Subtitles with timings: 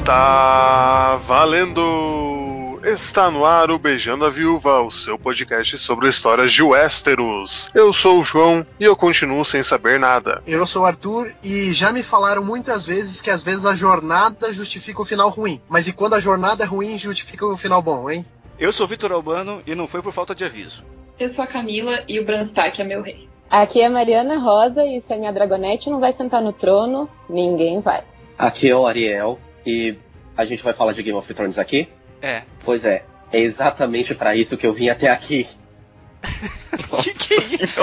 [0.00, 2.80] Está valendo!
[2.82, 7.68] Está no ar o Beijando a Viúva, o seu podcast sobre histórias de Westeros.
[7.74, 10.42] Eu sou o João e eu continuo sem saber nada.
[10.46, 14.50] Eu sou o Arthur e já me falaram muitas vezes que às vezes a jornada
[14.54, 15.60] justifica o final ruim.
[15.68, 18.24] Mas e quando a jornada é ruim, justifica o final bom, hein?
[18.58, 20.82] Eu sou Vitor Albano e não foi por falta de aviso.
[21.18, 23.28] Eu sou a Camila e o Bran Stark é meu rei.
[23.50, 27.82] Aqui é Mariana Rosa e se a minha dragonete não vai sentar no trono, ninguém
[27.82, 28.02] vai.
[28.38, 29.96] Aqui é o Ariel e
[30.36, 31.88] a gente vai falar de Game of Thrones aqui?
[32.22, 32.42] É.
[32.64, 35.46] Pois é, é exatamente para isso que eu vim até aqui.
[37.02, 37.80] que que é isso?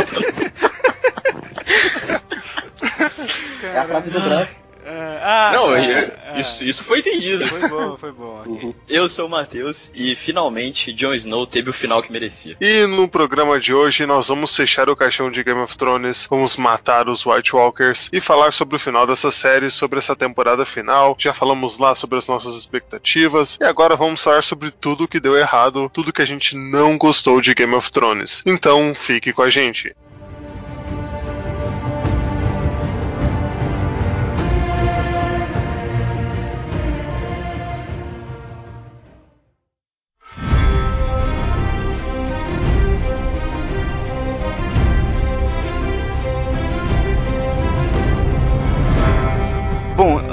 [3.64, 4.48] É a frase do Bran.
[4.90, 6.40] Ah, Não, ah, eu- ah.
[6.40, 7.46] isso, isso foi entendido.
[7.48, 8.40] Foi bom, foi bom.
[8.42, 8.52] ok.
[8.54, 8.74] Uhum.
[8.88, 12.56] Eu sou o Matheus e finalmente Jon Snow teve o final que merecia.
[12.62, 16.56] E no programa de hoje nós vamos fechar o caixão de Game of Thrones, vamos
[16.56, 21.16] matar os White Walkers e falar sobre o final dessa série, sobre essa temporada final.
[21.20, 25.36] Já falamos lá sobre as nossas expectativas e agora vamos falar sobre tudo que deu
[25.36, 28.42] errado, tudo que a gente não gostou de Game of Thrones.
[28.46, 29.94] Então fique com a gente.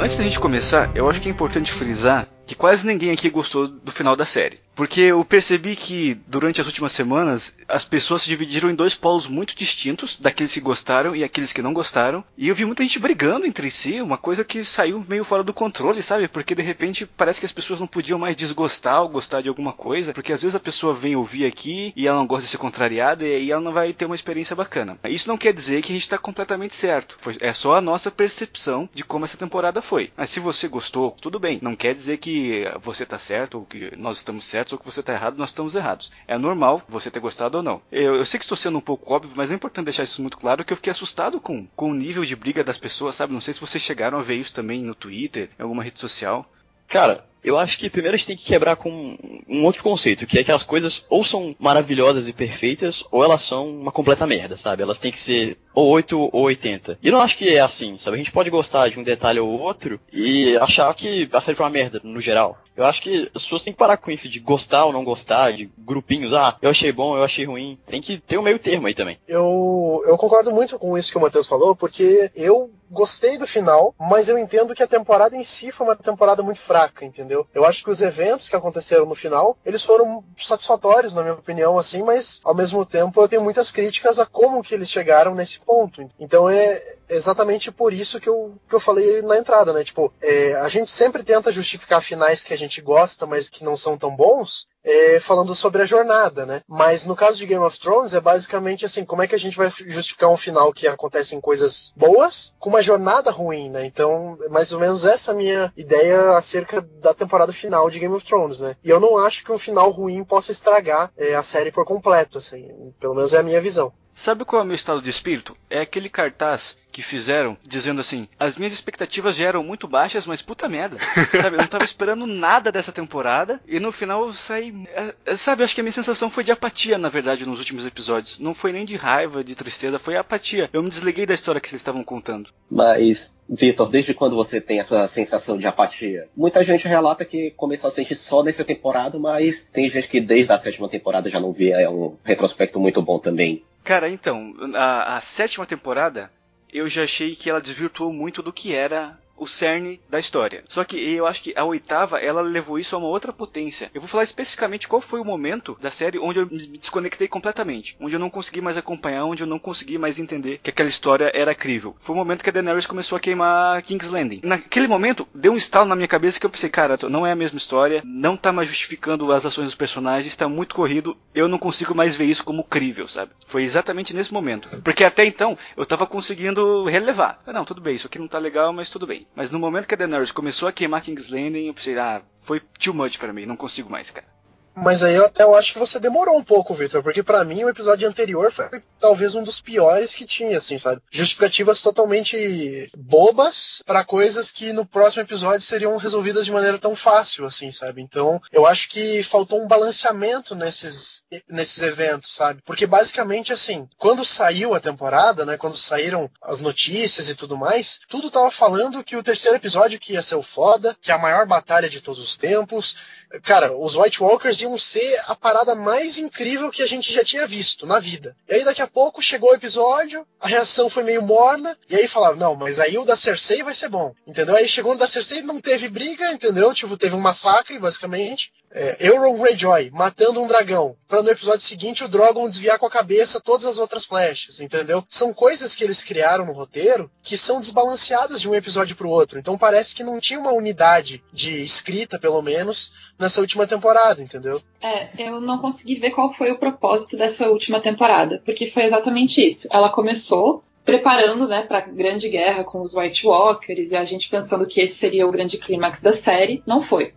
[0.05, 3.69] Antes da gente começar, eu acho que é importante frisar que quase ninguém aqui gostou
[3.69, 4.61] do final da série.
[4.75, 9.29] Porque eu percebi que durante as últimas semanas as pessoas se dividiram em dois polos
[9.29, 12.25] muito distintos, daqueles que gostaram e aqueles que não gostaram.
[12.37, 15.55] E eu vi muita gente brigando entre si, uma coisa que saiu meio fora do
[15.55, 16.27] controle, sabe?
[16.27, 19.73] Porque de repente parece que as pessoas não podiam mais desgostar ou gostar de alguma
[19.73, 22.59] coisa, porque às vezes a pessoa vem ouvir aqui e ela não gosta de ser
[22.59, 24.99] contrariada e aí ela não vai ter uma experiência bacana.
[25.05, 27.17] Isso não quer dizer que a gente está completamente certo.
[27.41, 30.11] É só a nossa percepção de como essa temporada foi.
[30.17, 31.61] Mas se você gostou, tudo bem.
[31.63, 32.34] Não quer dizer que
[32.83, 35.75] você tá certo ou que nós estamos certos ou que você tá errado, nós estamos
[35.75, 36.13] errados.
[36.27, 37.83] É normal você ter gostado ou não.
[37.91, 40.37] Eu, eu sei que estou sendo um pouco óbvio, mas é importante deixar isso muito
[40.37, 43.33] claro que eu fiquei assustado com, com o nível de briga das pessoas, sabe?
[43.33, 46.51] Não sei se vocês chegaram a ver isso também no Twitter, em alguma rede social.
[46.87, 49.17] Cara, eu acho que primeiro a gente tem que quebrar com
[49.49, 53.43] um outro conceito, que é que as coisas ou são maravilhosas e perfeitas, ou elas
[53.43, 54.83] são uma completa merda, sabe?
[54.83, 56.99] Elas têm que ser ou 8 ou 80.
[57.03, 58.15] E eu não acho que é assim, sabe?
[58.15, 61.67] A gente pode gostar de um detalhe ou outro e achar que a série foi
[61.67, 62.59] uma merda, no geral.
[62.77, 65.53] Eu acho que as pessoas têm que parar com isso de gostar ou não gostar,
[65.53, 67.79] de grupinhos, ah, eu achei bom, eu achei ruim.
[67.87, 69.19] Tem que ter um meio termo aí também.
[69.29, 73.95] Eu, eu concordo muito com isso que o Matheus falou, porque eu gostei do final,
[73.99, 77.34] mas eu entendo que a temporada em si foi uma temporada muito fraca, entendeu?
[77.55, 81.79] Eu acho que os eventos que aconteceram no final, eles foram satisfatórios, na minha opinião,
[81.79, 85.61] assim, mas ao mesmo tempo eu tenho muitas críticas a como que eles chegaram nesse
[85.61, 86.07] ponto.
[86.19, 89.83] Então é exatamente por isso que eu, que eu falei na entrada, né?
[89.83, 93.77] Tipo, é, a gente sempre tenta justificar finais que a gente gosta, mas que não
[93.77, 96.61] são tão bons, é, falando sobre a jornada, né?
[96.69, 99.57] Mas no caso de Game of Thrones é basicamente assim, como é que a gente
[99.57, 103.85] vai justificar um final que acontece em coisas boas com uma jornada ruim, né?
[103.87, 107.99] Então, é mais ou menos essa é a minha ideia acerca da temporada final de
[107.99, 108.77] Game of Thrones, né?
[108.85, 112.39] E eu não acho que um final ruim possa estragar é, a série por completo,
[112.39, 112.69] assim.
[113.01, 113.93] Pelo menos é a minha visão.
[114.15, 115.57] Sabe qual é o meu estado de espírito?
[115.69, 120.41] É aquele cartaz que fizeram dizendo assim: as minhas expectativas já eram muito baixas, mas
[120.41, 120.97] puta merda.
[121.43, 124.87] sabe, eu não tava esperando nada dessa temporada e no final eu saí.
[124.95, 127.85] é, é, sabe, acho que a minha sensação foi de apatia, na verdade, nos últimos
[127.85, 128.39] episódios.
[128.39, 130.71] Não foi nem de raiva, de tristeza, foi apatia.
[130.73, 132.51] Eu me desliguei da história que eles estavam contando.
[132.71, 136.29] Mas, Vitor, desde quando você tem essa sensação de apatia?
[136.37, 140.53] Muita gente relata que começou a sentir só nessa temporada, mas tem gente que desde
[140.53, 143.65] a sétima temporada já não vê é um retrospecto muito bom também.
[143.85, 146.33] Cara, então, a, a sétima temporada
[146.73, 150.65] eu já achei que ela desvirtuou muito do que era o cerne da história.
[150.69, 153.91] Só que eu acho que a oitava, ela levou isso a uma outra potência.
[153.95, 157.97] Eu vou falar especificamente qual foi o momento da série onde eu me desconectei completamente.
[158.01, 161.31] Onde eu não consegui mais acompanhar, onde eu não consegui mais entender que aquela história
[161.35, 161.97] era crível.
[162.01, 164.41] Foi o momento que a Daenerys começou a queimar King's Landing.
[164.43, 167.37] Naquele momento, deu um estalo na minha cabeça que eu pensei, cara, não é a
[167.37, 171.59] mesma história, não tá mais justificando as ações dos personagens, está muito corrido, eu não
[171.59, 173.33] consigo mais ver isso como crível, sabe?
[173.47, 174.69] Foi exatamente nesse momento.
[174.83, 177.43] Porque até então, eu tava conseguindo relevar.
[177.47, 179.24] Não, tudo bem, isso aqui não tá legal, mas tudo bem.
[179.35, 182.61] Mas no momento que a Daenerys começou a queimar King's Landing, eu pensei, ah, foi
[182.61, 184.27] too much pra mim, não consigo mais, cara.
[184.75, 187.65] Mas aí eu até eu acho que você demorou um pouco, Victor, porque para mim
[187.65, 188.69] o episódio anterior foi
[188.99, 191.01] talvez um dos piores que tinha, assim, sabe?
[191.11, 197.45] Justificativas totalmente bobas para coisas que no próximo episódio seriam resolvidas de maneira tão fácil,
[197.45, 198.03] assim, sabe?
[198.03, 202.63] Então, eu acho que faltou um balanceamento nesses, nesses eventos, sabe?
[202.65, 205.57] Porque basicamente, assim, quando saiu a temporada, né?
[205.57, 210.15] Quando saíram as notícias e tudo mais, tudo tava falando que o terceiro episódio que
[210.15, 212.97] ia ser o foda, que é a maior batalha de todos os tempos,
[213.43, 217.47] cara, os White Walkers iam ser a parada mais incrível que a gente já tinha
[217.47, 218.37] visto na vida.
[218.49, 222.07] E aí daqui a pouco chegou o episódio, a reação foi meio morna, e aí
[222.07, 224.57] falaram, não, mas aí o da Cersei vai ser bom, entendeu?
[224.57, 226.73] Aí chegou o da Cersei não teve briga, entendeu?
[226.75, 228.53] Tipo, teve um massacre, basicamente.
[228.77, 232.91] É, Euron Greyjoy matando um dragão, para no episódio seguinte o Drogon desviar com a
[232.91, 235.05] cabeça todas as outras flechas, entendeu?
[235.09, 239.39] São coisas que eles criaram no roteiro que são desbalanceadas de um episódio pro outro.
[239.39, 242.93] Então parece que não tinha uma unidade de escrita, pelo menos,
[243.25, 244.61] nessa última temporada, entendeu?
[244.83, 249.45] É, eu não consegui ver qual foi o propósito dessa última temporada, porque foi exatamente
[249.45, 249.67] isso.
[249.73, 254.67] Ela começou preparando, né, para grande guerra com os White Walkers e a gente pensando
[254.67, 257.15] que esse seria o grande clímax da série, não foi.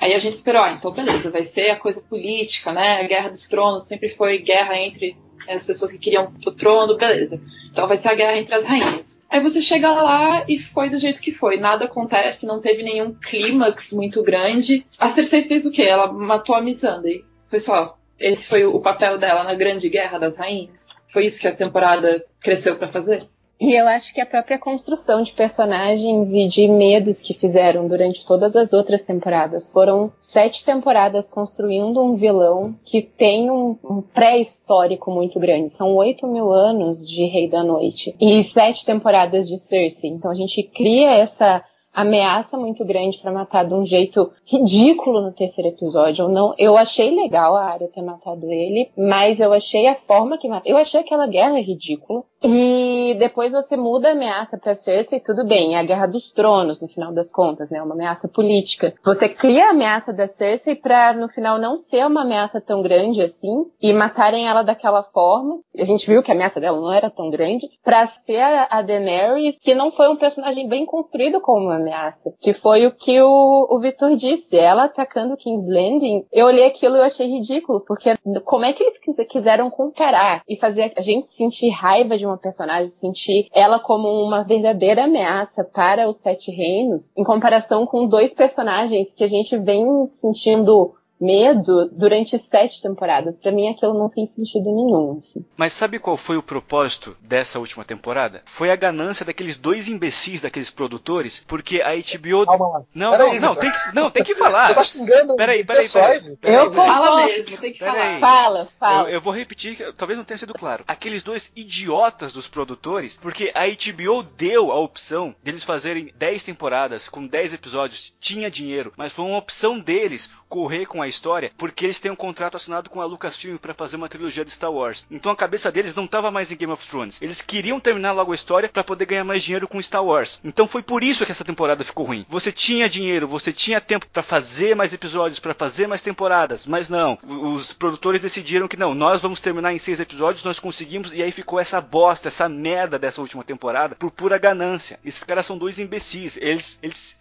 [0.00, 3.00] Aí a gente esperou, ah, então beleza, vai ser a coisa política, né?
[3.00, 5.16] A Guerra dos Tronos sempre foi guerra entre
[5.48, 7.40] as pessoas que queriam o trono, beleza.
[7.70, 9.22] Então vai ser a guerra entre as rainhas.
[9.28, 11.56] Aí você chega lá e foi do jeito que foi.
[11.56, 14.86] Nada acontece, não teve nenhum clímax muito grande.
[14.98, 15.82] A Cersei fez o quê?
[15.82, 17.24] Ela matou a Missandei.
[17.48, 17.98] Foi só.
[18.18, 20.94] Esse foi o papel dela na Grande Guerra das Rainhas.
[21.12, 23.26] Foi isso que a temporada cresceu para fazer?
[23.60, 28.26] E eu acho que a própria construção de personagens e de medos que fizeram durante
[28.26, 35.10] todas as outras temporadas foram sete temporadas construindo um vilão que tem um, um pré-histórico
[35.10, 35.70] muito grande.
[35.70, 40.10] São oito mil anos de Rei da Noite e sete temporadas de Cersei.
[40.10, 41.64] Então a gente cria essa
[41.94, 46.24] ameaça muito grande para matar de um jeito ridículo no terceiro episódio.
[46.24, 50.36] Eu não, eu achei legal a área ter matado ele, mas eu achei a forma
[50.36, 50.70] que matou.
[50.70, 52.24] Eu achei aquela guerra ridícula.
[52.46, 56.78] E depois você muda a ameaça para Cersei, tudo bem, é a Guerra dos Tronos,
[56.78, 57.82] no final das contas, né?
[57.82, 58.92] Uma ameaça política.
[59.02, 63.22] Você cria a ameaça da Cersei pra, no final, não ser uma ameaça tão grande
[63.22, 65.58] assim, e matarem ela daquela forma.
[65.78, 69.58] A gente viu que a ameaça dela não era tão grande, pra ser a Daenerys,
[69.58, 72.30] que não foi um personagem bem construído como uma ameaça.
[72.42, 76.26] Que foi o que o, o Victor disse, ela atacando King's Landing.
[76.30, 78.12] Eu olhei aquilo e achei ridículo, porque
[78.44, 78.98] como é que eles
[79.30, 84.08] quiseram comparar e fazer a gente sentir raiva de uma uma personagem, sentir ela como
[84.08, 89.56] uma verdadeira ameaça para os Sete Reinos, em comparação com dois personagens que a gente
[89.56, 93.38] vem sentindo medo durante sete temporadas.
[93.38, 95.18] Para mim aquilo não tem sentido nenhum.
[95.18, 95.44] Assim.
[95.56, 98.42] Mas sabe qual foi o propósito dessa última temporada?
[98.44, 102.46] Foi a ganância daqueles dois imbecis daqueles produtores, porque a HBO.
[102.46, 102.86] Calma.
[102.94, 104.66] Não, não, aí, não, tem que, não, tem que falar.
[104.66, 106.36] Você tá xingando Peraí, peraí, pessoais, peraí.
[106.38, 106.56] peraí.
[106.56, 106.86] Eu peraí.
[106.86, 108.04] Fala mesmo, tem que Pera falar.
[108.14, 108.20] aí.
[108.20, 109.08] Fala, fala.
[109.08, 110.84] Eu, eu vou repetir, que talvez não tenha sido claro.
[110.86, 117.08] Aqueles dois idiotas dos produtores, porque a HBO deu a opção deles fazerem 10 temporadas
[117.08, 121.84] com 10 episódios, tinha dinheiro, mas foi uma opção deles correr com a história, porque
[121.84, 125.04] eles têm um contrato assinado com a Lucasfilm para fazer uma trilogia de Star Wars.
[125.10, 127.20] Então a cabeça deles não estava mais em Game of Thrones.
[127.20, 130.40] Eles queriam terminar logo a história para poder ganhar mais dinheiro com Star Wars.
[130.44, 132.26] Então foi por isso que essa temporada ficou ruim.
[132.28, 136.88] Você tinha dinheiro, você tinha tempo para fazer mais episódios, para fazer mais temporadas, mas
[136.88, 137.18] não.
[137.22, 141.32] Os produtores decidiram que não, nós vamos terminar em seis episódios, nós conseguimos e aí
[141.32, 144.98] ficou essa bosta, essa merda dessa última temporada por pura ganância.
[145.04, 146.36] Esses caras são dois imbecis.
[146.36, 147.16] Eles, eles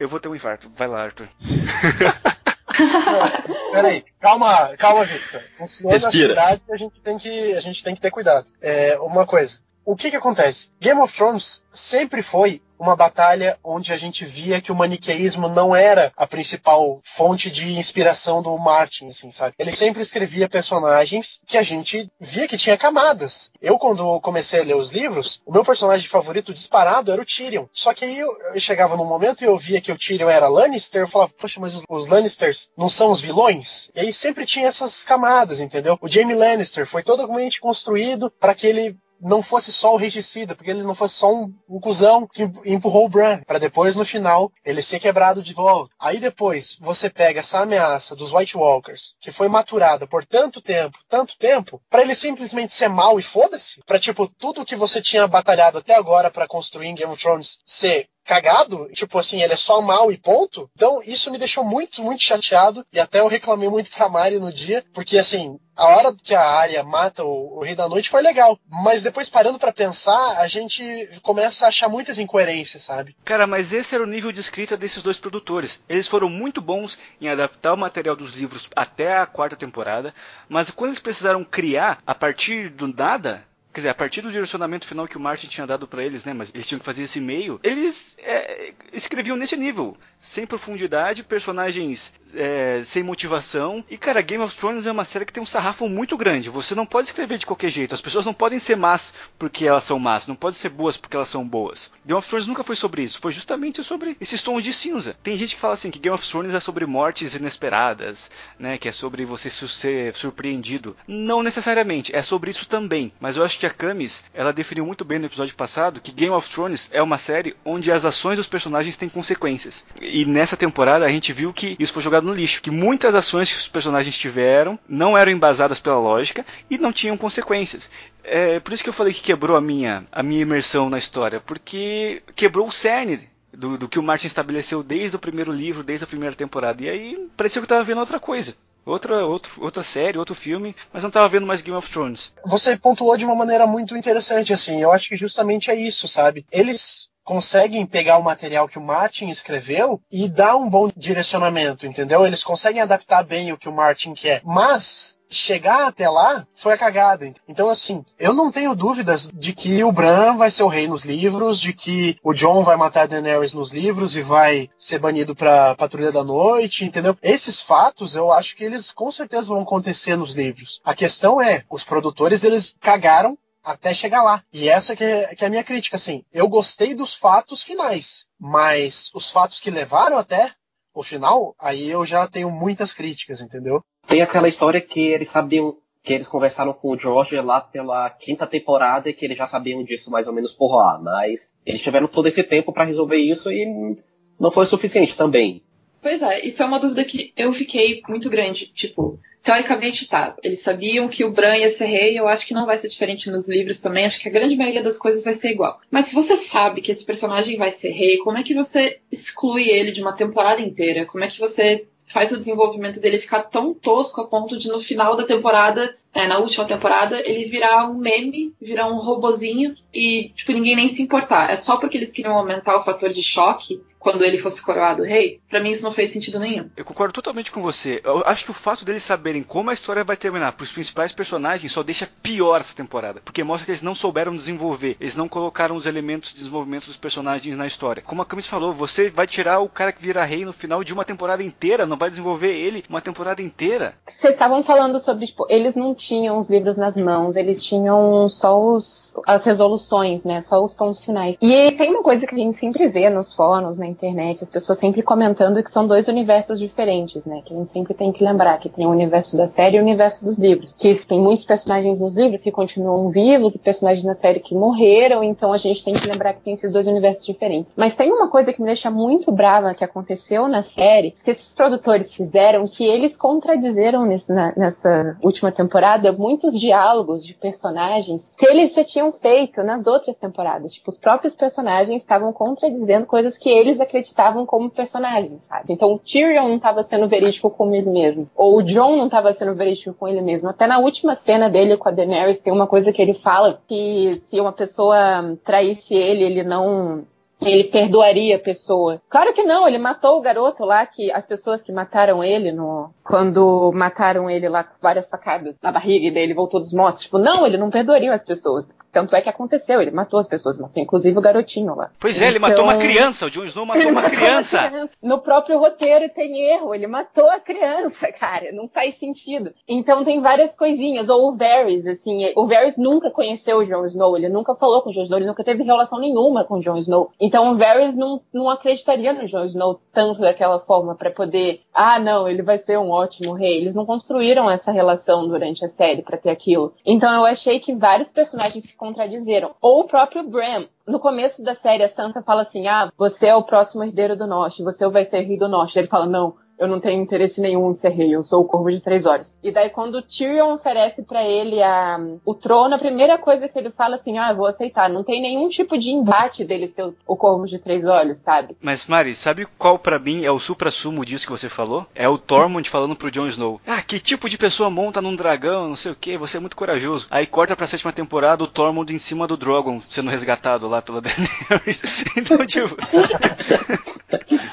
[0.00, 0.72] eu vou ter um infarto.
[0.74, 1.28] Vai lá, Arthur.
[3.72, 5.42] Peraí, calma, calma, Victor.
[5.60, 6.28] Um senhor na Respira.
[6.28, 8.46] cidade a gente tem que, a gente tem que ter cuidado.
[8.60, 9.60] É, uma coisa.
[9.90, 10.70] O que que acontece?
[10.80, 15.74] Game of Thrones sempre foi uma batalha onde a gente via que o maniqueísmo não
[15.74, 19.56] era a principal fonte de inspiração do Martin, assim, sabe?
[19.58, 23.50] Ele sempre escrevia personagens que a gente via que tinha camadas.
[23.60, 27.66] Eu, quando comecei a ler os livros, o meu personagem favorito disparado era o Tyrion.
[27.72, 28.28] Só que aí eu,
[28.60, 31.74] chegava num momento e eu via que o Tyrion era Lannister, eu falava, poxa, mas
[31.74, 33.90] os, Lannisters não são os vilões?
[33.92, 35.98] E aí sempre tinha essas camadas, entendeu?
[36.00, 40.70] O Jaime Lannister foi totalmente construído para que ele não fosse só o regicida, porque
[40.70, 44.50] ele não fosse só um, um cuzão que empurrou o Bran, para depois no final
[44.64, 45.94] ele ser quebrado de volta.
[45.98, 50.98] Aí depois você pega essa ameaça dos White Walkers, que foi maturada por tanto tempo,
[51.08, 55.26] tanto tempo, para ele simplesmente ser mal e foda-se, para tipo tudo que você tinha
[55.26, 59.56] batalhado até agora para construir em Game of Thrones ser cagado, tipo assim, ele é
[59.56, 60.70] só mal e ponto.
[60.74, 62.84] Então, isso me deixou muito, muito chateado.
[62.92, 66.44] E até eu reclamei muito pra Mari no dia, porque assim, a hora que a
[66.44, 68.58] área mata o, o, Rei da Noite foi legal.
[68.68, 70.82] Mas depois, parando para pensar, a gente
[71.22, 73.16] começa a achar muitas incoerências, sabe?
[73.24, 75.80] Cara, mas esse era o nível de escrita desses dois produtores.
[75.88, 80.14] Eles foram muito bons em adaptar o material dos livros até a quarta temporada,
[80.48, 84.86] mas quando eles precisaram criar a partir do nada, Quer dizer, a partir do direcionamento
[84.86, 86.32] final que o Martin tinha dado para eles, né?
[86.32, 87.60] Mas eles tinham que fazer esse meio.
[87.62, 93.84] Eles é, escreviam nesse nível, sem profundidade, personagens é, sem motivação.
[93.88, 96.50] E cara, Game of Thrones é uma série que tem um sarrafo muito grande.
[96.50, 97.94] Você não pode escrever de qualquer jeito.
[97.94, 101.16] As pessoas não podem ser más porque elas são más, não podem ser boas porque
[101.16, 101.92] elas são boas.
[102.04, 103.20] Game of Thrones nunca foi sobre isso.
[103.20, 105.16] Foi justamente sobre esses tons de cinza.
[105.22, 108.78] Tem gente que fala assim que Game of Thrones é sobre mortes inesperadas, né?
[108.78, 110.96] Que é sobre você ser surpreendido.
[111.06, 112.14] Não necessariamente.
[112.14, 113.12] É sobre isso também.
[113.20, 116.34] Mas eu acho que a Camis, ela definiu muito bem no episódio passado que Game
[116.34, 119.86] of Thrones é uma série onde as ações dos personagens têm consequências.
[120.00, 123.52] E nessa temporada a gente viu que isso foi jogado no lixo, que muitas ações
[123.52, 127.90] que os personagens tiveram não eram embasadas pela lógica e não tinham consequências.
[128.24, 131.40] É por isso que eu falei que quebrou a minha, a minha imersão na história,
[131.40, 136.04] porque quebrou o cerne do, do, que o Martin estabeleceu desde o primeiro livro, desde
[136.04, 136.82] a primeira temporada.
[136.82, 140.74] E aí pareceu que eu estava vendo outra coisa outra, outro, outra série, outro filme,
[140.92, 142.32] mas não tava vendo mais Game of Thrones.
[142.46, 144.80] Você pontuou de uma maneira muito interessante, assim.
[144.80, 146.46] Eu acho que justamente é isso, sabe?
[146.50, 152.26] Eles conseguem pegar o material que o Martin escreveu e dar um bom direcionamento, entendeu?
[152.26, 154.42] Eles conseguem adaptar bem o que o Martin quer.
[154.44, 157.32] Mas chegar até lá foi a cagada.
[157.48, 161.04] Então, assim, eu não tenho dúvidas de que o Bran vai ser o rei nos
[161.04, 165.34] livros, de que o John vai matar a Daenerys nos livros e vai ser banido
[165.34, 167.16] pra Patrulha da Noite, entendeu?
[167.22, 170.80] Esses fatos eu acho que eles com certeza vão acontecer nos livros.
[170.84, 174.42] A questão é, os produtores eles cagaram até chegar lá.
[174.52, 176.24] E essa que é, que é a minha crítica, assim.
[176.32, 180.52] Eu gostei dos fatos finais, mas os fatos que levaram até
[180.94, 183.82] o final, aí eu já tenho muitas críticas, entendeu?
[184.06, 188.46] Tem aquela história que eles sabiam que eles conversaram com o George lá pela quinta
[188.46, 192.08] temporada e que eles já sabiam disso mais ou menos por lá, mas eles tiveram
[192.08, 193.96] todo esse tempo para resolver isso e
[194.38, 195.62] não foi suficiente também.
[196.02, 200.60] Pois é, isso é uma dúvida que eu fiquei muito grande, tipo, teoricamente tá, eles
[200.60, 203.48] sabiam que o Bran ia ser rei, eu acho que não vai ser diferente nos
[203.48, 205.80] livros também, acho que a grande maioria das coisas vai ser igual.
[205.90, 209.68] Mas se você sabe que esse personagem vai ser rei, como é que você exclui
[209.68, 211.06] ele de uma temporada inteira?
[211.06, 214.80] Como é que você faz o desenvolvimento dele ficar tão tosco a ponto de no
[214.80, 220.32] final da temporada, é, na última temporada, ele virar um meme, virar um robozinho e,
[220.34, 221.50] tipo, ninguém nem se importar.
[221.50, 225.40] É só porque eles queriam aumentar o fator de choque quando ele fosse coroado rei,
[225.48, 226.70] para mim isso não fez sentido nenhum.
[226.74, 228.00] Eu concordo totalmente com você.
[228.02, 231.12] Eu acho que o fato deles saberem como a história vai terminar para os principais
[231.12, 235.28] personagens só deixa pior essa temporada, porque mostra que eles não souberam desenvolver, eles não
[235.28, 238.02] colocaram os elementos de desenvolvimento dos personagens na história.
[238.02, 240.94] Como a Camis falou, você vai tirar o cara que vira rei no final de
[240.94, 243.94] uma temporada inteira, não vai desenvolver ele uma temporada inteira.
[244.08, 248.58] Vocês estavam falando sobre, tipo, eles não tinham os livros nas mãos, eles tinham só
[248.58, 251.36] os, as resoluções, né, só os pontos finais.
[251.40, 254.78] E tem uma coisa que a gente sempre vê nos fóruns, né, internet, as pessoas
[254.78, 257.42] sempre comentando que são dois universos diferentes, né?
[257.44, 259.82] Que a gente sempre tem que lembrar que tem o universo da série e o
[259.82, 260.72] universo dos livros.
[260.72, 265.22] Que tem muitos personagens nos livros que continuam vivos e personagens na série que morreram,
[265.22, 267.72] então a gente tem que lembrar que tem esses dois universos diferentes.
[267.76, 271.52] Mas tem uma coisa que me deixa muito brava que aconteceu na série, que esses
[271.54, 278.46] produtores fizeram, que eles contradizeram nesse, na, nessa última temporada muitos diálogos de personagens que
[278.46, 280.72] eles já tinham feito nas outras temporadas.
[280.72, 285.72] Tipo, os próprios personagens estavam contradizendo coisas que eles acreditavam como personagens, sabe?
[285.72, 289.32] Então o Tyrion não estava sendo verídico com ele mesmo, ou o Jon não estava
[289.32, 290.48] sendo verídico com ele mesmo.
[290.48, 294.16] Até na última cena dele com a Daenerys tem uma coisa que ele fala que
[294.16, 297.04] se uma pessoa traísse ele, ele não
[297.40, 299.00] ele perdoaria a pessoa.
[299.08, 302.90] Claro que não, ele matou o garoto lá, que as pessoas que mataram ele no.
[303.04, 307.02] Quando mataram ele lá com várias facadas na barriga e daí ele voltou dos mortos.
[307.02, 308.72] Tipo, não, ele não perdoaria as pessoas.
[308.92, 311.90] Tanto é que aconteceu, ele matou as pessoas, matou inclusive o garotinho lá.
[311.98, 314.58] Pois é, ele matou uma então, criança, o Jon Snow matou uma criança.
[314.58, 314.92] uma criança.
[315.02, 319.52] No próprio roteiro tem erro, ele matou a criança, cara, não faz sentido.
[319.68, 324.16] Então tem várias coisinhas, ou o Varys, assim, o Varys nunca conheceu o Jon Snow,
[324.16, 326.78] ele nunca falou com o Jon Snow, ele nunca teve relação nenhuma com o Jon
[326.78, 327.10] Snow.
[327.20, 331.98] Então o Varys não, não acreditaria no Jon Snow tanto daquela forma para poder, ah,
[331.98, 333.58] não, ele vai ser um ótimo rei.
[333.58, 336.74] Eles não construíram essa relação durante a série para ter aquilo.
[336.84, 339.52] Então eu achei que vários personagens se contradizeram.
[339.60, 340.66] Ou o próprio Bram.
[340.86, 344.26] No começo da série, a Sansa fala assim: ah, você é o próximo herdeiro do
[344.26, 345.78] norte, você vai ser rei do norte.
[345.78, 348.70] Ele fala: não, eu não tenho interesse nenhum em ser rei, eu sou o Corvo
[348.70, 349.34] de Três Olhos.
[349.42, 353.58] E daí quando o Tyrion oferece para ele a, o trono, a primeira coisa que
[353.58, 354.90] ele fala assim, ah, vou aceitar.
[354.90, 358.56] Não tem nenhum tipo de embate dele ser o, o Corvo de Três Olhos, sabe?
[358.60, 361.86] Mas Mari, sabe qual para mim é o supra-sumo disso que você falou?
[361.94, 365.68] É o Tormund falando pro Jon Snow, ah, que tipo de pessoa monta num dragão,
[365.68, 367.06] não sei o que, você é muito corajoso.
[367.10, 371.00] Aí corta pra sétima temporada o Tormund em cima do Drogon, sendo resgatado lá pela
[371.02, 372.04] Daenerys.
[372.16, 372.76] então, tipo...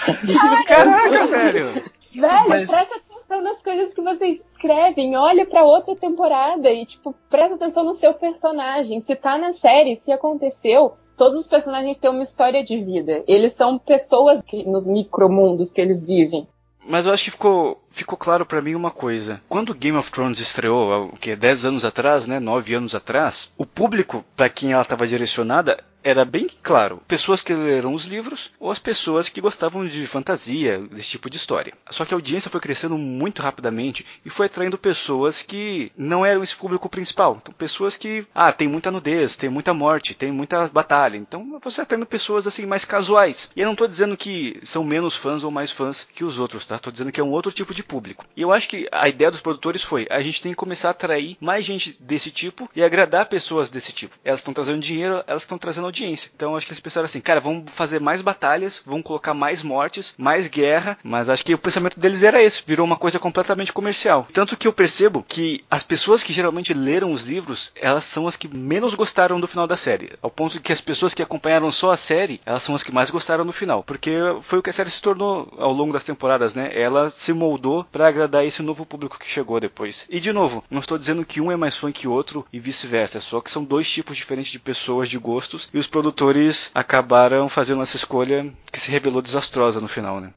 [0.68, 1.84] Caraca, velho!
[2.22, 2.70] Velho, Mas...
[2.70, 5.16] presta atenção nas coisas que vocês escrevem.
[5.16, 9.00] Olha para outra temporada e, tipo, presta atenção no seu personagem.
[9.00, 13.24] Se tá na série, se aconteceu, todos os personagens têm uma história de vida.
[13.28, 16.48] Eles são pessoas que, nos micromundos que eles vivem.
[16.88, 19.42] Mas eu acho que ficou, ficou claro para mim uma coisa.
[19.50, 23.66] Quando Game of Thrones estreou, o que 10 anos atrás, né, 9 anos atrás, o
[23.66, 28.72] público para quem ela estava direcionada era bem claro, pessoas que leram os livros ou
[28.72, 31.74] as pessoas que gostavam de fantasia, desse tipo de história.
[31.90, 36.44] Só que a audiência foi crescendo muito rapidamente e foi atraindo pessoas que não eram
[36.44, 37.40] esse público principal.
[37.42, 41.18] Então, pessoas que, ah, tem muita nudez, tem muita morte, tem muita batalha.
[41.18, 43.50] Então, você atraindo pessoas assim mais casuais.
[43.56, 46.66] E eu não estou dizendo que são menos fãs ou mais fãs que os outros,
[46.66, 46.76] tá?
[46.76, 48.26] Estou dizendo que é um outro tipo de público.
[48.36, 50.92] E eu acho que a ideia dos produtores foi, a gente tem que começar a
[50.92, 54.16] atrair mais gente desse tipo e agradar pessoas desse tipo.
[54.24, 56.32] Elas estão trazendo dinheiro, elas estão trazendo audiência.
[56.36, 60.14] Então acho que eles pensaram assim, cara, vamos fazer mais batalhas, vamos colocar mais mortes,
[60.18, 64.28] mais guerra, mas acho que o pensamento deles era esse, virou uma coisa completamente comercial.
[64.32, 68.36] Tanto que eu percebo que as pessoas que geralmente leram os livros, elas são as
[68.36, 71.92] que menos gostaram do final da série, ao ponto que as pessoas que acompanharam só
[71.92, 74.74] a série, elas são as que mais gostaram do final, porque foi o que a
[74.74, 76.72] série se tornou ao longo das temporadas, né?
[76.74, 80.06] Ela se moldou para agradar esse novo público que chegou depois.
[80.10, 82.60] E de novo, não estou dizendo que um é mais fã que o outro e
[82.60, 87.48] vice-versa, só que são dois tipos diferentes de pessoas, de gostos, e os produtores acabaram
[87.48, 90.34] fazendo essa escolha que se revelou desastrosa no final, né?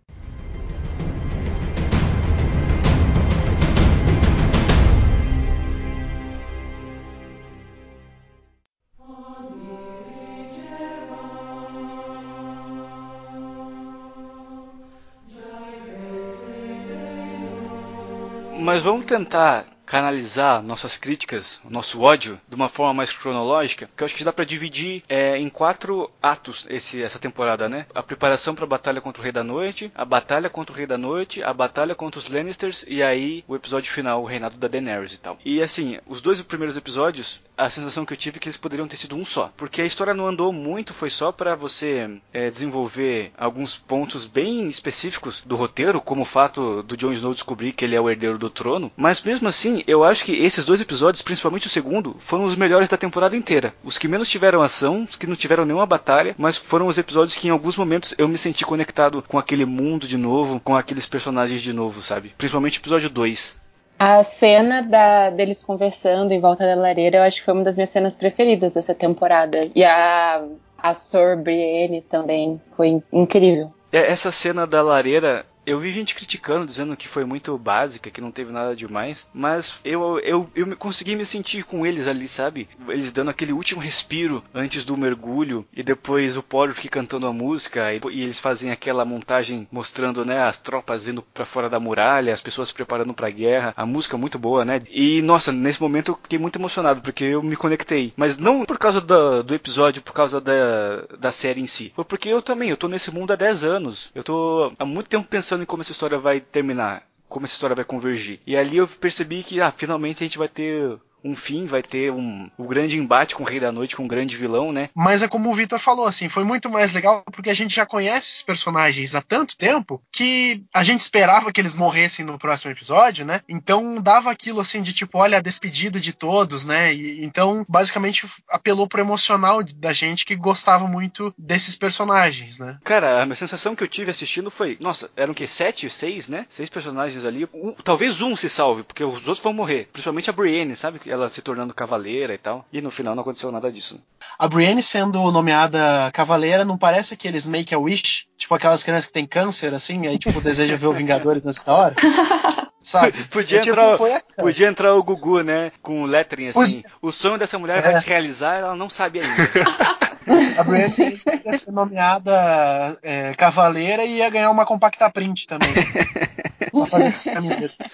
[18.59, 24.07] Mas vamos tentar canalizar nossas críticas, nosso ódio, de uma forma mais cronológica, que eu
[24.07, 27.87] acho que dá para dividir é, em quatro atos esse, essa temporada, né?
[27.93, 30.87] A preparação para a batalha contra o Rei da Noite, a batalha contra o Rei
[30.87, 34.69] da Noite, a batalha contra os Lannisters e aí o episódio final, o reinado da
[34.69, 35.37] Daenerys e tal.
[35.45, 38.87] E assim, os dois primeiros episódios, a sensação que eu tive é que eles poderiam
[38.87, 42.49] ter sido um só, porque a história não andou muito, foi só para você é,
[42.49, 47.85] desenvolver alguns pontos bem específicos do roteiro, como o fato do Jon Snow descobrir que
[47.85, 51.23] ele é o herdeiro do trono, mas mesmo assim eu acho que esses dois episódios,
[51.23, 53.75] principalmente o segundo, foram os melhores da temporada inteira.
[53.83, 57.37] Os que menos tiveram ação, os que não tiveram nenhuma batalha, mas foram os episódios
[57.37, 61.07] que em alguns momentos eu me senti conectado com aquele mundo de novo, com aqueles
[61.07, 62.33] personagens de novo, sabe?
[62.37, 63.59] Principalmente o episódio 2.
[63.99, 67.77] A cena da, deles conversando em volta da lareira, eu acho que foi uma das
[67.77, 69.71] minhas cenas preferidas dessa temporada.
[69.75, 70.43] E a,
[70.79, 73.73] a Sor Brienne também foi incrível.
[73.93, 78.21] É, essa cena da lareira eu vi gente criticando, dizendo que foi muito básica, que
[78.21, 82.69] não teve nada demais, mas eu, eu, eu consegui me sentir com eles ali, sabe?
[82.89, 87.93] Eles dando aquele último respiro antes do mergulho, e depois o Podrick cantando a música,
[87.93, 92.33] e, e, eles fazem aquela montagem mostrando, né, as tropas indo para fora da muralha,
[92.33, 94.81] as pessoas se preparando pra guerra, a música muito boa, né?
[94.91, 98.13] E, nossa, nesse momento eu fiquei muito emocionado, porque eu me conectei.
[98.17, 101.93] Mas não por causa do, do episódio, por causa da, da série em si.
[101.95, 104.11] Foi porque eu também, eu tô nesse mundo há 10 anos.
[104.15, 107.55] Eu tô há muito tempo pensando pensando em como essa história vai terminar, como essa
[107.55, 108.39] história vai convergir.
[108.47, 112.11] E ali eu percebi que, ah, finalmente a gente vai ter um fim, vai ter
[112.11, 114.91] um, um grande embate com o Rei da Noite, com um grande vilão, né?
[114.95, 117.87] Mas é como o Vitor falou, assim, foi muito mais legal porque a gente já
[117.87, 122.71] conhece esses personagens há tanto tempo que a gente esperava que eles morressem no próximo
[122.71, 123.41] episódio, né?
[123.49, 126.95] Então dava aquilo assim de tipo, olha, a despedida de todos, né?
[126.95, 132.79] E, então, basicamente, apelou pro emocional da gente que gostava muito desses personagens, né?
[132.85, 136.47] Cara, a sensação que eu tive assistindo foi, nossa, eram que sete, seis, né?
[136.49, 137.49] Seis personagens ali.
[137.53, 139.89] Um, talvez um se salve, porque os outros vão morrer.
[139.93, 141.01] Principalmente a Brienne, sabe?
[141.11, 142.65] Ela se tornando cavaleira e tal.
[142.73, 144.01] E no final não aconteceu nada disso.
[144.39, 148.27] A Brienne sendo nomeada cavaleira não parece aqueles make a wish?
[148.37, 151.95] Tipo aquelas crianças que têm câncer, assim, aí tipo deseja ver o Vingadores nessa hora?
[152.81, 153.13] Sabe?
[153.29, 155.71] Podia, é, tipo, entrar, podia entrar o Gugu, né?
[155.83, 156.61] Com lettering assim.
[156.61, 156.85] Podia...
[157.03, 157.83] O sonho dessa mulher é.
[157.83, 159.37] vai se realizar, ela não sabe ainda.
[160.57, 165.71] a Brienne ia ser nomeada é, cavaleira e ia ganhar uma compacta print também.
[166.71, 167.85] pra fazer camiseta.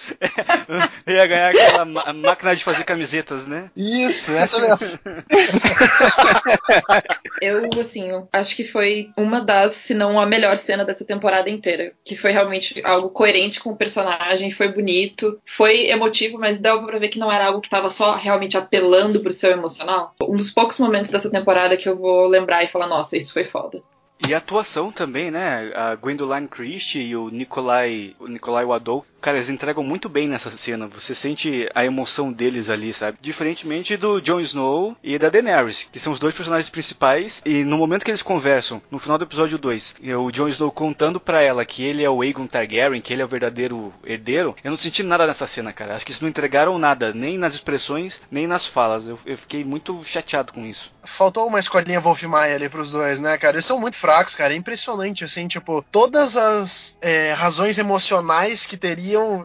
[1.07, 3.69] Ia ganhar aquela máquina de fazer camisetas, né?
[3.75, 4.77] Isso, essa mesmo.
[7.41, 11.49] Eu, assim, eu acho que foi uma das, se não a melhor cena dessa temporada
[11.49, 11.93] inteira.
[12.03, 16.97] Que foi realmente algo coerente com o personagem, foi bonito, foi emotivo, mas deu pra
[16.97, 20.15] ver que não era algo que tava só realmente apelando pro seu emocional.
[20.21, 23.45] Um dos poucos momentos dessa temporada que eu vou lembrar e falar, nossa, isso foi
[23.45, 23.81] foda.
[24.27, 25.71] E a atuação também, né?
[25.75, 30.49] A Gwendoline Christie e o Nikolai, o Nikolai Wadow, cara, eles entregam muito bem nessa
[30.51, 30.87] cena.
[30.87, 33.17] Você sente a emoção deles ali, sabe?
[33.21, 37.41] Diferentemente do Jon Snow e da Daenerys, que são os dois personagens principais.
[37.45, 40.71] E no momento que eles conversam, no final do episódio 2, e o Jon Snow
[40.71, 44.55] contando pra ela que ele é o Aegon Targaryen, que ele é o verdadeiro herdeiro,
[44.63, 45.95] eu não senti nada nessa cena, cara.
[45.95, 49.07] Acho que eles não entregaram nada, nem nas expressões, nem nas falas.
[49.07, 50.91] Eu, eu fiquei muito chateado com isso.
[51.03, 53.55] Faltou uma escolinha Wolf Maia ali pros dois, né, cara?
[53.55, 54.53] Eles são muito fracos, cara.
[54.53, 58.77] É impressionante, assim, tipo, todas as é, razões emocionais que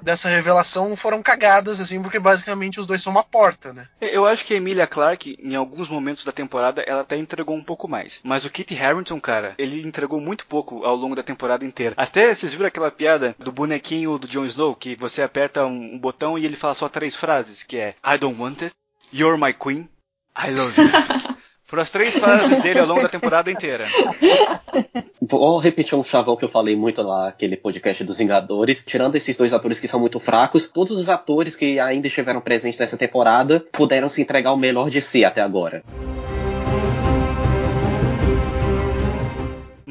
[0.03, 3.87] dessa revelação foram cagadas, assim, porque basicamente os dois são uma porta, né?
[4.01, 7.65] Eu acho que a Emilia Clarke, em alguns momentos da temporada, ela até entregou um
[7.65, 8.21] pouco mais.
[8.23, 11.95] Mas o Kit Harington, cara, ele entregou muito pouco ao longo da temporada inteira.
[11.97, 15.99] Até vocês viram aquela piada do bonequinho do Jon Snow, que você aperta um, um
[15.99, 18.75] botão e ele fala só três frases, que é I don't want it,
[19.13, 19.89] You're my queen,
[20.35, 20.89] I love you.
[21.73, 23.87] Foram as três frases dele ao longo da temporada inteira.
[25.23, 28.85] Vou repetir um chavão que eu falei muito naquele podcast dos Vingadores.
[28.87, 32.79] Tirando esses dois atores que são muito fracos, todos os atores que ainda estiveram presentes
[32.79, 35.83] nessa temporada puderam se entregar o melhor de si até agora.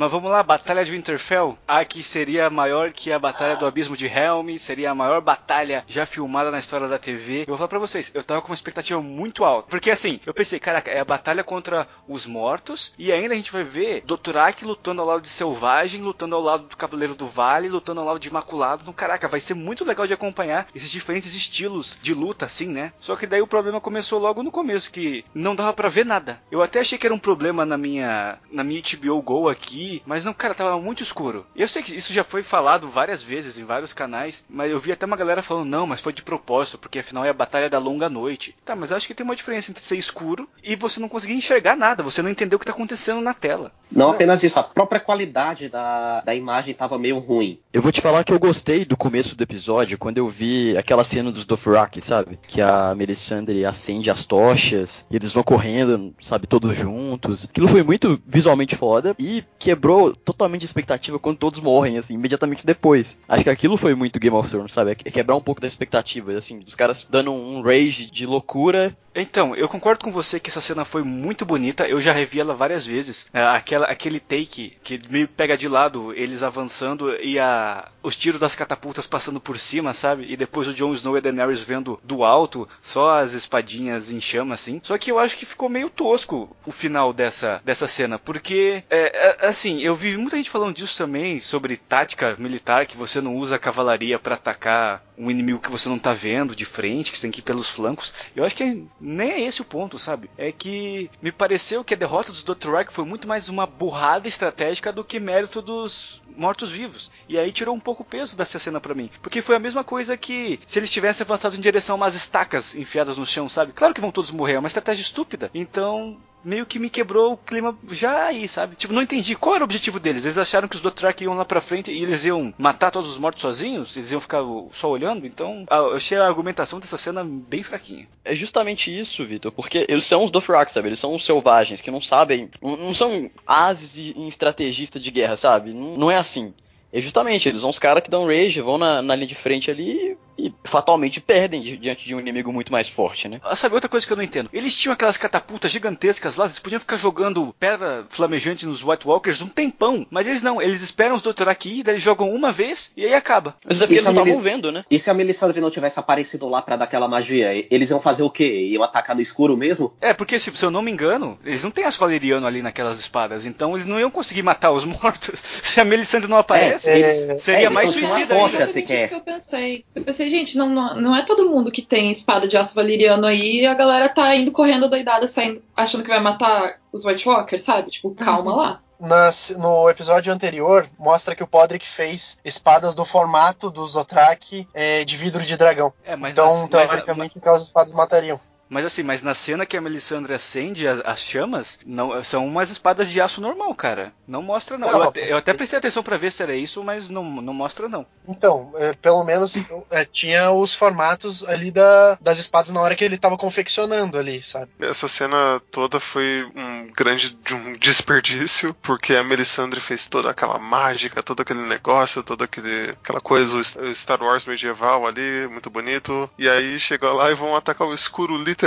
[0.02, 1.56] Mas vamos lá, Batalha de Winterfell.
[1.68, 5.84] A que seria maior que a Batalha do Abismo de Helm, seria a maior batalha
[5.86, 7.42] já filmada na história da TV.
[7.42, 9.70] Eu vou falar pra vocês, eu tava com uma expectativa muito alta.
[9.70, 13.52] Porque assim, eu pensei, caraca, é a batalha contra os mortos, e ainda a gente
[13.52, 17.70] vai ver Dothrak lutando ao lado de Selvagem, lutando ao lado do Cavaleiro do Vale,
[17.70, 18.82] lutando ao lado de Imaculado.
[18.82, 22.92] Então, caraca, vai ser muito legal de acompanhar esses diferentes estilos de luta, assim, né?
[23.00, 26.42] Só que daí o problema começou logo no começo, que não dava pra ver nada.
[26.50, 30.24] Eu até achei que era um problema na minha, na minha HBO Go aqui, mas
[30.24, 31.46] não, cara, tava muito escuro.
[31.56, 34.92] Eu sei que isso já foi falado várias vezes em vários canais, mas eu vi
[34.92, 37.80] até uma galera falando, não, mas foi de propósito, porque afinal é a batalha da
[37.80, 38.56] longa noite.
[38.64, 41.34] Tá, mas eu acho que tem uma diferença entre ser escuro e você não conseguir
[41.34, 43.72] enxergar nada, você não entender o que tá acontecendo na tela.
[43.92, 47.60] Não apenas isso, a própria qualidade da, da imagem tava meio ruim.
[47.74, 51.04] Eu vou te falar que eu gostei do começo do episódio, quando eu vi aquela
[51.04, 52.40] cena dos Dothraki, sabe?
[52.48, 57.46] Que a Melisandre acende as tochas, e eles vão correndo, sabe, todos juntos.
[57.46, 59.44] Aquilo foi muito visualmente foda e
[59.82, 63.18] quebrou totalmente a expectativa quando todos morrem, assim, imediatamente depois.
[63.28, 64.92] Acho que aquilo foi muito Game of Thrones, sabe?
[64.92, 69.56] É quebrar um pouco da expectativa, assim, dos caras dando um rage de loucura Então,
[69.56, 72.86] eu concordo com você que essa cena foi muito bonita, eu já revi ela várias
[72.86, 73.28] vezes.
[73.34, 78.40] É, aquela, aquele take que meio pega de lado, eles avançando e a, os tiros
[78.40, 80.26] das catapultas passando por cima, sabe?
[80.32, 84.22] E depois o Jon Snow e a Daenerys vendo do alto, só as espadinhas em
[84.22, 84.80] chama, assim.
[84.84, 89.38] Só que eu acho que ficou meio tosco o final dessa, dessa cena, porque, é,
[89.42, 93.36] é, assim, eu vi muita gente falando disso também, sobre tática militar, que você não
[93.36, 97.18] usa a cavalaria para atacar um inimigo que você não tá vendo de frente, que
[97.18, 98.12] você tem que ir pelos flancos.
[98.36, 100.32] Eu acho que nem é esse o ponto, sabe?
[100.36, 104.92] É que me pareceu que a derrota dos Dothraki foi muito mais uma burrada estratégica
[104.92, 107.12] do que mérito dos mortos-vivos.
[107.30, 109.12] E aí tirou um pouco o peso dessa cena pra mim.
[109.22, 112.76] Porque foi a mesma coisa que se eles tivessem avançado em direção a umas estacas
[112.76, 113.74] enfiadas no chão, sabe?
[113.74, 115.52] Claro que vão todos morrer, é uma estratégia estúpida.
[115.54, 118.76] Então, meio que me quebrou o clima já aí, sabe?
[118.76, 120.26] Tipo, não entendi qual era o objetivo deles.
[120.26, 123.18] Eles acharam que os Dothraki iam lá pra frente e eles iam matar todos os
[123.18, 123.96] mortos sozinhos?
[123.96, 124.42] Eles iam ficar
[124.74, 125.26] só olhando?
[125.26, 128.08] Então, eu achei a argumentação dessa cena bem fraquinha.
[128.24, 130.90] É justamente isso, Vitor, porque eles são os Dothraki, sabe?
[130.90, 135.74] Eles são os selvagens que não sabem, não, são ases e estrategistas de guerra, sabe?
[135.74, 136.54] Não, não é assim.
[136.94, 139.72] É justamente, eles são os caras que dão rage, vão na, na linha de frente
[139.72, 143.40] ali e fatalmente perdem di- diante de um inimigo muito mais forte, né?
[143.44, 144.50] Ah, Sabe outra coisa que eu não entendo?
[144.54, 149.42] Eles tinham aquelas catapultas gigantescas lá, eles podiam ficar jogando pedra flamejante nos White Walkers
[149.42, 152.92] um tempão, mas eles não, eles esperam os Dothraki ir, daí eles jogam uma vez
[152.96, 153.56] e aí acaba.
[153.66, 154.84] Mas é porque eles não é uma estavam vendo, né?
[154.90, 158.24] E se a Melisandre não tivesse aparecido lá pra dar aquela magia, eles iam fazer
[158.24, 158.68] o quê?
[158.72, 159.94] Iam atacar no escuro mesmo?
[160.02, 163.00] É, porque se, se eu não me engano, eles não têm as valeriano ali naquelas
[163.00, 165.40] espadas, então eles não iam conseguir matar os mortos.
[165.40, 169.00] Se a Melisandre não aparece, É, seria é, mais eles não tinham suicida uma sequer.
[169.06, 169.86] isso que eu pensei.
[169.96, 173.26] Eu pensei, gente, não, não, não é todo mundo que tem espada de aço valeriano
[173.28, 177.28] aí e a galera tá indo correndo doidada, saindo, achando que vai matar os White
[177.28, 177.92] Walkers, sabe?
[177.92, 178.80] Tipo, calma lá.
[179.00, 185.04] Nas- no episódio anterior, mostra que o Podrick fez espadas do formato dos Dothraki é,
[185.04, 185.92] de vidro de dragão.
[186.04, 188.40] É, mas então, as- mas- teoricamente, aquelas espadas matariam.
[188.72, 192.70] Mas assim, mas na cena que a Melisandre acende as, as chamas, não são umas
[192.70, 194.14] espadas de aço normal, cara.
[194.26, 194.90] Não mostra não.
[194.90, 197.54] Não, eu, até, eu até prestei atenção pra ver se era isso, mas não, não
[197.54, 198.06] mostra não.
[198.26, 199.58] Então, é, pelo menos
[199.92, 204.42] é, tinha os formatos ali da, das espadas na hora que ele tava confeccionando ali,
[204.42, 204.72] sabe?
[204.80, 210.58] Essa cena toda foi um grande de um desperdício, porque a Melisandre fez toda aquela
[210.58, 216.30] mágica, todo aquele negócio, toda aquele, aquela coisa, o Star Wars medieval ali, muito bonito.
[216.38, 218.61] E aí chegou lá e vão atacar o escuro literalmente,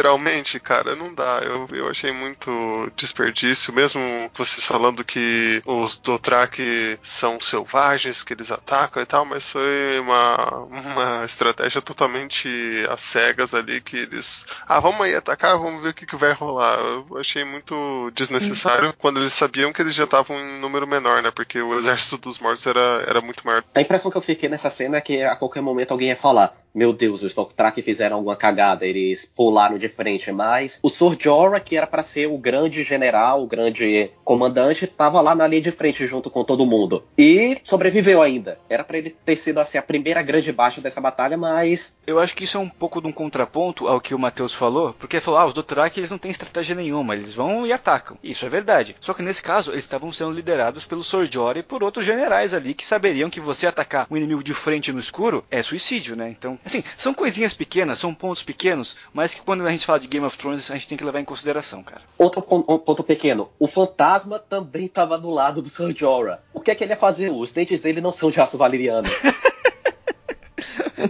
[0.61, 0.97] cara.
[0.97, 1.41] Não dá.
[1.43, 4.01] Eu, eu achei muito desperdício, mesmo
[4.35, 10.51] vocês falando que os Dothraki são selvagens, que eles atacam e tal, mas foi uma,
[10.65, 12.49] uma estratégia totalmente
[12.89, 14.47] às cegas ali, que eles.
[14.67, 16.79] Ah, vamos aí atacar, vamos ver o que, que vai rolar.
[16.79, 21.31] Eu achei muito desnecessário quando eles sabiam que eles já estavam em número menor, né?
[21.31, 23.65] Porque o exército dos mortos era, era muito maior.
[23.75, 26.57] A impressão que eu fiquei nessa cena é que a qualquer momento alguém ia falar:
[26.75, 30.33] Meu Deus, os Dothraki fizeram alguma cagada, eles pularam de frente.
[30.33, 35.21] Mas o Sor Jorah, que era para ser o grande general, o grande comandante, tava
[35.21, 37.05] lá na linha de frente junto com todo mundo.
[37.17, 38.59] E sobreviveu ainda.
[38.69, 41.99] Era para ele ter sido assim, a primeira grande baixa dessa batalha, mas.
[42.07, 44.95] Eu acho que isso é um pouco de um contraponto ao que o Matheus falou,
[44.99, 48.19] porque ele falou, ah, os Dothraki eles não têm estratégia nenhuma, eles vão e atacam.
[48.23, 48.97] Isso é verdade.
[49.01, 52.55] Só que nesse caso, eles estavam sendo liderados pelo Sor Jorah e por outros generais
[52.55, 56.29] ali que saberiam que você atacar um inimigo de frente no escuro é suicídio, né?
[56.31, 60.07] Então, assim, são coisinhas pequenas, são pontos pequenos, mas que quando a gente fala de
[60.09, 62.03] Game of Thrones, a gente tem que levar em consideração, cara.
[62.19, 66.41] Outro pon- um ponto pequeno: o fantasma também tava do lado do Sor Jorah.
[66.53, 67.31] O que é que ele ia fazer?
[67.31, 69.09] Os dentes dele não são de aço valeriano.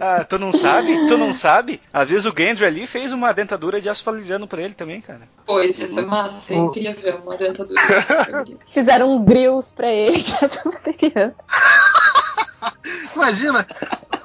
[0.01, 1.07] Ah, tu não sabe?
[1.07, 1.81] Tu não sabe?
[1.93, 5.21] Às vezes o Gendry ali fez uma dentadura de aço valeriano pra ele também, cara.
[5.47, 6.53] Pois, ia ser massa.
[6.53, 7.81] Eu queria ver uma dentadura.
[8.75, 11.35] Fizeram um grills pra ele de aço valeriano.
[13.15, 13.65] Imagina,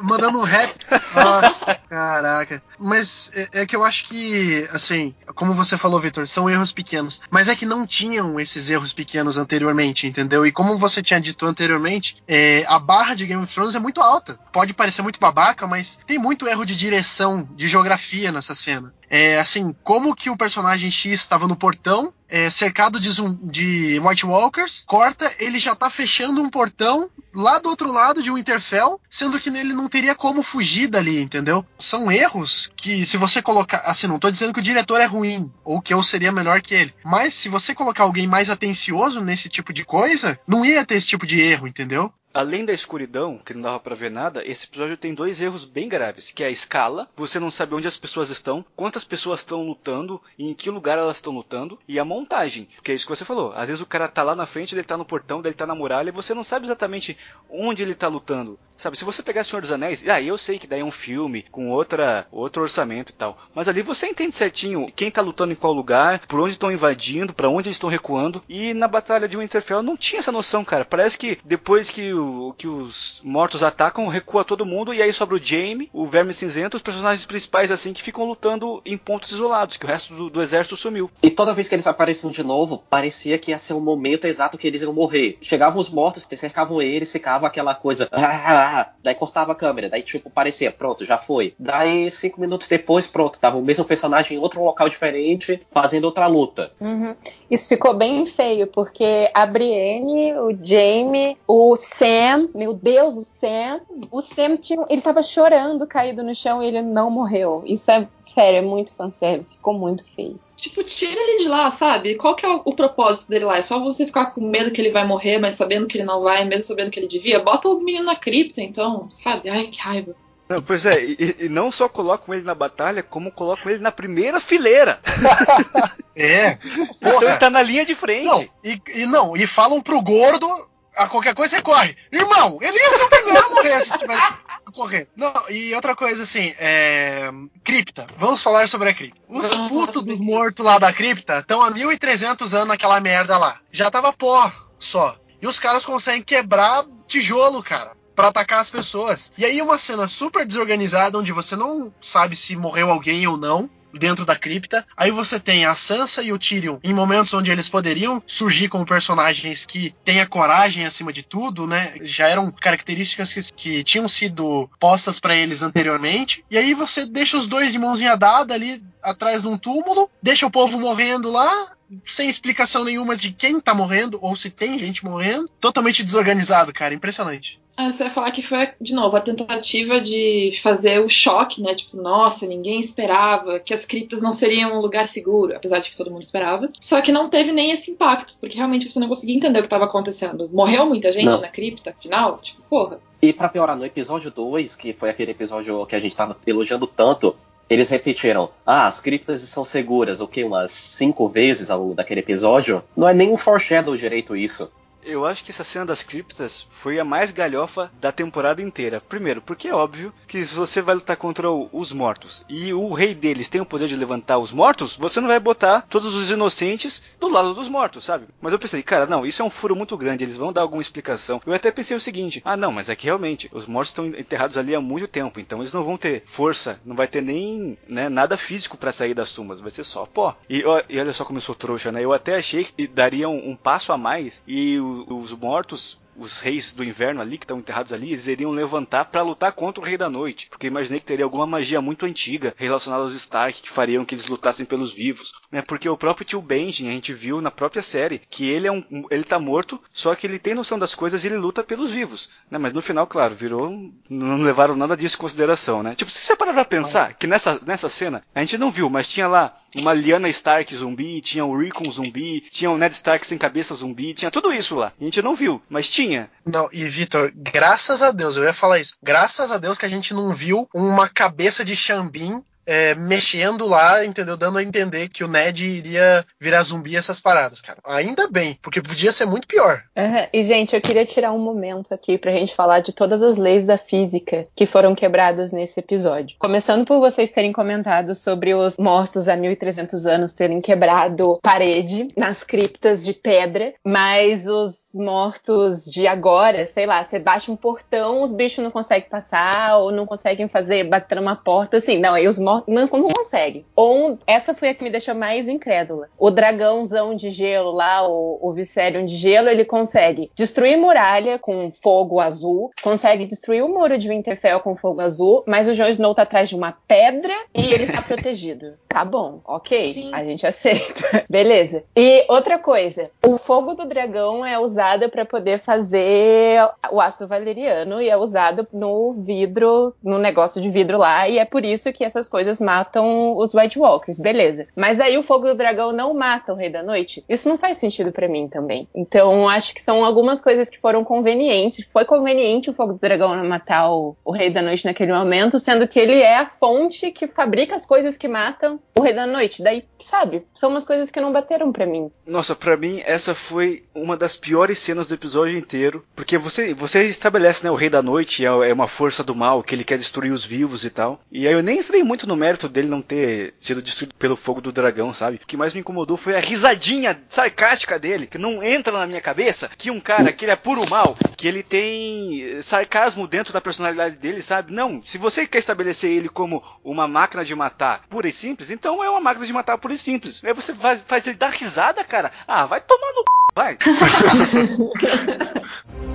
[0.01, 0.73] mandando um rap.
[1.13, 2.61] Nossa, caraca.
[2.77, 7.21] Mas é, é que eu acho que, assim, como você falou, Vitor, são erros pequenos.
[7.29, 10.45] Mas é que não tinham esses erros pequenos anteriormente, entendeu?
[10.45, 14.01] E como você tinha dito anteriormente, é, a barra de Game of Thrones é muito
[14.01, 14.39] alta.
[14.51, 18.93] Pode parecer muito babaca, mas tem muito erro de direção, de geografia nessa cena.
[19.11, 23.99] É assim, como que o personagem X estava no portão, é, cercado de, zum- de
[23.99, 29.01] White Walkers, corta, ele já tá fechando um portão lá do outro lado de Winterfell,
[29.09, 31.65] sendo que nele não teria como fugir dali, entendeu?
[31.77, 33.77] São erros que, se você colocar.
[33.85, 36.73] Assim, não tô dizendo que o diretor é ruim, ou que eu seria melhor que
[36.73, 36.93] ele.
[37.03, 41.07] Mas se você colocar alguém mais atencioso nesse tipo de coisa, não ia ter esse
[41.07, 42.13] tipo de erro, entendeu?
[42.33, 45.89] Além da escuridão, que não dava pra ver nada, esse episódio tem dois erros bem
[45.89, 49.63] graves, que é a escala, você não sabe onde as pessoas estão, quantas pessoas estão
[49.63, 53.15] lutando e em que lugar elas estão lutando, e a montagem, porque é isso que
[53.15, 53.51] você falou.
[53.53, 55.73] Às vezes o cara tá lá na frente, ele tá no portão, ele tá na
[55.73, 57.17] muralha, e você não sabe exatamente
[57.49, 58.59] onde ele tá lutando.
[58.77, 61.45] Sabe, se você pegar Senhor dos Anéis, ah, eu sei que daí é um filme
[61.51, 65.55] com outra, outro orçamento e tal, mas ali você entende certinho quem tá lutando em
[65.55, 69.35] qual lugar, por onde estão invadindo, pra onde eles estão recuando, e na batalha de
[69.35, 70.85] Winterfell não tinha essa noção, cara.
[70.85, 75.35] Parece que depois que, o, que os mortos atacam, recua todo mundo, e aí sobra
[75.35, 79.77] o Jaime, o Verme Cinzento, os personagens principais assim que ficam lutando em pontos isolados,
[79.77, 81.09] que o resto do, do exército sumiu.
[81.23, 84.57] E toda vez que eles apareciam de novo, parecia que ia ser o momento exato
[84.57, 85.37] que eles iam morrer.
[85.41, 88.07] Chegavam os mortos, cercavam eles, ficava aquela coisa.
[88.11, 91.53] "Ah, ah", daí cortava a câmera, daí tipo, parecia, pronto, já foi.
[91.59, 96.27] Daí, cinco minutos depois, pronto, tava o mesmo personagem em outro local diferente, fazendo outra
[96.27, 96.71] luta.
[96.79, 97.15] Uhum.
[97.49, 102.08] Isso ficou bem feio, porque a Brienne, o Jaime, o Sam,
[102.55, 106.81] meu Deus, o Sam, o Sam tinha, ele tava chorando caído no chão e ele
[106.81, 107.63] não morreu.
[107.65, 110.39] Isso é sério, é muito fanservice, ficou muito feio.
[110.55, 112.15] Tipo, tira ele de lá, sabe?
[112.15, 113.57] Qual que é o, o propósito dele lá?
[113.57, 116.21] É só você ficar com medo que ele vai morrer, mas sabendo que ele não
[116.21, 117.39] vai, mesmo sabendo que ele devia?
[117.39, 119.49] Bota o menino na cripta, então, sabe?
[119.49, 120.15] Ai, que raiva.
[120.49, 123.91] Não, pois é, e, e não só colocam ele na batalha, como colocam ele na
[123.91, 124.99] primeira fileira.
[126.21, 126.57] É.
[126.97, 127.25] Então Porra.
[127.27, 128.25] ele tá na linha de frente.
[128.25, 130.68] Não, e, e não, e falam pro gordo,
[130.99, 131.95] a qualquer coisa você corre.
[132.11, 134.33] Irmão, ele ia ser o primeiro a morrer se tivesse
[134.71, 135.07] correr.
[135.15, 137.29] Não, e outra coisa assim, é.
[137.63, 138.07] Cripta.
[138.17, 139.19] Vamos falar sobre a cripta.
[139.27, 143.59] Os putos dos mortos lá da cripta estão há 1300 anos naquela merda lá.
[143.71, 145.17] Já tava pó só.
[145.41, 147.97] E os caras conseguem quebrar tijolo, cara.
[148.15, 149.31] Pra atacar as pessoas.
[149.37, 153.69] E aí uma cena super desorganizada onde você não sabe se morreu alguém ou não
[153.93, 154.85] dentro da cripta.
[154.95, 158.85] Aí você tem a Sansa e o Tyrion em momentos onde eles poderiam surgir como
[158.85, 161.93] personagens que têm a coragem acima de tudo, né?
[162.01, 166.43] Já eram características que, que tinham sido postas pra eles anteriormente.
[166.49, 170.45] E aí você deixa os dois de mãozinha dada ali atrás de um túmulo, deixa
[170.45, 171.71] o povo morrendo lá.
[172.05, 175.49] Sem explicação nenhuma de quem tá morrendo ou se tem gente morrendo.
[175.59, 176.93] Totalmente desorganizado, cara.
[176.93, 177.59] Impressionante.
[177.81, 181.73] Ah, você vai falar que foi, de novo, a tentativa de fazer o choque, né?
[181.73, 185.95] Tipo, nossa, ninguém esperava que as criptas não seriam um lugar seguro, apesar de que
[185.95, 186.69] todo mundo esperava.
[186.77, 189.67] Só que não teve nem esse impacto, porque realmente você não conseguia entender o que
[189.67, 190.49] estava acontecendo.
[190.51, 191.39] Morreu muita gente Não.
[191.39, 192.39] na cripta, afinal?
[192.39, 192.99] Tipo, porra.
[193.21, 196.85] E pra piorar, no episódio 2, que foi aquele episódio que a gente tava elogiando
[196.85, 197.33] tanto,
[197.69, 200.43] eles repetiram: Ah, as criptas são seguras, o que?
[200.43, 202.83] Umas cinco vezes ao daquele episódio?
[202.95, 204.71] Não é nem um foreshadow direito isso.
[205.03, 209.01] Eu acho que essa cena das criptas foi a mais galhofa da temporada inteira.
[209.07, 213.15] Primeiro, porque é óbvio que se você vai lutar contra os mortos e o rei
[213.15, 217.03] deles tem o poder de levantar os mortos, você não vai botar todos os inocentes
[217.19, 218.25] do lado dos mortos, sabe?
[218.41, 220.81] Mas eu pensei, cara, não, isso é um furo muito grande, eles vão dar alguma
[220.81, 221.41] explicação.
[221.45, 224.57] Eu até pensei o seguinte: ah, não, mas é que realmente os mortos estão enterrados
[224.57, 228.09] ali há muito tempo, então eles não vão ter força, não vai ter nem né,
[228.09, 230.35] nada físico pra sair das tumbas, vai ser só pó.
[230.49, 232.03] E, ó, e olha só como eu sou trouxa, né?
[232.03, 235.99] Eu até achei que daria um, um passo a mais e o- os mortos.
[236.19, 239.81] Os reis do inverno ali, que estão enterrados ali, eles iriam levantar pra lutar contra
[239.81, 240.47] o rei da noite.
[240.49, 244.27] Porque imaginei que teria alguma magia muito antiga relacionada aos Stark que fariam que eles
[244.27, 245.33] lutassem pelos vivos.
[245.51, 245.61] Né?
[245.61, 248.83] Porque o próprio tio Benjen, a gente viu na própria série, que ele é um.
[249.09, 252.29] ele tá morto, só que ele tem noção das coisas e ele luta pelos vivos.
[252.51, 252.57] Né?
[252.57, 253.91] Mas no final, claro, virou.
[254.09, 255.95] Não levaram nada disso em consideração, né?
[255.95, 259.07] Tipo, se você parar pra pensar que nessa, nessa cena, a gente não viu, mas
[259.07, 263.37] tinha lá uma Lyanna Stark zumbi, tinha o Rickon zumbi, tinha o Ned Stark sem
[263.37, 264.91] cabeça zumbi, tinha tudo isso lá.
[264.99, 266.08] A gente não viu, mas tinha.
[266.45, 268.95] Não, e Vitor, graças a Deus, eu ia falar isso.
[269.01, 274.05] Graças a Deus que a gente não viu uma cabeça de Xambin é, mexendo lá,
[274.05, 274.37] entendeu?
[274.37, 277.79] Dando a entender que o Ned iria virar zumbi essas paradas, cara.
[277.83, 279.81] Ainda bem, porque podia ser muito pior.
[279.97, 280.27] Aham.
[280.31, 283.65] E, gente, eu queria tirar um momento aqui pra gente falar de todas as leis
[283.65, 286.37] da física que foram quebradas nesse episódio.
[286.37, 292.43] Começando por vocês terem comentado sobre os mortos há 1300 anos terem quebrado parede nas
[292.43, 298.31] criptas de pedra, mas os mortos de agora, sei lá, você baixa um portão, os
[298.31, 302.37] bichos não conseguem passar ou não conseguem fazer, bater numa porta, assim, não, aí os
[302.37, 303.65] mortos não, não conseguem.
[303.75, 306.07] Ou, essa foi a que me deixou mais incrédula.
[306.17, 311.71] O dragãozão de gelo lá, o, o Viserion de gelo, ele consegue destruir muralha com
[311.71, 316.15] fogo azul, consegue destruir o muro de Winterfell com fogo azul, mas o Jon Snow
[316.15, 318.73] tá atrás de uma pedra e ele tá protegido.
[318.87, 320.11] Tá bom, ok, Sim.
[320.13, 321.25] a gente aceita.
[321.29, 321.83] Beleza.
[321.95, 326.59] E outra coisa, o fogo do dragão é usado pra poder fazer
[326.91, 331.45] o aço valeriano e é usado no vidro, no negócio de vidro lá, e é
[331.45, 334.67] por isso que essas coisas matam os White Walkers, beleza.
[334.73, 337.25] Mas aí o fogo do dragão não mata o Rei da Noite?
[337.27, 338.87] Isso não faz sentido pra mim também.
[338.95, 341.85] Então acho que são algumas coisas que foram convenientes.
[341.91, 345.87] Foi conveniente o fogo do dragão matar o, o Rei da Noite naquele momento, sendo
[345.87, 349.61] que ele é a fonte que fabrica as coisas que matam o Rei da Noite.
[349.61, 352.09] Daí, sabe, são umas coisas que não bateram pra mim.
[352.25, 357.03] Nossa, pra mim essa foi uma das piores cenas do episódio inteiro, porque você você
[357.05, 359.97] estabelece, né, o Rei da Noite é, é uma força do mal, que ele quer
[359.97, 361.19] destruir os vivos e tal.
[361.31, 364.61] E aí eu nem entrei muito no mérito dele não ter sido destruído pelo fogo
[364.61, 365.37] do dragão, sabe?
[365.37, 369.19] O que mais me incomodou foi a risadinha sarcástica dele, que não entra na minha
[369.19, 373.51] cabeça que um cara que ele é puro mal, que ele tem eh, sarcasmo dentro
[373.51, 374.71] da personalidade dele, sabe?
[374.71, 379.03] Não, se você quer estabelecer ele como uma máquina de matar pura e simples, então
[379.03, 380.43] é uma máquina de matar pura e simples.
[380.43, 382.31] Aí você faz, faz ele dar risada, cara.
[382.47, 383.25] Ah, vai tomar no c...
[383.55, 383.77] vai.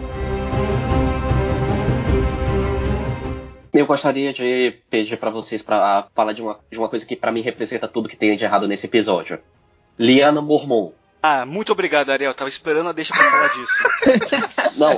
[3.75, 7.33] Eu gostaria de pedir pra vocês pra falar de uma, de uma coisa que pra
[7.33, 9.41] mim representa tudo que tem de errado nesse episódio.
[9.99, 10.93] Liana Mormon.
[11.21, 12.33] Ah, muito obrigado, Ariel.
[12.35, 14.79] Tava esperando a deixa pra falar disso.
[14.79, 14.97] Não,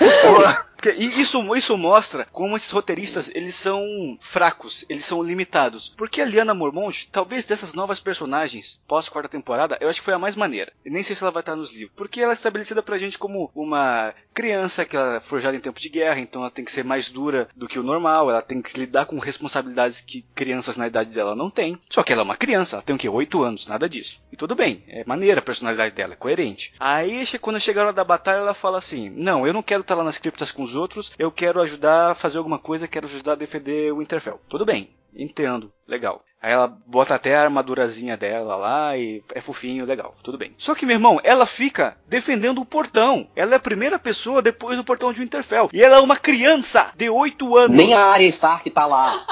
[0.84, 5.94] Porque isso, isso mostra como esses roteiristas eles são fracos, eles são limitados.
[5.96, 10.12] Porque a Liana Mormont, talvez dessas novas personagens pós quarta temporada, eu acho que foi
[10.12, 10.74] a mais maneira.
[10.84, 11.96] E nem sei se ela vai estar nos livros.
[11.96, 15.80] Porque ela é estabelecida pra gente como uma criança que ela é forjada em tempo
[15.80, 18.60] de guerra, então ela tem que ser mais dura do que o normal, ela tem
[18.60, 21.78] que lidar com responsabilidades que crianças na idade dela não têm.
[21.88, 23.08] Só que ela é uma criança, ela tem o quê?
[23.08, 24.20] 8 anos, nada disso.
[24.30, 26.74] E tudo bem, é maneira a personalidade dela, é coerente.
[26.78, 29.94] Aí quando chega a hora da batalha, ela fala assim: Não, eu não quero estar
[29.94, 33.32] lá nas criptas com os outros, eu quero ajudar a fazer alguma coisa, quero ajudar
[33.32, 34.40] a defender o Winterfell.
[34.48, 36.22] Tudo bem, entendo, legal.
[36.44, 40.54] Aí ela bota até a armadurazinha dela lá e é fofinho, legal, tudo bem.
[40.58, 43.30] Só que, meu irmão, ela fica defendendo o portão.
[43.34, 45.70] Ela é a primeira pessoa depois do portão de Winterfell.
[45.72, 47.74] E ela é uma criança de 8 anos.
[47.74, 49.24] nem a Arya Stark tá lá.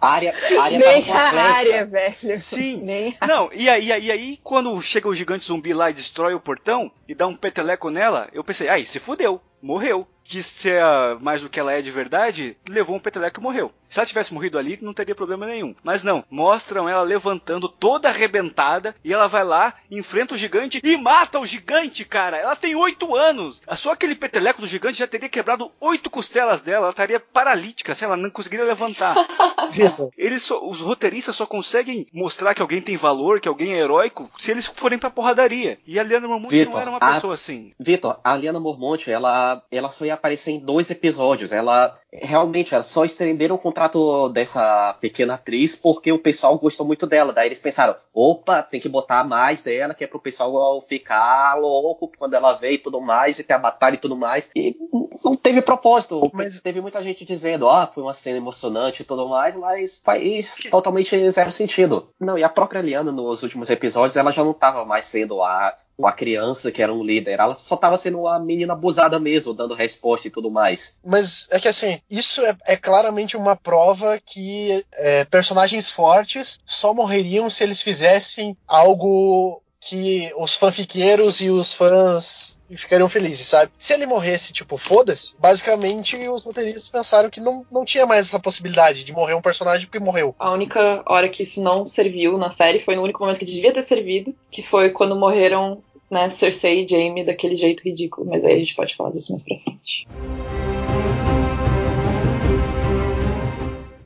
[0.00, 2.38] A Arya, a Arya Nem tava com a área, velho.
[2.40, 2.80] Sim.
[2.82, 3.26] Nem a...
[3.28, 6.90] Não, e aí, e aí, quando chega o gigante zumbi lá e destrói o portão
[7.06, 10.04] e dá um peteleco nela, eu pensei, ai, se fudeu, morreu.
[10.26, 10.82] Quis ser
[11.20, 13.72] mais do que ela é de verdade, levou um peteleco e morreu.
[13.88, 15.74] Se ela tivesse morrido ali, não teria problema nenhum.
[15.82, 20.96] Mas não, mostram ela levantando toda arrebentada e ela vai lá, enfrenta o gigante e
[20.96, 22.36] mata o gigante, cara.
[22.36, 23.62] Ela tem oito anos.
[23.76, 26.86] Só aquele peteleco do gigante já teria quebrado oito costelas dela.
[26.86, 29.14] Ela estaria paralítica, se ela não conseguiria levantar.
[30.18, 34.30] eles só, os roteiristas só conseguem mostrar que alguém tem valor, que alguém é heróico,
[34.36, 35.78] se eles forem pra porradaria.
[35.86, 37.72] E a Liana Mormonte Victor, não era uma pessoa a, assim.
[37.78, 41.52] Vitor, a Liana Mormonte, ela, ela só ia aparecer em dois episódios.
[41.52, 47.06] Ela realmente ela só estenderam o contrato dessa pequena atriz porque o pessoal gostou muito
[47.06, 47.32] dela.
[47.32, 52.10] Daí eles pensaram, opa, tem que botar mais dela, que é pro pessoal ficar louco
[52.18, 54.50] quando ela veio e tudo mais, e ter a batalha e tudo mais.
[54.54, 54.76] E
[55.24, 56.30] não teve propósito.
[56.32, 60.58] Mas teve muita gente dizendo, ah, foi uma cena emocionante e tudo mais, mas faz
[60.70, 62.08] totalmente zero sentido.
[62.18, 65.76] Não, e a própria Liana, nos últimos episódios, ela já não tava mais sendo a
[65.98, 67.40] uma criança que era um líder.
[67.40, 70.98] Ela só estava sendo uma menina abusada mesmo, dando resposta e tudo mais.
[71.04, 76.92] Mas é que assim, isso é, é claramente uma prova que é, personagens fortes só
[76.92, 83.70] morreriam se eles fizessem algo que os fanfiqueiros e os fãs ficariam felizes, sabe?
[83.78, 88.40] Se ele morresse, tipo, foda-se, basicamente os roteiristas pensaram que não, não tinha mais essa
[88.40, 90.34] possibilidade de morrer um personagem porque morreu.
[90.38, 93.72] A única hora que isso não serviu na série foi no único momento que devia
[93.72, 98.54] ter servido, que foi quando morreram né, Cersei e Jaime daquele jeito ridículo, mas aí
[98.54, 100.06] a gente pode falar disso mais pra frente.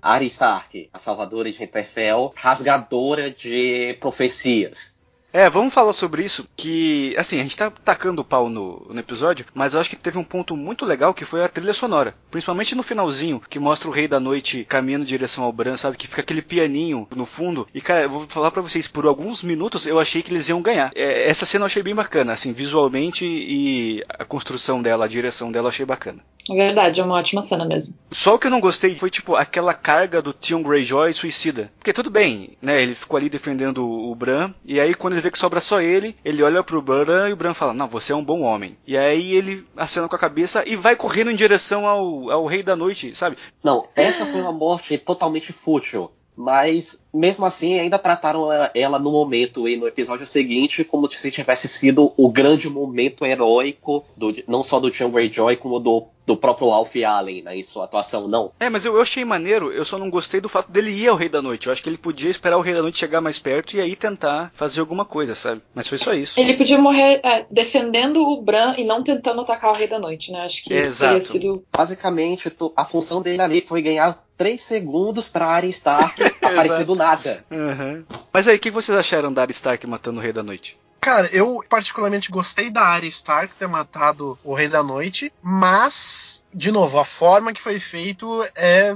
[0.02, 4.99] Arya Stark, a salvadora de Winterfell, rasgadora de profecias.
[5.32, 8.98] É, vamos falar sobre isso, que, assim, a gente tá tacando o pau no, no,
[8.98, 12.14] episódio, mas eu acho que teve um ponto muito legal que foi a trilha sonora.
[12.30, 15.96] Principalmente no finalzinho, que mostra o Rei da Noite caminhando em direção ao Bran, sabe?
[15.96, 17.66] Que fica aquele pianinho no fundo.
[17.72, 20.60] E, cara, eu vou falar para vocês, por alguns minutos eu achei que eles iam
[20.60, 20.90] ganhar.
[20.94, 25.52] É, essa cena eu achei bem bacana, assim, visualmente e a construção dela, a direção
[25.52, 26.20] dela eu achei bacana.
[26.50, 27.94] É verdade, é uma ótima cena mesmo.
[28.10, 31.70] Só o que eu não gostei foi, tipo, aquela carga do Tion Greyjoy suicida.
[31.78, 32.82] Porque tudo bem, né?
[32.82, 36.16] Ele ficou ali defendendo o Bran, e aí quando ele vê que sobra só ele,
[36.24, 38.76] ele olha pro Bran e o Bran fala: Não, você é um bom homem.
[38.86, 42.62] E aí ele acena com a cabeça e vai correndo em direção ao, ao Rei
[42.62, 43.36] da Noite, sabe?
[43.62, 46.10] Não, essa foi uma morte totalmente fútil.
[46.36, 51.68] Mas, mesmo assim, ainda trataram ela no momento e no episódio seguinte como se tivesse
[51.68, 56.70] sido o grande momento heróico, do, não só do John Greyjoy, como do do próprio
[56.70, 58.52] Alf Allen né, em sua atuação, não.
[58.60, 61.16] É, mas eu, eu, achei maneiro, eu só não gostei do fato dele ir ao
[61.16, 61.66] Rei da Noite.
[61.66, 63.96] Eu acho que ele podia esperar o Rei da Noite chegar mais perto e aí
[63.96, 65.60] tentar fazer alguma coisa, sabe?
[65.74, 66.38] Mas foi só isso.
[66.38, 70.30] Ele podia morrer é, defendendo o Bran e não tentando atacar o Rei da Noite,
[70.30, 70.42] né?
[70.42, 71.14] Acho que isso Exato.
[71.14, 71.64] teria sido.
[71.72, 77.44] Basicamente, a função dele ali foi ganhar 3 segundos pra Arya Stark aparecer do nada.
[77.50, 78.04] Uhum.
[78.32, 80.78] Mas aí, o que vocês acharam da Arya Stark matando o Rei da Noite?
[81.00, 86.70] Cara, eu particularmente gostei da Arya Stark ter matado o Rei da Noite, mas, de
[86.70, 88.94] novo, a forma que foi feito é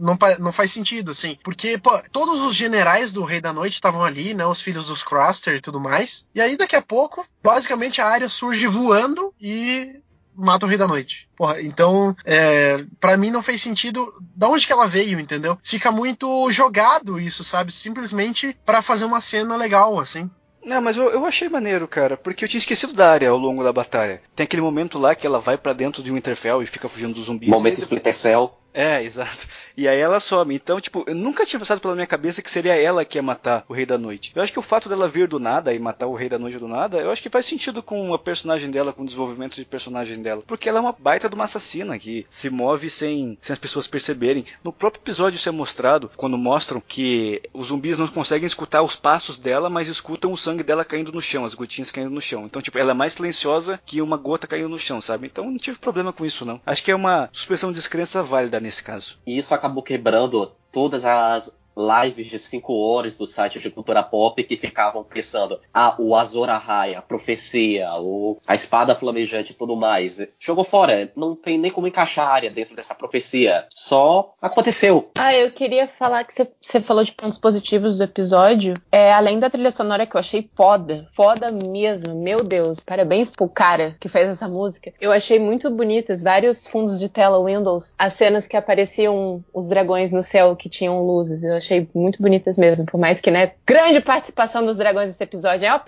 [0.00, 1.38] não, não faz sentido, assim.
[1.44, 4.46] Porque, pô, todos os generais do Rei da Noite estavam ali, né?
[4.46, 6.24] Os filhos dos Craster e tudo mais.
[6.34, 10.00] E aí, daqui a pouco, basicamente a Arya surge voando e
[10.34, 11.28] mata o Rei da Noite.
[11.36, 15.58] Porra, então, é, para mim não fez sentido da onde que ela veio, entendeu?
[15.62, 17.70] Fica muito jogado isso, sabe?
[17.70, 20.30] Simplesmente para fazer uma cena legal, assim.
[20.64, 23.64] Não, mas eu, eu achei maneiro, cara, porque eu tinha esquecido da área ao longo
[23.64, 24.22] da batalha.
[24.34, 27.14] Tem aquele momento lá que ela vai para dentro de um Winterfell e fica fugindo
[27.14, 27.48] dos zumbis.
[27.48, 28.52] Momento Splinter Cell.
[28.74, 29.46] É, exato.
[29.76, 30.54] E aí ela some.
[30.54, 33.64] Então, tipo, eu nunca tinha passado pela minha cabeça que seria ela que ia matar
[33.68, 34.32] o Rei da Noite.
[34.34, 36.58] Eu acho que o fato dela vir do nada e matar o Rei da Noite
[36.58, 39.64] do nada, eu acho que faz sentido com a personagem dela, com o desenvolvimento de
[39.64, 40.42] personagem dela.
[40.46, 43.86] Porque ela é uma baita de uma assassina que se move sem, sem as pessoas
[43.86, 44.44] perceberem.
[44.64, 48.96] No próprio episódio isso é mostrado, quando mostram que os zumbis não conseguem escutar os
[48.96, 52.46] passos dela, mas escutam o sangue dela caindo no chão, as gotinhas caindo no chão.
[52.46, 55.26] Então, tipo, ela é mais silenciosa que uma gota caindo no chão, sabe?
[55.26, 56.60] Então não tive problema com isso, não.
[56.64, 59.18] Acho que é uma suspensão de descrença válida nesse caso.
[59.26, 64.42] E isso acabou quebrando todas as lives de 5 horas do site de cultura pop
[64.42, 69.76] que ficavam pensando, ah, o Azor Ahai, a profecia, o, a espada flamejante e tudo
[69.76, 70.26] mais.
[70.38, 73.66] Jogou fora, não tem nem como encaixar a área dentro dessa profecia.
[73.70, 75.10] Só aconteceu.
[75.16, 78.74] Ah, eu queria falar que você falou de pontos positivos do episódio.
[78.90, 83.48] É, além da trilha sonora que eu achei foda, foda mesmo, meu Deus, parabéns pro
[83.48, 84.92] cara que fez essa música.
[85.00, 90.12] Eu achei muito bonitas, vários fundos de tela Windows, as cenas que apareciam os dragões
[90.12, 91.42] no céu que tinham luzes.
[91.42, 92.84] Eu achei muito bonitas mesmo.
[92.86, 95.66] Por mais que, né, grande participação dos dragões nesse episódio.
[95.66, 95.80] É,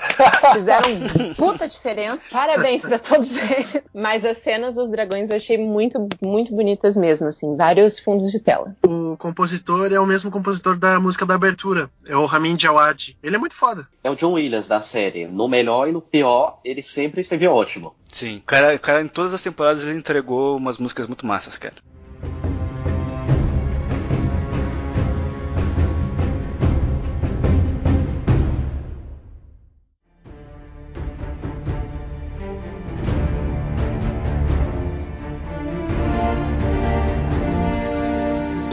[0.52, 0.88] fizeram
[1.36, 2.22] puta diferença.
[2.30, 3.82] Parabéns pra todos eles.
[3.92, 7.56] Mas as cenas dos dragões eu achei muito, muito bonitas mesmo, assim.
[7.56, 8.74] Vários fundos de tela.
[8.84, 11.90] O compositor é o mesmo compositor da música da abertura.
[12.08, 13.16] É o Ramin Djawad.
[13.22, 13.86] Ele é muito foda.
[14.02, 15.26] É o John Williams da série.
[15.26, 17.94] No melhor e no pior, ele sempre esteve ótimo.
[18.12, 21.74] Sim, cara, o cara em todas as temporadas ele entregou umas músicas muito massas, cara.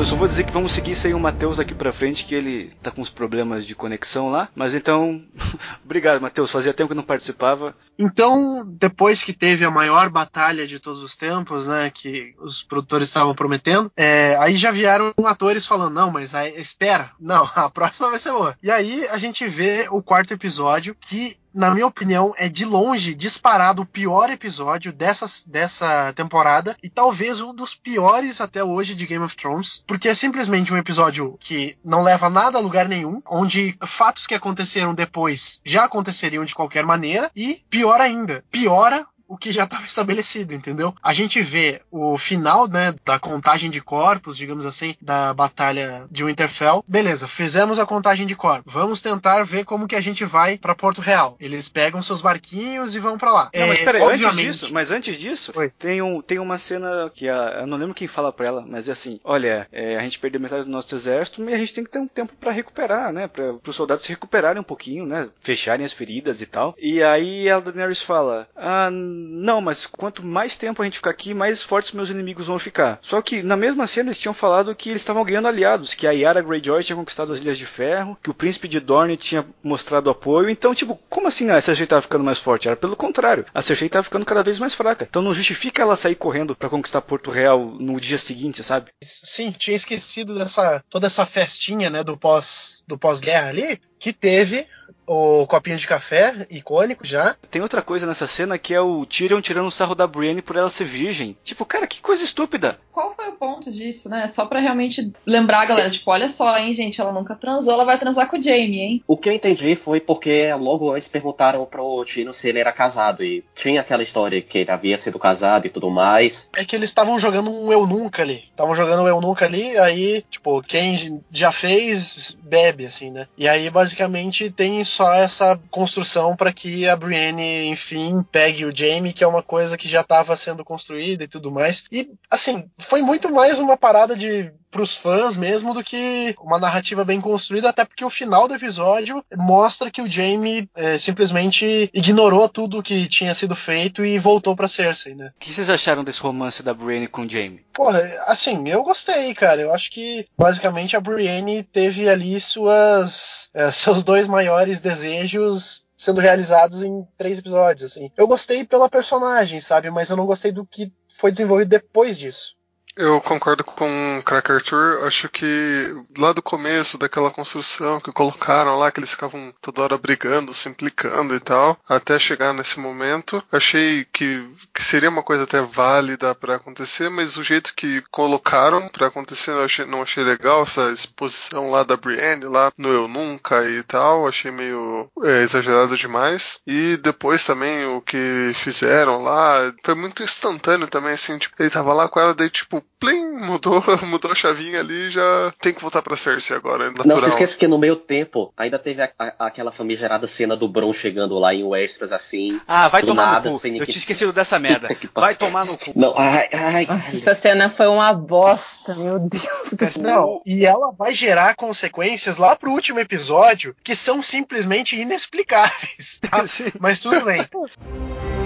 [0.01, 2.73] Eu só vou dizer que vamos seguir sem o Matheus daqui pra frente, que ele
[2.81, 4.49] tá com uns problemas de conexão lá.
[4.55, 5.23] Mas então,
[5.85, 6.49] obrigado, Matheus.
[6.49, 7.75] Fazia tempo que não participava.
[7.99, 13.09] Então, depois que teve a maior batalha de todos os tempos, né, que os produtores
[13.09, 18.09] estavam prometendo, é, aí já vieram atores falando, não, mas aí, espera, não, a próxima
[18.09, 18.57] vai ser boa.
[18.63, 23.13] E aí a gente vê o quarto episódio, que na minha opinião, é de longe
[23.13, 29.05] disparado o pior episódio dessa, dessa temporada e talvez um dos piores até hoje de
[29.05, 33.21] Game of Thrones, porque é simplesmente um episódio que não leva nada a lugar nenhum,
[33.29, 39.37] onde fatos que aconteceram depois já aconteceriam de qualquer maneira e pior ainda, piora o
[39.37, 40.93] que já estava estabelecido, entendeu?
[41.01, 46.25] A gente vê o final, né, da contagem de corpos, digamos assim, da batalha de
[46.25, 46.83] Winterfell.
[46.85, 48.73] Beleza, fizemos a contagem de corpos.
[48.73, 51.37] Vamos tentar ver como que a gente vai para Porto Real.
[51.39, 53.49] Eles pegam seus barquinhos e vão para lá.
[53.55, 55.71] Não, mas É, peraí, obviamente, antes disso, mas antes disso, Oi.
[55.79, 58.89] tem, um, tem uma cena que a, eu não lembro quem fala pra ela, mas
[58.89, 61.85] é assim, olha, é, a gente perdeu metade do nosso exército, mas a gente tem
[61.85, 65.29] que ter um tempo pra recuperar, né, para os soldados se recuperarem um pouquinho, né,
[65.39, 66.75] fecharem as feridas e tal.
[66.77, 68.89] E aí a Daenerys fala, ah,
[69.21, 72.99] não, mas quanto mais tempo a gente ficar aqui, mais fortes meus inimigos vão ficar.
[73.01, 76.11] Só que na mesma cena eles tinham falado que eles estavam ganhando aliados, que a
[76.11, 80.09] Yara Greyjoy tinha conquistado as Ilhas de Ferro, que o príncipe de Dorne tinha mostrado
[80.09, 80.49] apoio.
[80.49, 82.67] Então, tipo, como assim a Cersei tava ficando mais forte?
[82.67, 83.45] Era pelo contrário.
[83.53, 85.05] A Cersei tava ficando cada vez mais fraca.
[85.09, 88.91] Então não justifica ela sair correndo pra conquistar Porto Real no dia seguinte, sabe?
[89.03, 94.65] Sim, tinha esquecido dessa toda essa festinha, né, do pós do pós-guerra ali, que teve
[95.11, 97.35] o copinho de café icônico já.
[97.49, 100.55] Tem outra coisa nessa cena que é o Tyrion tirando o sarro da Brienne por
[100.55, 101.35] ela ser virgem.
[101.43, 102.79] Tipo, cara, que coisa estúpida.
[102.93, 104.27] Qual foi o ponto disso, né?
[104.27, 107.83] Só pra realmente lembrar a galera, tipo, olha só, hein, gente, ela nunca transou, ela
[107.83, 109.03] vai transar com o Jamie, hein?
[109.05, 113.21] O que eu entendi foi porque logo antes perguntaram pro Tino se ele era casado.
[113.21, 116.49] E tinha aquela história que ele havia sido casado e tudo mais.
[116.55, 118.45] É que eles estavam jogando um eu nunca ali.
[118.49, 123.27] Estavam jogando um eu nunca ali, aí, tipo, quem já fez, bebe, assim, né?
[123.37, 129.13] E aí, basicamente, tem só essa construção para que a Brienne, enfim, pegue o Jaime,
[129.13, 131.85] que é uma coisa que já estava sendo construída e tudo mais.
[131.91, 137.03] E, assim, foi muito mais uma parada de pros fãs mesmo do que uma narrativa
[137.03, 142.47] bem construída, até porque o final do episódio mostra que o Jaime é, simplesmente ignorou
[142.47, 145.33] tudo que tinha sido feito e voltou pra Cersei, né?
[145.35, 147.65] O que vocês acharam desse romance da Brienne com o Jaime?
[147.73, 149.61] Porra, assim, eu gostei, cara.
[149.61, 156.19] Eu acho que basicamente a Brienne teve ali suas é, seus dois maiores desejos sendo
[156.19, 158.11] realizados em três episódios, assim.
[158.17, 159.91] Eu gostei pela personagem, sabe?
[159.91, 162.55] Mas eu não gostei do que foi desenvolvido depois disso.
[162.95, 165.05] Eu concordo com o Crack Arthur.
[165.05, 169.97] Acho que lá do começo, daquela construção que colocaram lá, que eles ficavam toda hora
[169.97, 175.43] brigando, se implicando e tal, até chegar nesse momento, achei que, que seria uma coisa
[175.43, 180.23] até válida para acontecer, mas o jeito que colocaram para acontecer eu achei, não achei
[180.23, 185.41] legal, essa exposição lá da Brienne, lá no Eu Nunca e tal, achei meio é,
[185.41, 186.59] exagerado demais.
[186.67, 191.93] E depois também o que fizeram lá, foi muito instantâneo também, assim, tipo, ele tava
[191.93, 195.81] lá com ela, daí tipo, plim, mudou, mudou a chavinha ali e já tem que
[195.81, 196.85] voltar pra Cersei agora.
[196.85, 197.07] É natural.
[197.07, 200.67] Não se esqueça que no meio tempo ainda teve a, a, aquela famigerada cena do
[200.67, 202.59] Bron chegando lá em Westeros assim.
[202.67, 203.67] Ah, vai tomar nada, no cu.
[203.67, 204.87] Eu ninguém- tinha esquecido dessa merda.
[204.93, 205.91] Que Vai tomar no cu.
[205.95, 210.01] Não, ai, ai, Nossa, essa cena foi uma bosta, meu Deus do céu.
[210.01, 216.43] Não, e ela vai gerar consequências lá pro último episódio que são simplesmente inexplicáveis, tá?
[216.79, 217.41] Mas tudo bem.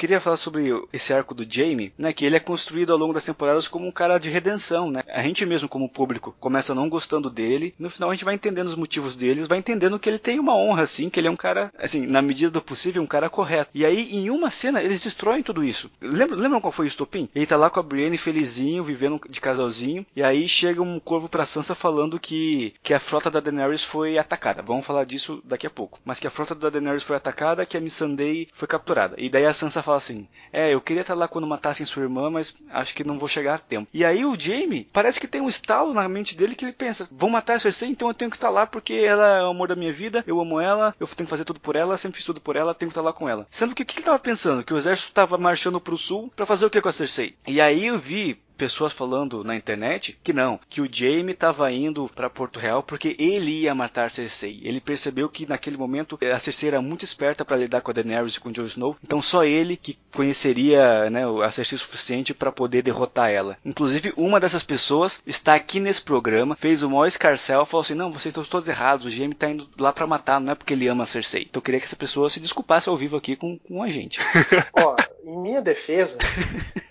[0.00, 2.10] queria falar sobre esse arco do Jamie, né?
[2.10, 5.02] Que ele é construído ao longo das temporadas como um cara de redenção, né?
[5.06, 8.68] A gente mesmo, como público, começa não gostando dele, no final a gente vai entendendo
[8.68, 11.36] os motivos deles, vai entendendo que ele tem uma honra, assim, que ele é um
[11.36, 13.70] cara, assim, na medida do possível, um cara correto.
[13.74, 15.90] E aí, em uma cena, eles destroem tudo isso.
[16.00, 17.28] Lembra, lembram qual foi o estopim?
[17.34, 21.28] Ele tá lá com a Brienne felizinho, vivendo de casalzinho, e aí chega um corvo
[21.28, 24.62] pra Sansa falando que, que a frota da Daenerys foi atacada.
[24.62, 26.00] Vamos falar disso daqui a pouco.
[26.06, 29.14] Mas que a frota da Daenerys foi atacada, que a Missandei foi capturada.
[29.18, 32.02] E daí a Sansa fala fala assim: É, eu queria estar lá quando matassem sua
[32.02, 33.88] irmã, mas acho que não vou chegar a tempo.
[33.92, 37.08] E aí o Jamie parece que tem um estalo na mente dele que ele pensa:
[37.10, 39.68] Vão matar a Cersei, então eu tenho que estar lá porque ela é o amor
[39.68, 42.26] da minha vida, eu amo ela, eu tenho que fazer tudo por ela, sempre fiz
[42.26, 43.46] tudo por ela, tenho que estar lá com ela.
[43.50, 44.62] Sendo que o que ele tava pensando?
[44.62, 47.34] Que o exército tava marchando pro sul para fazer o que com a Cersei?
[47.46, 52.10] E aí eu vi pessoas falando na internet que não, que o Jaime estava indo
[52.14, 54.60] para Porto Real porque ele ia matar Cersei.
[54.62, 58.34] Ele percebeu que naquele momento a Cersei era muito esperta para lidar com a Daenerys
[58.34, 62.34] e com o Jon Snow, então só ele que conheceria né, a Cersei o suficiente
[62.34, 63.56] para poder derrotar ela.
[63.64, 68.12] Inclusive, uma dessas pessoas está aqui nesse programa, fez o maior escarcel, falou assim: não,
[68.12, 70.86] vocês estão todos errados, o Jaime está indo lá para matar, não é porque ele
[70.86, 71.46] ama a Cersei.
[71.48, 74.20] Então eu queria que essa pessoa se desculpasse ao vivo aqui com, com a gente.
[74.76, 76.18] Ó, em minha defesa,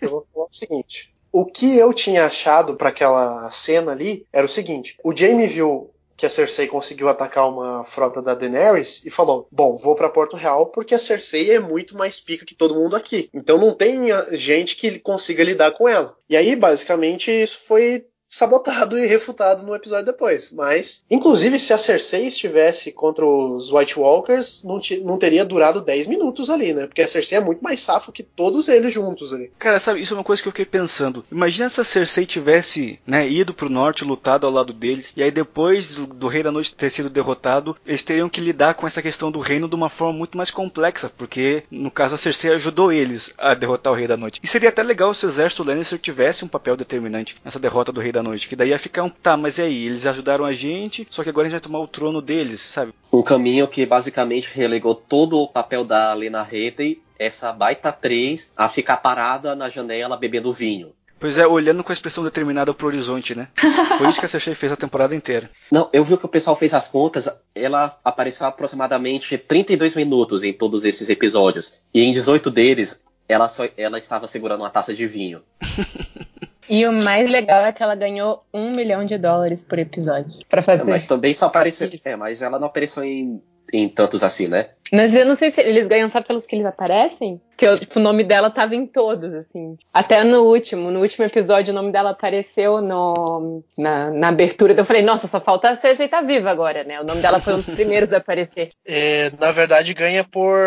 [0.01, 1.13] eu vou falar o seguinte.
[1.31, 5.91] O que eu tinha achado para aquela cena ali era o seguinte: o Jaime viu
[6.19, 10.35] que a Cersei conseguiu atacar uma frota da Daenerys e falou: "Bom, vou para Porto
[10.35, 13.29] Real porque a Cersei é muito mais pica que todo mundo aqui.
[13.33, 16.13] Então não tem gente que consiga lidar com ela".
[16.29, 20.51] E aí, basicamente, isso foi sabotado e refutado no episódio depois.
[20.51, 26.05] Mas, inclusive, se a Cersei estivesse contra os White Walkers, não, não, teria durado 10
[26.05, 26.85] minutos ali, né?
[26.85, 29.51] Porque a Cersei é muito mais safo que todos eles juntos ali.
[29.57, 31.25] Cara, sabe, isso é uma coisa que eu fiquei pensando.
[31.31, 35.31] Imagina se a Cersei tivesse, né, ido pro norte, lutado ao lado deles, e aí
[35.31, 39.31] depois do, Rei da Noite ter sido derrotado, eles teriam que lidar com essa questão
[39.31, 43.33] do reino de uma forma muito mais complexa, porque, no caso, a Cersei ajudou eles
[43.37, 44.39] a derrotar o Rei da Noite.
[44.43, 48.01] E seria até legal se o exército Lannister tivesse um papel determinante nessa derrota do
[48.01, 50.53] Rei da Noite, que daí ia ficar um, tá, mas e aí, eles ajudaram a
[50.53, 52.93] gente, só que agora a gente vai tomar o trono deles, sabe?
[53.11, 58.69] Um caminho que basicamente relegou todo o papel da Lena Headey, essa baita atriz, a
[58.69, 60.93] ficar parada na janela bebendo vinho.
[61.19, 63.49] Pois é, olhando com a expressão determinada pro horizonte, né?
[63.97, 65.49] Foi isso que a Cersei fez a temporada inteira.
[65.69, 70.53] Não, eu vi que o pessoal fez as contas, ela apareceu aproximadamente 32 minutos em
[70.53, 71.73] todos esses episódios.
[71.93, 75.41] E em 18 deles, ela, só, ela estava segurando uma taça de vinho.
[76.69, 80.61] E o mais legal é que ela ganhou um milhão de dólares por episódio para
[80.61, 80.83] fazer.
[80.83, 81.89] É, mas também só apareceu.
[82.05, 83.41] É, mas ela não apareceu em,
[83.73, 84.67] em tantos assim, né?
[84.91, 87.41] Mas eu não sei se eles ganham só pelos que eles aparecem.
[87.55, 89.77] Que eu, tipo, o nome dela tava em todos, assim.
[89.93, 90.91] Até no último.
[90.91, 94.73] No último episódio, o nome dela apareceu no, na, na abertura.
[94.73, 96.99] Então eu falei, nossa, só falta a Cersei tá viva agora, né?
[97.01, 98.71] O nome dela foi um dos primeiros a aparecer.
[98.87, 100.57] É, na verdade, ganha por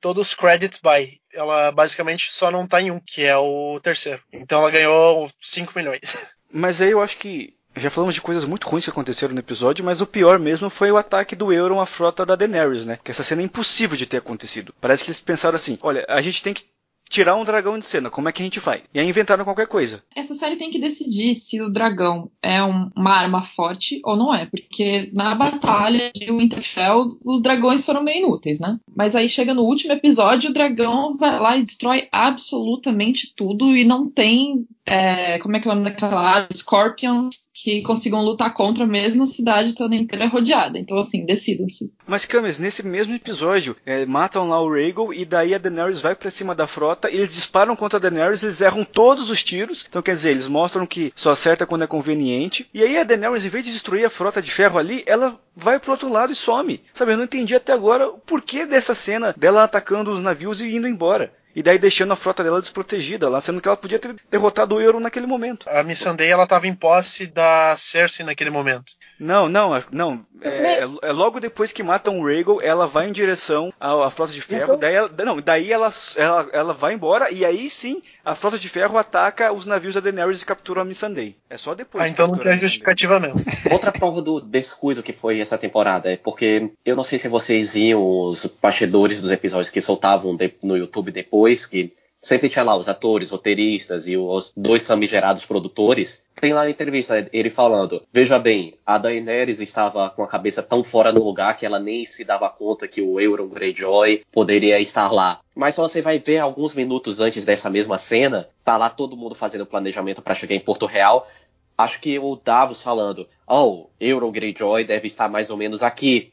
[0.00, 4.22] todos os credits by ela basicamente só não tá em um, que é o terceiro.
[4.32, 6.34] Então ela ganhou 5 milhões.
[6.52, 9.84] Mas aí eu acho que já falamos de coisas muito ruins que aconteceram no episódio,
[9.84, 12.98] mas o pior mesmo foi o ataque do Euron à frota da Daenerys, né?
[13.04, 14.74] Que essa cena é impossível de ter acontecido.
[14.80, 16.64] Parece que eles pensaram assim: olha, a gente tem que
[17.08, 18.82] tirar um dragão de cena, como é que a gente faz?
[18.92, 20.02] E aí inventaram qualquer coisa.
[20.14, 24.34] Essa série tem que decidir se o dragão é um, uma arma forte ou não
[24.34, 28.78] é, porque na batalha de Winterfell os dragões foram meio inúteis, né?
[28.94, 33.84] Mas aí chega no último episódio, o dragão vai lá e destrói absolutamente tudo e
[33.84, 37.28] não tem é, como é que é o nome daquela Scorpion
[37.62, 40.78] que consigam lutar contra mesmo a cidade toda inteira rodeada.
[40.78, 41.92] Então, assim, decidam-se.
[42.06, 46.14] Mas, Camis, nesse mesmo episódio, é, matam lá o Rhaegal e daí a Daenerys vai
[46.14, 49.86] para cima da frota, eles disparam contra a Daenerys, eles erram todos os tiros.
[49.88, 52.68] Então, quer dizer, eles mostram que só acerta quando é conveniente.
[52.72, 55.78] E aí a Daenerys, em vez de destruir a frota de ferro ali, ela vai
[55.78, 56.80] pro outro lado e some.
[56.94, 60.74] Sabe, eu não entendi até agora o porquê dessa cena dela atacando os navios e
[60.74, 64.14] indo embora e daí deixando a frota dela desprotegida lá, sendo que ela podia ter
[64.30, 65.66] derrotado o Euron naquele momento.
[65.68, 68.92] A Missandei ela estava em posse da Cersei naquele momento.
[69.18, 70.24] Não, não, é, não.
[70.40, 74.08] É, é, é logo depois que matam o Rhaegal, ela vai em direção à, à
[74.08, 74.74] frota de ferro.
[74.74, 74.78] Então...
[74.78, 78.68] Daí, ela, não, daí ela, ela, ela vai embora e aí sim a frota de
[78.68, 81.34] ferro ataca os navios da Daenerys e captura a Missandei.
[81.48, 82.04] É só depois.
[82.04, 83.42] Ah, então não tem justificativa mesmo.
[83.72, 87.72] Outra prova do descuido que foi essa temporada é porque eu não sei se vocês
[87.72, 92.88] viam os bastidores dos episódios que soltavam no YouTube depois que sempre tinha lá os
[92.88, 96.24] atores, roteiristas e os dois famigerados produtores.
[96.40, 100.82] Tem lá na entrevista ele falando: Veja bem, a Daenerys estava com a cabeça tão
[100.82, 105.12] fora do lugar que ela nem se dava conta que o Euron Greyjoy poderia estar
[105.12, 105.40] lá.
[105.54, 109.34] Mas só você vai ver alguns minutos antes dessa mesma cena, tá lá todo mundo
[109.34, 111.28] fazendo planejamento para chegar em Porto Real.
[111.76, 116.32] Acho que o Davos falando: Oh, Euron Greyjoy deve estar mais ou menos aqui.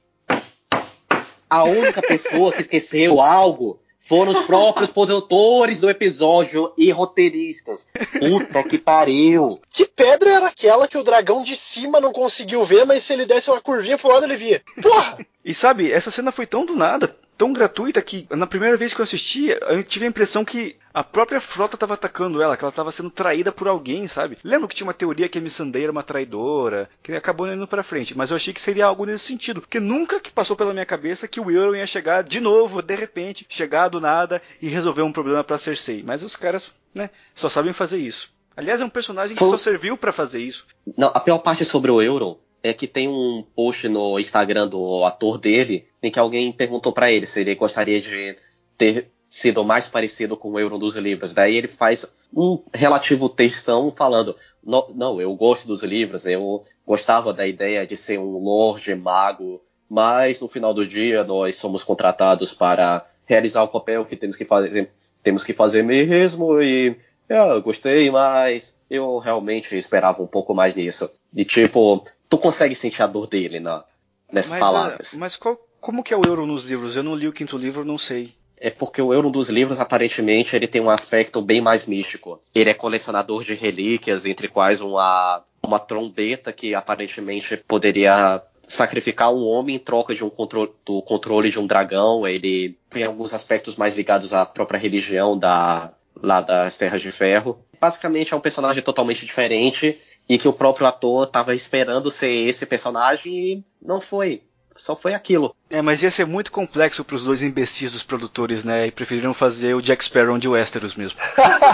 [1.47, 7.87] A única pessoa que esqueceu algo foram os próprios produtores do episódio e roteiristas.
[8.19, 9.59] Puta que pariu.
[9.69, 13.25] Que pedra era aquela que o dragão de cima não conseguiu ver, mas se ele
[13.25, 14.61] desse uma curvinha pro lado ele via?
[14.81, 15.25] Porra!
[15.43, 18.99] E sabe, essa cena foi tão do nada, tão gratuita que na primeira vez que
[18.99, 22.69] eu assisti, eu tive a impressão que a própria frota estava atacando ela, que ela
[22.69, 24.37] estava sendo traída por alguém, sabe?
[24.43, 27.83] Lembro que tinha uma teoria que a Missandei era uma traidora, que acabou indo pra
[27.83, 30.85] frente, mas eu achei que seria algo nesse sentido, porque nunca que passou pela minha
[30.85, 35.01] cabeça que o Euron ia chegar de novo, de repente, chegar do nada e resolver
[35.01, 36.01] um problema pra Cersei.
[36.05, 38.33] Mas os caras, né, só sabem fazer isso.
[38.55, 40.65] Aliás, é um personagem que Foi- só serviu pra fazer isso.
[40.97, 42.37] Não, a pior parte sobre o Euron
[42.69, 47.11] é que tem um post no Instagram do ator dele em que alguém perguntou pra
[47.11, 48.35] ele se ele gostaria de
[48.77, 51.33] ter sido mais parecido com o Euron dos livros.
[51.33, 57.33] Daí ele faz um relativo textão falando: "No- Não, eu gosto dos livros, eu gostava
[57.33, 62.53] da ideia de ser um lorde mago, mas no final do dia nós somos contratados
[62.53, 64.89] para realizar o papel que temos que fazer,
[65.23, 66.95] temos que fazer mesmo e
[67.29, 71.09] eu gostei, mas eu realmente esperava um pouco mais nisso.
[71.35, 73.83] E tipo, tu consegue sentir a dor dele na,
[74.31, 75.13] nessas Mas, palavras.
[75.13, 76.95] ah, mas qual, como que é o Euron nos livros?
[76.95, 78.33] Eu não li o quinto livro, não sei.
[78.57, 82.41] É porque o Euron dos livros, aparentemente, ele tem um aspecto bem mais místico.
[82.53, 89.45] Ele é colecionador de relíquias, entre quais uma, uma trombeta que aparentemente poderia sacrificar um
[89.45, 92.25] homem em troca de um controle, do controle de um dragão.
[92.25, 97.59] Ele tem alguns aspectos mais ligados à própria religião da, lá das Terras de Ferro.
[97.79, 102.65] Basicamente é um personagem totalmente diferente e que o próprio ator estava esperando ser esse
[102.65, 104.41] personagem e não foi.
[104.75, 105.55] Só foi aquilo.
[105.69, 108.87] É, mas ia ser muito complexo pros dois imbecis dos produtores, né?
[108.87, 111.17] E preferiram fazer o Jack Sparrow de Westeros mesmo.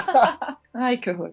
[0.73, 1.31] Ai, que horror.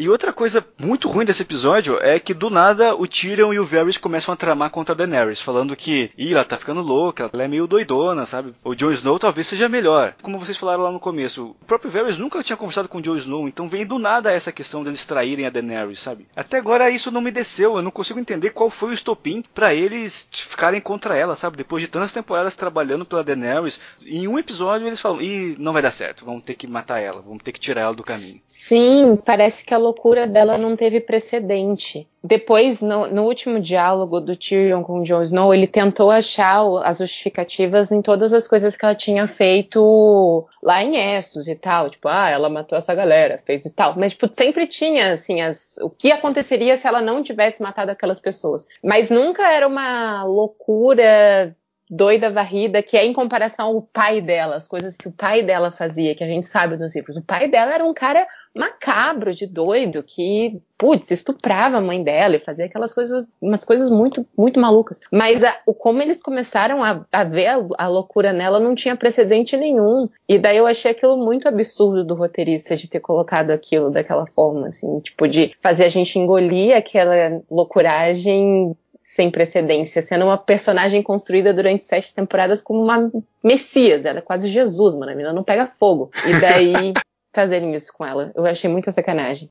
[0.00, 3.66] E outra coisa muito ruim desse episódio é que do nada o Tyrion e o
[3.66, 7.44] Varys começam a tramar contra a Daenerys, falando que, ih, ela tá ficando louca, ela
[7.44, 8.54] é meio doidona, sabe?
[8.64, 10.14] O Jon Snow talvez seja melhor.
[10.22, 13.16] Como vocês falaram lá no começo, o próprio Varys nunca tinha conversado com o Jon
[13.16, 16.26] Snow, então vem do nada essa questão deles traírem a Daenerys, sabe?
[16.34, 19.74] Até agora isso não me desceu, eu não consigo entender qual foi o estopim pra
[19.74, 21.58] eles ficarem contra ela, sabe?
[21.58, 25.82] Depois de tantas temporadas trabalhando pela Daenerys, em um episódio eles falam, ih, não vai
[25.82, 28.40] dar certo, vamos ter que matar ela, vamos ter que tirar ela do caminho.
[28.46, 32.08] Sim, parece que a loucura dela não teve precedente.
[32.22, 37.90] Depois, no, no último diálogo do Tyrion com Jon Snow, ele tentou achar as justificativas
[37.90, 41.90] em todas as coisas que ela tinha feito lá em Essos e tal.
[41.90, 43.94] Tipo, ah, ela matou essa galera, fez e tal.
[43.96, 48.20] Mas, tipo, sempre tinha, assim, as, o que aconteceria se ela não tivesse matado aquelas
[48.20, 48.66] pessoas.
[48.82, 51.56] Mas nunca era uma loucura
[51.90, 55.72] doida varrida, que é em comparação ao pai dela, as coisas que o pai dela
[55.72, 57.16] fazia, que a gente sabe nos livros.
[57.16, 58.24] O pai dela era um cara
[58.54, 63.88] macabro, de doido, que, putz, estuprava a mãe dela e fazia aquelas coisas, umas coisas
[63.90, 64.98] muito, muito malucas.
[65.12, 67.46] Mas a- o como eles começaram a, a ver
[67.78, 70.04] a, loucura nela não tinha precedente nenhum.
[70.28, 74.68] E daí eu achei aquilo muito absurdo do roteirista de ter colocado aquilo daquela forma,
[74.68, 81.52] assim, tipo, de fazer a gente engolir aquela loucuragem sem precedência, sendo uma personagem construída
[81.52, 83.10] durante sete temporadas como uma
[83.42, 86.10] messias, ela é quase Jesus, mano, a menina não pega fogo.
[86.26, 86.92] E daí
[87.32, 89.50] fazerem isso com ela, eu achei muita sacanagem.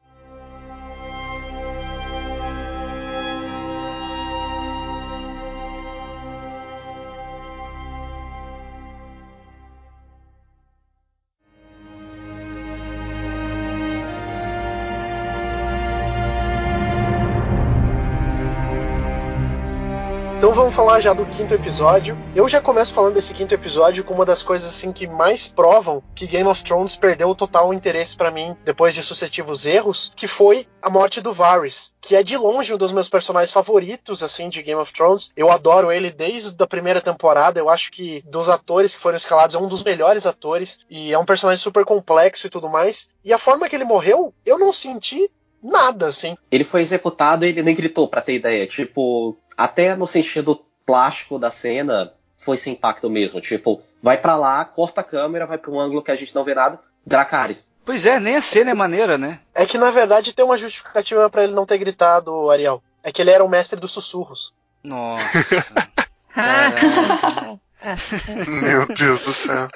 [20.80, 22.17] Falar já do quinto episódio.
[22.34, 26.01] Eu já começo falando desse quinto episódio com uma das coisas assim que mais provam
[26.15, 30.25] que Game of Thrones perdeu o total interesse pra mim depois de sucessivos erros, que
[30.25, 34.47] foi a morte do Varys, que é de longe um dos meus personagens favoritos assim
[34.47, 35.34] de Game of Thrones.
[35.36, 37.59] Eu adoro ele desde a primeira temporada.
[37.59, 41.19] Eu acho que dos atores que foram escalados é um dos melhores atores e é
[41.19, 43.09] um personagem super complexo e tudo mais.
[43.25, 45.30] E a forma que ele morreu, eu não senti
[45.61, 46.38] nada assim.
[46.49, 48.65] Ele foi executado e ele nem gritou, pra ter ideia.
[48.65, 50.55] Tipo, até no sentido
[50.89, 52.11] plástico da cena,
[52.43, 53.39] foi sem impacto mesmo.
[53.39, 56.43] Tipo, vai pra lá, corta a câmera, vai pra um ângulo que a gente não
[56.43, 56.79] vê nada.
[57.05, 57.63] Dracarys.
[57.85, 59.39] Pois é, nem a cena é maneira, né?
[59.53, 62.81] É que na verdade tem uma justificativa pra ele não ter gritado, Ariel.
[63.03, 64.51] É que ele era o mestre dos sussurros.
[64.83, 65.23] Nossa.
[68.47, 69.67] Meu Deus do céu.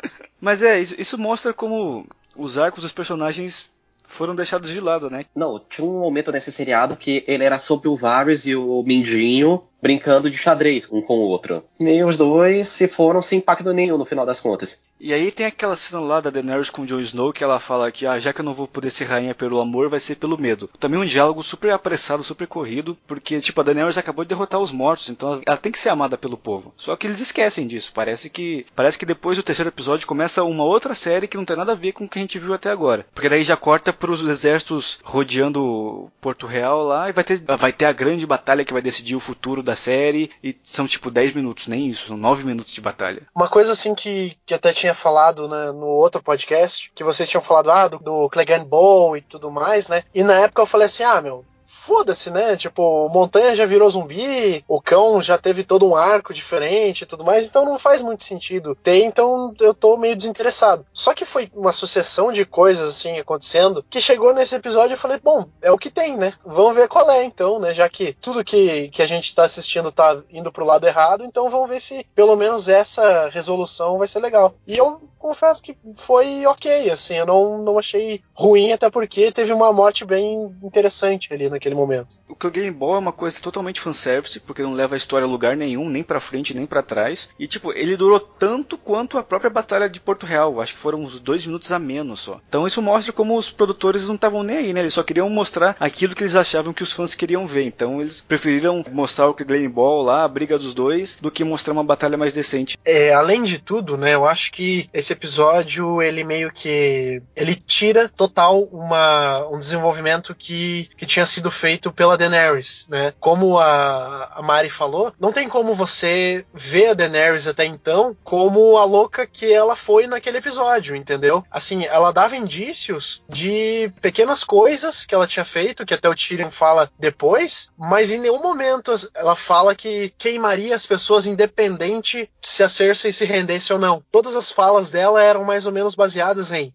[0.42, 3.70] Mas é, isso, isso mostra como os arcos dos personagens
[4.04, 5.26] foram deixados de lado, né?
[5.36, 9.64] Não, tinha um momento nesse seriado que ele era sobre o Varys e o Mindinho
[9.84, 11.62] brincando de xadrez um com o outro.
[11.78, 14.82] E os dois se foram sem impacto nenhum no final das contas.
[15.04, 17.92] E aí tem aquela cena lá da Daenerys com o Jon Snow que ela fala
[17.92, 20.38] que ah, já que eu não vou poder ser rainha pelo amor, vai ser pelo
[20.38, 20.70] medo.
[20.80, 24.72] Também um diálogo super apressado, super corrido, porque tipo a Daenerys acabou de derrotar os
[24.72, 26.74] mortos, então ela tem que ser amada pelo povo.
[26.78, 27.92] Só que eles esquecem disso.
[27.94, 31.58] Parece que parece que depois do terceiro episódio começa uma outra série que não tem
[31.58, 33.06] nada a ver com o que a gente viu até agora.
[33.14, 37.74] Porque daí já corta para os exércitos rodeando Porto Real lá e vai ter vai
[37.74, 41.10] ter a grande batalha que vai decidir o futuro da da série e são tipo
[41.10, 43.24] 10 minutos, nem isso, são 9 minutos de batalha.
[43.36, 47.42] Uma coisa assim que, que até tinha falado né, no outro podcast, que vocês tinham
[47.42, 50.04] falado ah, do, do Clegane Bowl e tudo mais, né?
[50.14, 52.56] E na época eu falei assim: ah, meu, foda-se, né?
[52.56, 57.24] Tipo, Montanha já virou zumbi, o cão já teve todo um arco diferente e tudo
[57.24, 60.86] mais, então não faz muito sentido ter, então eu tô meio desinteressado.
[60.94, 65.20] Só que foi uma sucessão de coisas assim acontecendo que chegou nesse episódio e falei,
[65.24, 66.34] bom, é o que tem, né?
[66.46, 67.74] Vamos ver qual é então, né?
[67.74, 71.50] Já que tudo que, que a gente tá assistindo tá indo pro lado errado, então
[71.50, 74.54] vamos ver se pelo menos essa resolução vai ser legal.
[74.68, 79.54] E eu confesso que foi ok, assim, eu não, não achei ruim, até porque teve
[79.54, 82.20] uma morte bem interessante ali naquele momento.
[82.28, 85.26] O que o Game Ball é uma coisa totalmente fanservice, porque não leva a história
[85.26, 87.30] a lugar nenhum, nem para frente, nem para trás.
[87.40, 90.60] E, tipo, ele durou tanto quanto a própria Batalha de Porto Real.
[90.60, 92.40] Acho que foram uns dois minutos a menos só.
[92.48, 94.82] Então isso mostra como os produtores não estavam nem aí, né?
[94.82, 97.64] Eles só queriam mostrar aquilo que eles achavam que os fãs queriam ver.
[97.66, 101.74] Então eles preferiram mostrar o Game Ball lá, a briga dos dois, do que mostrar
[101.74, 102.78] uma batalha mais decente.
[102.86, 107.22] É, além de tudo, né, eu acho que esse episódio, ele meio que...
[107.36, 113.14] ele tira total uma, um desenvolvimento que, que tinha sido feito pela Daenerys, né?
[113.20, 118.78] Como a, a Mari falou, não tem como você ver a Daenerys até então como
[118.78, 121.44] a louca que ela foi naquele episódio, entendeu?
[121.50, 126.52] Assim, ela dava indícios de pequenas coisas que ela tinha feito, que até o Tyrion
[126.52, 132.70] fala depois, mas em nenhum momento ela fala que queimaria as pessoas independente se a
[132.70, 134.04] Cersei se rendesse ou não.
[134.12, 136.74] Todas as falas dela eram mais ou menos baseadas em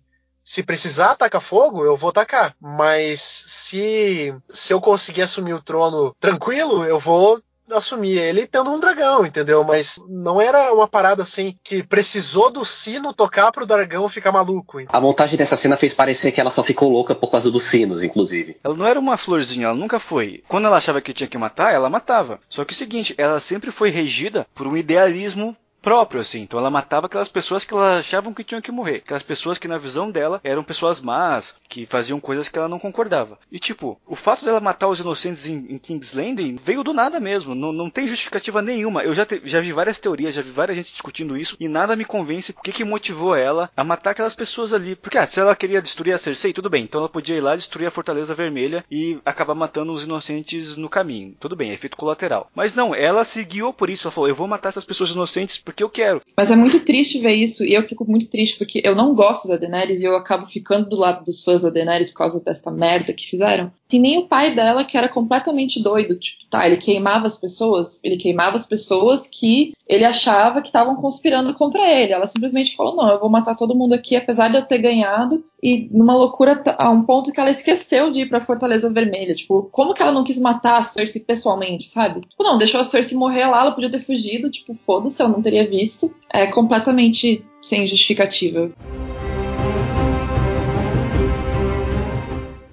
[0.49, 2.55] se precisar atacar fogo, eu vou atacar.
[2.59, 7.39] Mas se, se eu conseguir assumir o trono tranquilo, eu vou
[7.71, 9.63] assumir ele tendo um dragão, entendeu?
[9.63, 14.79] Mas não era uma parada assim que precisou do sino tocar pro dragão ficar maluco.
[14.89, 18.03] A montagem dessa cena fez parecer que ela só ficou louca por causa dos sinos,
[18.03, 18.57] inclusive.
[18.65, 20.43] Ela não era uma florzinha, ela nunca foi.
[20.49, 22.41] Quando ela achava que tinha que matar, ela matava.
[22.49, 26.41] Só que é o seguinte, ela sempre foi regida por um idealismo próprio, assim.
[26.41, 28.97] Então ela matava aquelas pessoas que ela achavam que tinham que morrer.
[28.97, 32.79] Aquelas pessoas que na visão dela eram pessoas más, que faziam coisas que ela não
[32.79, 33.39] concordava.
[33.51, 37.21] E tipo, o fato dela matar os inocentes em, em King's Landing veio do nada
[37.21, 37.55] mesmo.
[37.55, 39.03] Não, não tem justificativa nenhuma.
[39.03, 41.97] Eu já, te, já vi várias teorias, já vi várias gente discutindo isso e nada
[41.97, 44.97] me convence o que, que motivou ela a matar aquelas pessoas ali.
[44.97, 46.85] Porque ah, se ela queria destruir a Cersei, tudo bem.
[46.85, 50.89] Então ela podia ir lá destruir a Fortaleza Vermelha e acabar matando os inocentes no
[50.89, 51.35] caminho.
[51.39, 52.51] Tudo bem, é efeito colateral.
[52.55, 54.07] Mas não, ela se guiou por isso.
[54.07, 56.23] Ela falou: eu vou matar essas pessoas inocentes porque eu quero.
[56.35, 59.47] Mas é muito triste ver isso, e eu fico muito triste porque eu não gosto
[59.47, 62.71] da Daenerys e eu acabo ficando do lado dos fãs da Daenerys por causa desta
[62.71, 63.71] merda que fizeram.
[63.87, 68.01] Tem nem o pai dela que era completamente doido, tipo, tá, ele queimava as pessoas,
[68.03, 72.13] ele queimava as pessoas que ele achava que estavam conspirando contra ele.
[72.15, 75.45] Ela simplesmente falou: "Não, eu vou matar todo mundo aqui apesar de eu ter ganhado".
[75.63, 79.35] E numa loucura a um ponto que ela esqueceu de ir pra Fortaleza Vermelha.
[79.35, 82.21] Tipo, como que ela não quis matar a Cersei pessoalmente, sabe?
[82.21, 85.43] Tipo, não, deixou a Cersei morrer lá, ela podia ter fugido, tipo, foda-se, eu não
[85.43, 86.15] teria visto.
[86.33, 88.71] É completamente sem justificativa.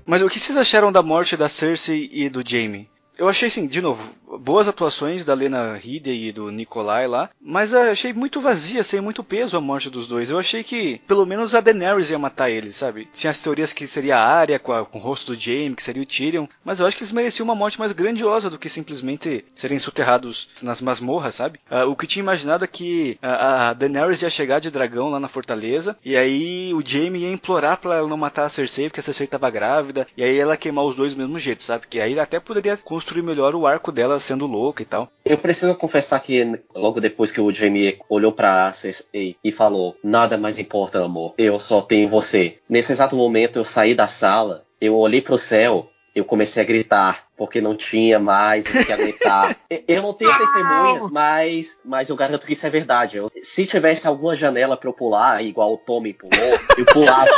[0.05, 2.87] Mas o que vocês acharam da morte da Cersei e do Jaime?
[3.17, 7.73] Eu achei assim, de novo, boas atuações da Lena Headey e do Nikolai lá, mas
[7.73, 10.29] eu achei muito vazia, sem muito peso a morte dos dois.
[10.29, 13.07] Eu achei que pelo menos a Daenerys ia matar eles, sabe?
[13.13, 15.83] Tinha as teorias que seria a Arya com, a, com o rosto do Jaime, que
[15.83, 18.69] seria o Tyrion, mas eu acho que eles mereciam uma morte mais grandiosa do que
[18.69, 21.59] simplesmente serem soterrados nas masmorras, sabe?
[21.69, 25.19] Uh, o que tinha imaginado é que a, a, Daenerys ia chegar de dragão lá
[25.19, 28.99] na fortaleza, e aí o Jaime ia implorar para ela não matar a Cersei, porque
[28.99, 31.87] a Cersei tava grávida, e aí ela queimar os dois do mesmo jeito, sabe?
[31.87, 35.09] Que aí até poderia construir melhor o arco dela sendo louca e tal.
[35.23, 40.37] Eu preciso confessar que logo depois que o Jamie olhou pra Cersei e falou: Nada
[40.37, 42.59] mais importa, amor, eu só tenho você.
[42.69, 47.25] Nesse exato momento eu saí da sala, eu olhei pro céu, eu comecei a gritar
[47.37, 49.57] porque não tinha mais o que gritar.
[49.87, 53.17] eu não tenho testemunhas, mas, mas eu garanto que isso é verdade.
[53.17, 57.29] Eu, se tivesse alguma janela para eu pular, igual o Tommy pulou, eu pulava.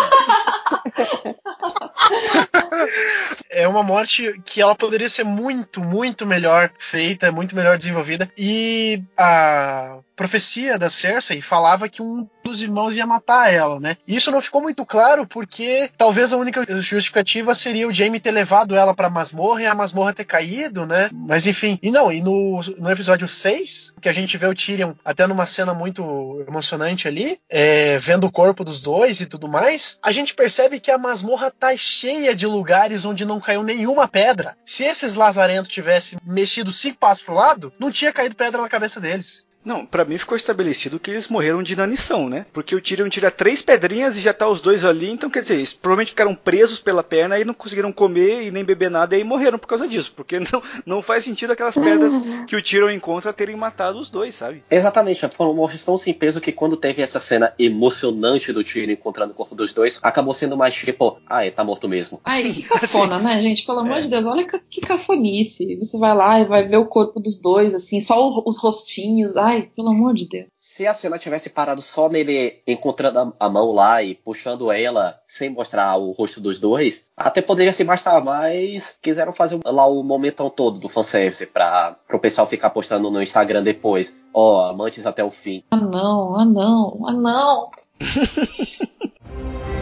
[3.50, 8.32] é uma morte que ela poderia ser muito, muito melhor feita, muito melhor desenvolvida.
[8.38, 13.98] E a profecia da Cersei falava que um dos irmãos ia matar ela, né?
[14.08, 18.32] E isso não ficou muito claro porque talvez a única justificativa seria o Jaime ter
[18.32, 21.10] levado ela para masmorra e a masmorra ter caído, né?
[21.14, 21.80] Mas enfim.
[21.82, 25.46] E não, e no, no episódio 6, que a gente vê o Tyrion até numa
[25.46, 30.34] cena muito emocionante ali, é, vendo o corpo dos dois e tudo mais, a gente
[30.34, 34.56] percebe que a masmorra tá cheia de lugares onde não caiu nenhuma pedra.
[34.66, 39.00] Se esses lazarentos tivessem mexido cinco passos pro lado, não tinha caído pedra na cabeça
[39.00, 39.47] deles.
[39.64, 42.46] Não, pra mim ficou estabelecido que eles morreram de inanição, né?
[42.54, 45.56] Porque o Tyrion tira três pedrinhas e já tá os dois ali, então quer dizer,
[45.56, 49.18] eles provavelmente ficaram presos pela perna e não conseguiram comer e nem beber nada e
[49.18, 50.14] aí morreram por causa disso.
[50.16, 52.14] Porque não, não faz sentido aquelas pedras
[52.48, 54.64] que o Tyrion encontra terem matado os dois, sabe?
[54.72, 59.34] Exatamente, foram mortes tão sem peso que quando teve essa cena emocionante do Tyrion encontrando
[59.34, 62.22] o corpo dos dois, acabou sendo mais tipo, ah, ele tá morto mesmo.
[62.24, 63.66] Ai, que cafona, né, gente?
[63.66, 65.76] Pelo amor de Deus, olha que, que cafonice.
[65.76, 69.36] Você vai lá e vai ver o corpo dos dois, assim, só os rostinhos.
[69.36, 70.48] Ai, pelo amor de Deus.
[70.56, 75.20] Se a cena tivesse parado só nele encontrando a, a mão lá e puxando ela
[75.28, 80.04] sem mostrar o rosto dos dois, até poderia se bastar, mas quiseram fazer lá o
[80.04, 84.16] momentão todo do fanservice pra, pro pessoal ficar postando no Instagram depois.
[84.34, 85.64] Ó, amantes até o fim.
[85.72, 87.72] Ah, não, ah, não, ah, não.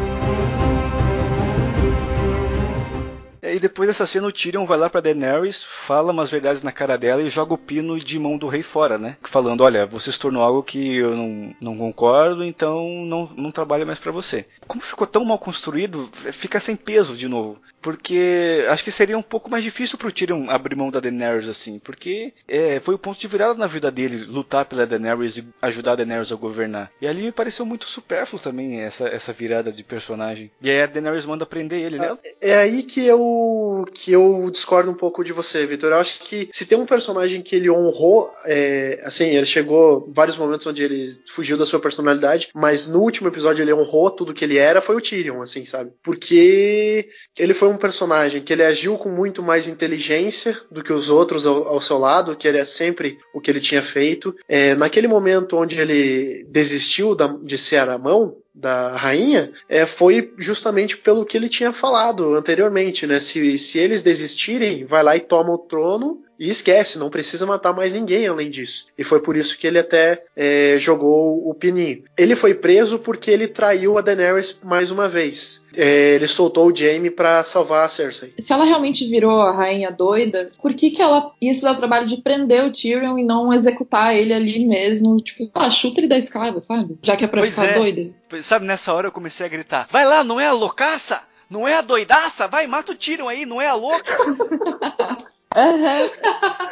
[3.55, 6.97] E depois dessa cena o Tyrion vai lá pra Daenerys, fala umas verdades na cara
[6.97, 9.15] dela e joga o pino de mão do rei fora, né?
[9.23, 13.87] Falando, olha, você se tornou algo que eu não, não concordo, então não, não trabalho
[13.87, 14.45] mais pra você.
[14.67, 17.57] Como ficou tão mal construído, fica sem peso de novo.
[17.85, 21.77] Porque acho que seria um pouco mais difícil pro Tyrion abrir mão da Daenerys assim,
[21.77, 25.91] porque é, foi o ponto de virada na vida dele, lutar pela Daenerys e ajudar
[25.91, 26.91] a Daenerys a governar.
[26.99, 30.49] E ali me pareceu muito supérfluo também essa, essa virada de personagem.
[30.59, 32.17] E aí a Daenerys manda prender ele, né?
[32.41, 35.91] É aí que eu que eu discordo um pouco de você, Vitor.
[35.91, 40.37] Eu acho que se tem um personagem que ele honrou, é, assim, ele chegou vários
[40.37, 44.43] momentos onde ele fugiu da sua personalidade, mas no último episódio ele honrou tudo que
[44.43, 45.91] ele era, foi o Tyrion, assim, sabe?
[46.01, 47.07] Porque
[47.37, 51.45] ele foi um personagem que ele agiu com muito mais inteligência do que os outros
[51.45, 54.35] ao, ao seu lado, que era sempre o que ele tinha feito.
[54.47, 60.33] É, naquele momento onde ele desistiu da, de ser a mão, da rainha é, foi
[60.37, 63.19] justamente pelo que ele tinha falado anteriormente, né?
[63.19, 67.73] Se, se eles desistirem, vai lá e toma o trono e esquece, não precisa matar
[67.73, 68.87] mais ninguém além disso.
[68.97, 72.03] E foi por isso que ele até é, jogou o pininho.
[72.17, 75.65] Ele foi preso porque ele traiu a Daenerys mais uma vez.
[75.75, 78.33] É, ele soltou o Jaime para salvar a Cersei.
[78.39, 81.77] Se ela realmente virou a rainha doida, por que, que ela ia se dar o
[81.77, 85.17] trabalho de prender o Tyrion e não executar ele ali mesmo?
[85.17, 86.97] Tipo, ah, chuta ele da escada, sabe?
[87.01, 87.79] Já que é pra Pois ficar é.
[87.79, 88.13] doida.
[88.45, 91.23] Sabe, nessa hora eu comecei a gritar: Vai lá, não é a loucaça?
[91.49, 92.47] Não é a doidaça?
[92.47, 94.05] Vai, mata o Tyrion aí, não é a louca?
[95.55, 96.09] Aham.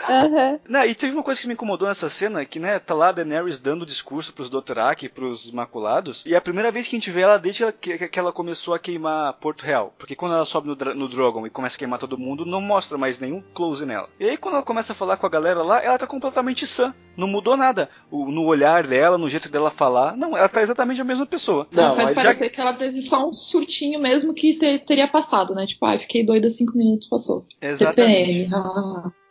[0.09, 0.59] Aham.
[0.67, 3.11] Não, e teve uma coisa que me incomodou nessa cena, que, né, tá lá a
[3.13, 6.99] Daenerys dando discurso pros Dothraki e pros Imaculados, e é a primeira vez que a
[6.99, 9.93] gente vê ela desde que, que, que ela começou a queimar Porto Real.
[9.97, 12.97] Porque quando ela sobe no, no Drogon e começa a queimar todo mundo, não mostra
[12.97, 14.09] mais nenhum close nela.
[14.19, 16.93] E aí quando ela começa a falar com a galera lá, ela tá completamente sã.
[17.15, 17.89] Não mudou nada.
[18.09, 20.17] O- no olhar dela, no jeito dela falar.
[20.17, 21.67] Não, ela tá exatamente a mesma pessoa.
[21.71, 25.07] Não, faz mas já- parecer que ela teve só um surtinho mesmo que te- teria
[25.07, 25.67] passado, né?
[25.67, 27.45] Tipo, ai, fiquei doida cinco minutos, passou.
[27.59, 28.47] TPM.
[28.53, 28.72] ah.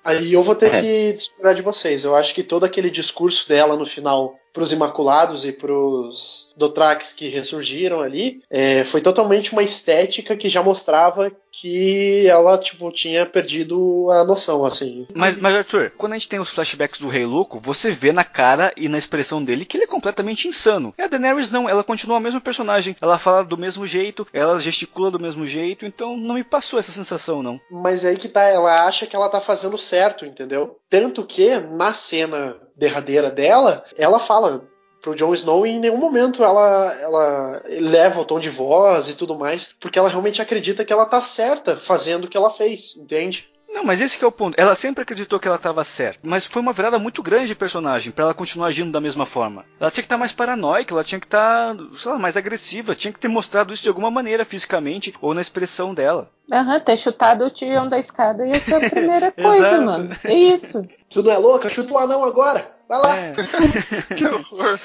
[0.04, 0.80] Aí eu vou ter É.
[0.80, 2.04] que discordar de vocês.
[2.04, 7.28] Eu acho que todo aquele discurso dela no final pros Imaculados e pros Dothraques que
[7.28, 14.08] ressurgiram ali é, foi totalmente uma estética que já mostrava que ela tipo tinha perdido
[14.10, 15.06] a noção assim.
[15.14, 18.24] Mas, mas Arthur, quando a gente tem os flashbacks do Rei Louco, você vê na
[18.24, 20.94] cara e na expressão dele que ele é completamente insano.
[20.98, 22.96] E a Daenerys não, ela continua a mesma personagem.
[23.00, 26.90] Ela fala do mesmo jeito, ela gesticula do mesmo jeito, então não me passou essa
[26.90, 27.60] sensação, não.
[27.70, 30.78] Mas aí que tá, ela acha que ela tá fazendo certo, entendeu?
[30.88, 34.68] Tanto que na cena derradeira dela, ela fala
[35.00, 39.14] pro Jon Snow e em nenhum momento ela, ela leva o tom de voz e
[39.14, 42.96] tudo mais, porque ela realmente acredita que ela tá certa fazendo o que ela fez,
[42.96, 43.51] entende?
[43.72, 44.54] Não, mas esse que é o ponto.
[44.58, 48.12] Ela sempre acreditou que ela estava certa, mas foi uma virada muito grande de personagem
[48.12, 49.64] pra ela continuar agindo da mesma forma.
[49.80, 53.12] Ela tinha que estar mais paranoica, ela tinha que estar, sei lá, mais agressiva, tinha
[53.12, 56.30] que ter mostrado isso de alguma maneira fisicamente ou na expressão dela.
[56.52, 60.10] Aham, ter chutado o Tyrion da escada ia ser a primeira coisa, mano.
[60.24, 60.86] É isso.
[61.08, 61.68] Tu não é louca?
[61.68, 62.70] Chuta o anão agora!
[62.92, 63.16] Vai lá!
[63.16, 63.32] É.
[64.14, 64.78] Que horror.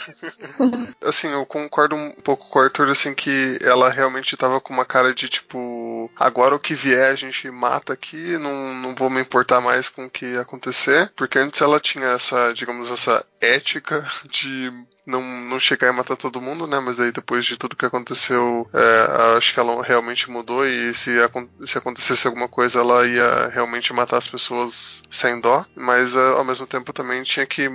[1.01, 4.85] assim, eu concordo um pouco com o Arthur, assim, que ela realmente tava com uma
[4.85, 9.19] cara de tipo, agora o que vier a gente mata aqui, não, não vou me
[9.19, 11.11] importar mais com o que acontecer.
[11.15, 14.71] Porque antes ela tinha essa, digamos, essa ética de
[15.07, 16.79] não, não chegar e matar todo mundo, né?
[16.79, 21.11] Mas aí depois de tudo que aconteceu, é, acho que ela realmente mudou e se,
[21.63, 25.65] se acontecesse alguma coisa, ela ia realmente matar as pessoas sem dó.
[25.73, 27.69] Mas é, ao mesmo tempo também tinha que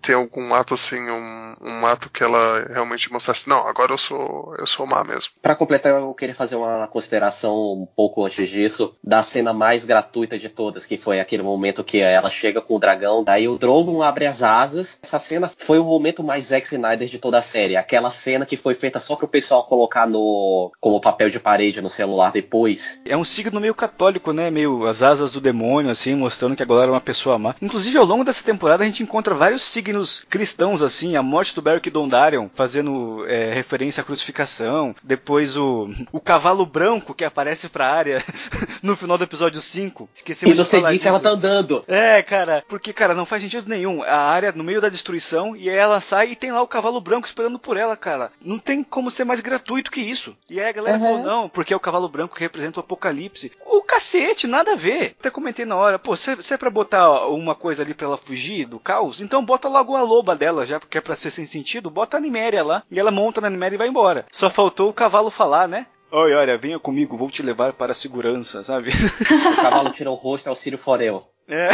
[0.00, 4.54] ter algum ato assim, um, um ato que ela realmente mostrasse, não, agora eu sou
[4.58, 5.32] eu sou má mesmo.
[5.42, 10.38] Pra completar, eu queria fazer uma consideração um pouco antes disso da cena mais gratuita
[10.38, 14.02] de todas, que foi aquele momento que ela chega com o dragão, daí o Drogon
[14.02, 14.98] abre as asas.
[15.02, 18.56] Essa cena foi o momento mais Zack Snyder de toda a série, aquela cena que
[18.56, 23.02] foi feita só pro pessoal colocar no como papel de parede no celular depois.
[23.06, 24.50] É um signo meio católico, né?
[24.50, 27.54] Meio as asas do demônio, assim, mostrando que agora é uma pessoa má.
[27.60, 31.60] Inclusive, ao longo dessa temporada, a gente encontra vários signos cristãos, assim, a morte do
[31.62, 37.92] Beric Dondarrion, fazendo é, referência à crucificação, depois o, o cavalo branco que aparece pra
[37.92, 38.22] área
[38.82, 40.08] no final do episódio 5.
[40.14, 41.84] Esqueci E no seguinte ela tá andando.
[41.88, 44.02] É, cara, porque, cara, não faz sentido nenhum.
[44.02, 47.00] A área no meio da destruição e aí ela sai e tem lá o cavalo
[47.00, 48.30] branco esperando por ela, cara.
[48.40, 50.36] Não tem como ser mais gratuito que isso.
[50.48, 51.02] E aí a galera Uhum.
[51.04, 53.50] falou, não, porque é o cavalo branco que representa o apocalipse.
[53.66, 55.16] O cacete, nada a ver.
[55.18, 58.16] Até comentei na hora, pô, se, se é pra botar uma coisa ali pra ela
[58.16, 61.46] fugir do caos, então bota logo a loba dela, já porque é pra ser sem
[61.46, 62.82] sentido, bota a Niméria lá.
[62.90, 64.26] E ela monta na Niméria e vai embora.
[64.32, 65.86] Só faltou o cavalo falar, né?
[66.12, 68.90] Oi, olha, venha comigo, vou te levar para a segurança, sabe?
[69.58, 71.22] O cavalo tira o rosto, é o Círio Forel.
[71.48, 71.70] É.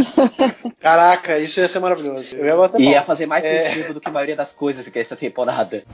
[0.80, 2.34] Caraca, isso ia ser maravilhoso.
[2.36, 3.70] Eu ia bater E ia fazer mais É.
[3.70, 5.84] sentido do que a maioria das coisas que é essa temporada.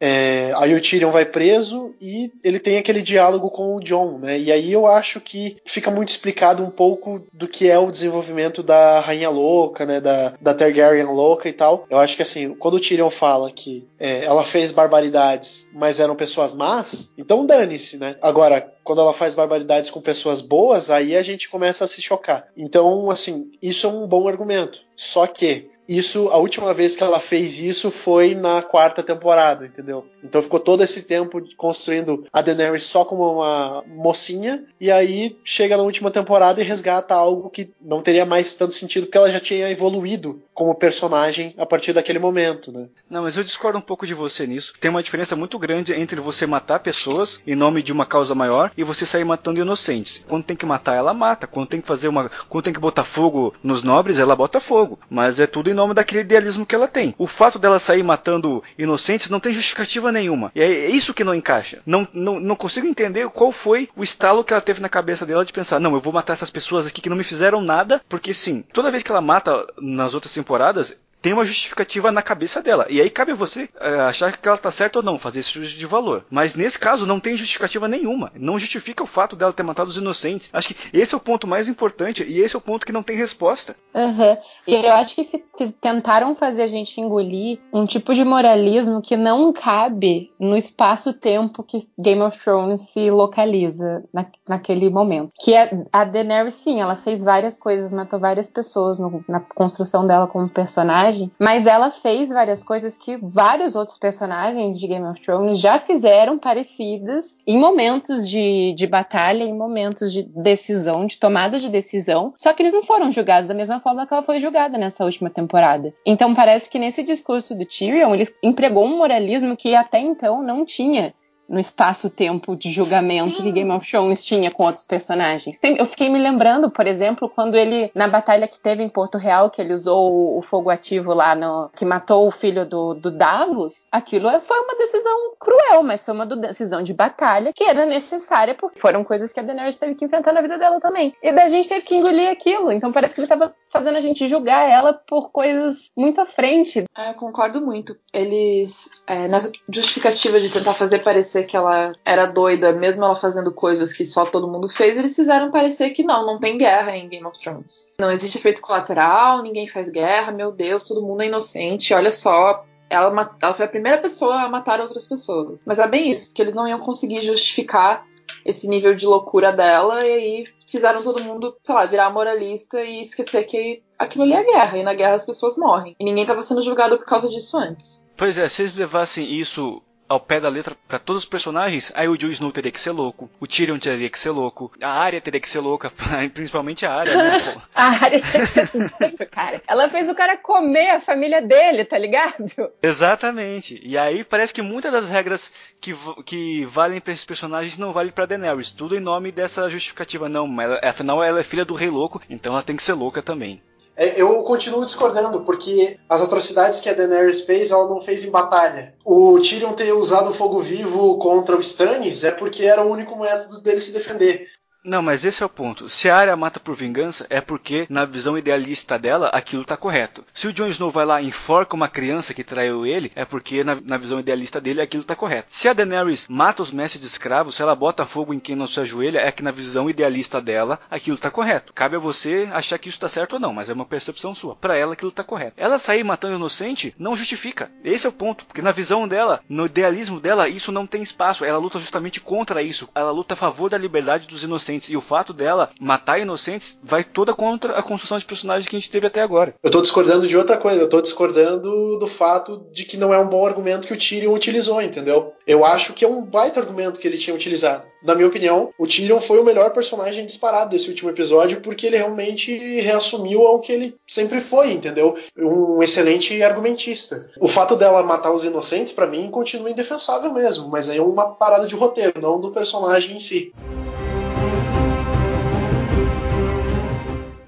[0.00, 4.36] É, aí o Tyrion vai preso e ele tem aquele diálogo com o Jon, né?
[4.36, 8.60] E aí eu acho que fica muito explicado um pouco do que é o desenvolvimento
[8.60, 10.00] da Rainha Louca, né?
[10.00, 11.86] Da, da Targaryen Louca e tal.
[11.88, 16.16] Eu acho que assim, quando o Tyrion fala que é, ela fez barbaridades, mas eram
[16.16, 18.16] pessoas más, então dane-se, né?
[18.20, 22.48] Agora, quando ela faz barbaridades com pessoas boas, aí a gente começa a se chocar.
[22.56, 24.80] Então, assim, isso é um bom argumento.
[24.96, 30.06] Só que isso, a última vez que ela fez isso foi na quarta temporada, entendeu?
[30.22, 35.76] Então ficou todo esse tempo construindo a Daenerys só como uma mocinha, e aí chega
[35.76, 39.40] na última temporada e resgata algo que não teria mais tanto sentido, porque ela já
[39.40, 42.88] tinha evoluído como personagem a partir daquele momento, né?
[43.08, 44.74] Não, mas eu discordo um pouco de você nisso.
[44.80, 48.70] Tem uma diferença muito grande entre você matar pessoas em nome de uma causa maior
[48.76, 50.24] e você sair matando inocentes.
[50.28, 51.46] Quando tem que matar, ela mata.
[51.46, 52.30] Quando tem que fazer uma.
[52.48, 54.98] Quando tem que botar fogo nos nobres, ela bota fogo.
[55.08, 57.14] Mas é tudo em nome daquele idealismo que ela tem.
[57.18, 60.52] O fato dela sair matando inocentes não tem justificativa nenhuma.
[60.54, 61.80] E é isso que não encaixa.
[61.86, 65.44] Não, não, não consigo entender qual foi o estalo que ela teve na cabeça dela
[65.44, 68.34] de pensar: não, eu vou matar essas pessoas aqui que não me fizeram nada, porque
[68.34, 72.86] sim, toda vez que ela mata nas outras temporadas, tem uma justificativa na cabeça dela.
[72.90, 75.52] E aí cabe a você é, achar que ela tá certa ou não, fazer esse
[75.52, 76.24] juízo de valor.
[76.28, 78.32] Mas nesse caso não tem justificativa nenhuma.
[78.34, 80.50] Não justifica o fato dela ter matado os inocentes.
[80.52, 83.02] Acho que esse é o ponto mais importante e esse é o ponto que não
[83.02, 83.76] tem resposta.
[83.94, 84.36] Uhum.
[84.66, 85.44] E eu acho que
[85.80, 91.78] tentaram fazer a gente engolir um tipo de moralismo que não cabe no espaço-tempo que
[91.98, 95.32] Game of Thrones se localiza na, naquele momento.
[95.40, 100.06] Que a, a Daenerys, sim, ela fez várias coisas, matou várias pessoas no- na construção
[100.06, 105.20] dela como personagem, mas ela fez várias coisas que vários outros personagens de Game of
[105.20, 111.58] Thrones já fizeram parecidas em momentos de, de batalha, em momentos de decisão, de tomada
[111.58, 114.78] de decisão, só que eles não foram julgados da mesma forma que ela foi julgada
[114.78, 115.92] nessa última temporada.
[116.06, 120.64] Então parece que nesse discurso do Tyrion, ele empregou um moralismo que até então não
[120.64, 121.14] tinha
[121.52, 123.42] no espaço-tempo de julgamento Sim.
[123.42, 125.58] que Game of Thrones tinha com outros personagens.
[125.58, 129.18] Tem- eu fiquei me lembrando, por exemplo, quando ele, na batalha que teve em Porto
[129.18, 133.10] Real, que ele usou o, fogo ativo lá, no, que matou o filho do, do
[133.10, 137.84] Davos, aquilo é- foi uma decisão cruel, mas foi uma decisão de batalha que era
[137.84, 141.14] necessária, porque foram coisas que a Daenerys teve que enfrentar na vida dela também.
[141.22, 144.00] E daí a gente teve que engolir aquilo, então parece que ele tava fazendo a
[144.00, 146.84] gente julgar ela por coisas muito à frente.
[146.96, 147.96] É, eu concordo muito.
[148.12, 153.52] Eles, é, nessa justificativa de tentar fazer parecer que ela era doida, mesmo ela fazendo
[153.52, 157.08] coisas que só todo mundo fez, eles fizeram parecer que não, não tem guerra em
[157.08, 157.90] Game of Thrones.
[157.98, 162.64] Não existe efeito colateral, ninguém faz guerra, meu Deus, todo mundo é inocente, olha só.
[162.90, 165.64] Ela, ela foi a primeira pessoa a matar outras pessoas.
[165.66, 168.04] Mas é bem isso, porque eles não iam conseguir justificar
[168.44, 173.02] esse nível de loucura dela, e aí fizeram todo mundo, sei lá, virar moralista e
[173.02, 175.94] esquecer que aquilo ali é guerra, e na guerra as pessoas morrem.
[175.98, 178.02] E ninguém tava sendo julgado por causa disso antes.
[178.16, 179.82] Pois é, se eles levassem isso
[180.12, 182.90] ao pé da letra pra todos os personagens, aí o Jon Snow teria que ser
[182.90, 185.90] louco, o Tyrion teria que ser louco, a Arya teria que ser louca,
[186.34, 187.40] principalmente a Arya, né?
[187.74, 189.62] A área tinha que ser doida, cara.
[189.66, 192.44] Ela fez o cara comer a família dele, tá ligado?
[192.82, 193.80] Exatamente.
[193.82, 195.94] E aí parece que muitas das regras que,
[196.24, 198.70] que valem pra esses personagens não valem pra Daenerys.
[198.70, 200.28] Tudo em nome dessa justificativa.
[200.28, 203.22] Não, mas afinal ela é filha do rei louco, então ela tem que ser louca
[203.22, 203.62] também.
[203.96, 208.30] É, Eu continuo discordando, porque as atrocidades que a Daenerys fez, ela não fez em
[208.30, 208.94] batalha.
[209.04, 213.18] O Tyrion ter usado o fogo vivo contra o Stannis é porque era o único
[213.18, 214.46] método dele se defender.
[214.84, 215.88] Não, mas esse é o ponto.
[215.88, 220.24] Se a Arya mata por vingança, é porque, na visão idealista dela, aquilo tá correto.
[220.34, 223.62] Se o Jon Snow vai lá e enforca uma criança que traiu ele, é porque,
[223.62, 225.46] na, na visão idealista dele, aquilo tá correto.
[225.50, 228.66] Se a Daenerys mata os mestres de escravos, se ela bota fogo em quem não
[228.66, 231.72] se ajoelha, é que, na visão idealista dela, aquilo tá correto.
[231.72, 234.56] Cabe a você achar que isso tá certo ou não, mas é uma percepção sua.
[234.56, 235.54] Pra ela, aquilo tá correto.
[235.56, 237.70] Ela sair matando inocente não justifica.
[237.84, 241.44] Esse é o ponto, porque na visão dela, no idealismo dela, isso não tem espaço.
[241.44, 242.88] Ela luta justamente contra isso.
[242.96, 246.78] Ela luta a favor da liberdade dos inocentes inocentes e o fato dela matar inocentes
[246.82, 249.54] vai toda contra a construção de personagem que a gente teve até agora.
[249.62, 253.18] Eu tô discordando de outra coisa, eu tô discordando do fato de que não é
[253.18, 255.32] um bom argumento que o Tyrion utilizou, entendeu?
[255.46, 257.84] Eu acho que é um baita argumento que ele tinha utilizado.
[258.02, 261.96] Na minha opinião, o Tyrion foi o melhor personagem disparado desse último episódio porque ele
[261.96, 265.16] realmente reassumiu ao que ele sempre foi, entendeu?
[265.36, 267.30] Um excelente argumentista.
[267.40, 271.34] O fato dela matar os inocentes, para mim, continua indefensável mesmo, mas aí é uma
[271.34, 273.52] parada de roteiro, não do personagem em si.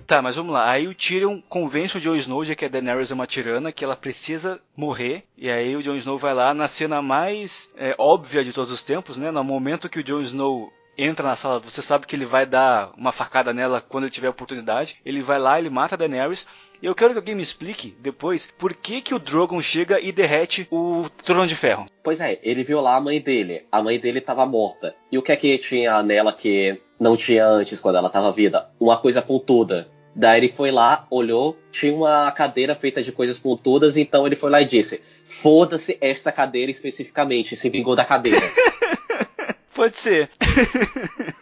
[0.07, 0.71] Tá, mas vamos lá.
[0.71, 3.85] Aí o Tyrion convence o Jon Snow de que a Daenerys é uma tirana, que
[3.85, 5.25] ela precisa morrer.
[5.37, 8.83] E aí o Jon Snow vai lá na cena mais é, óbvia de todos os
[8.83, 9.31] tempos, né?
[9.31, 12.93] No momento que o Jon Snow entra na sala, você sabe que ele vai dar
[12.97, 15.01] uma facada nela quando ele tiver oportunidade.
[15.05, 16.47] Ele vai lá, ele mata a Daenerys.
[16.81, 20.13] E eu quero que alguém me explique depois por que que o Drogon chega e
[20.13, 21.87] derrete o Trono de Ferro.
[22.03, 23.67] Pois é, ele viu lá a mãe dele.
[23.73, 24.95] A mãe dele estava morta.
[25.11, 28.71] E o que é que tinha nela que não tinha antes quando ela estava viva?
[28.79, 29.89] Uma coisa pontuda.
[30.15, 34.51] Daí ele foi lá, olhou, tinha uma cadeira feita de coisas pontudas, então ele foi
[34.51, 38.41] lá e disse: Foda-se esta cadeira especificamente, se vingou da cadeira.
[39.75, 40.31] Pode ser.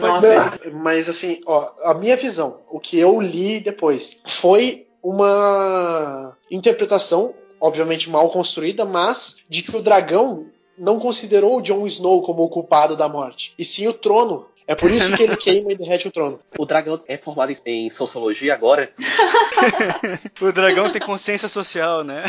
[0.00, 7.34] Mas, mas assim, ó, a minha visão, o que eu li depois, foi uma interpretação,
[7.60, 10.46] obviamente mal construída, mas de que o dragão
[10.78, 14.46] não considerou o Jon Snow como o culpado da morte, e sim o trono.
[14.66, 16.40] É por isso que ele queima e derrete o trono.
[16.58, 18.90] O dragão é formado em sociologia agora.
[20.40, 22.24] o dragão tem consciência social, né?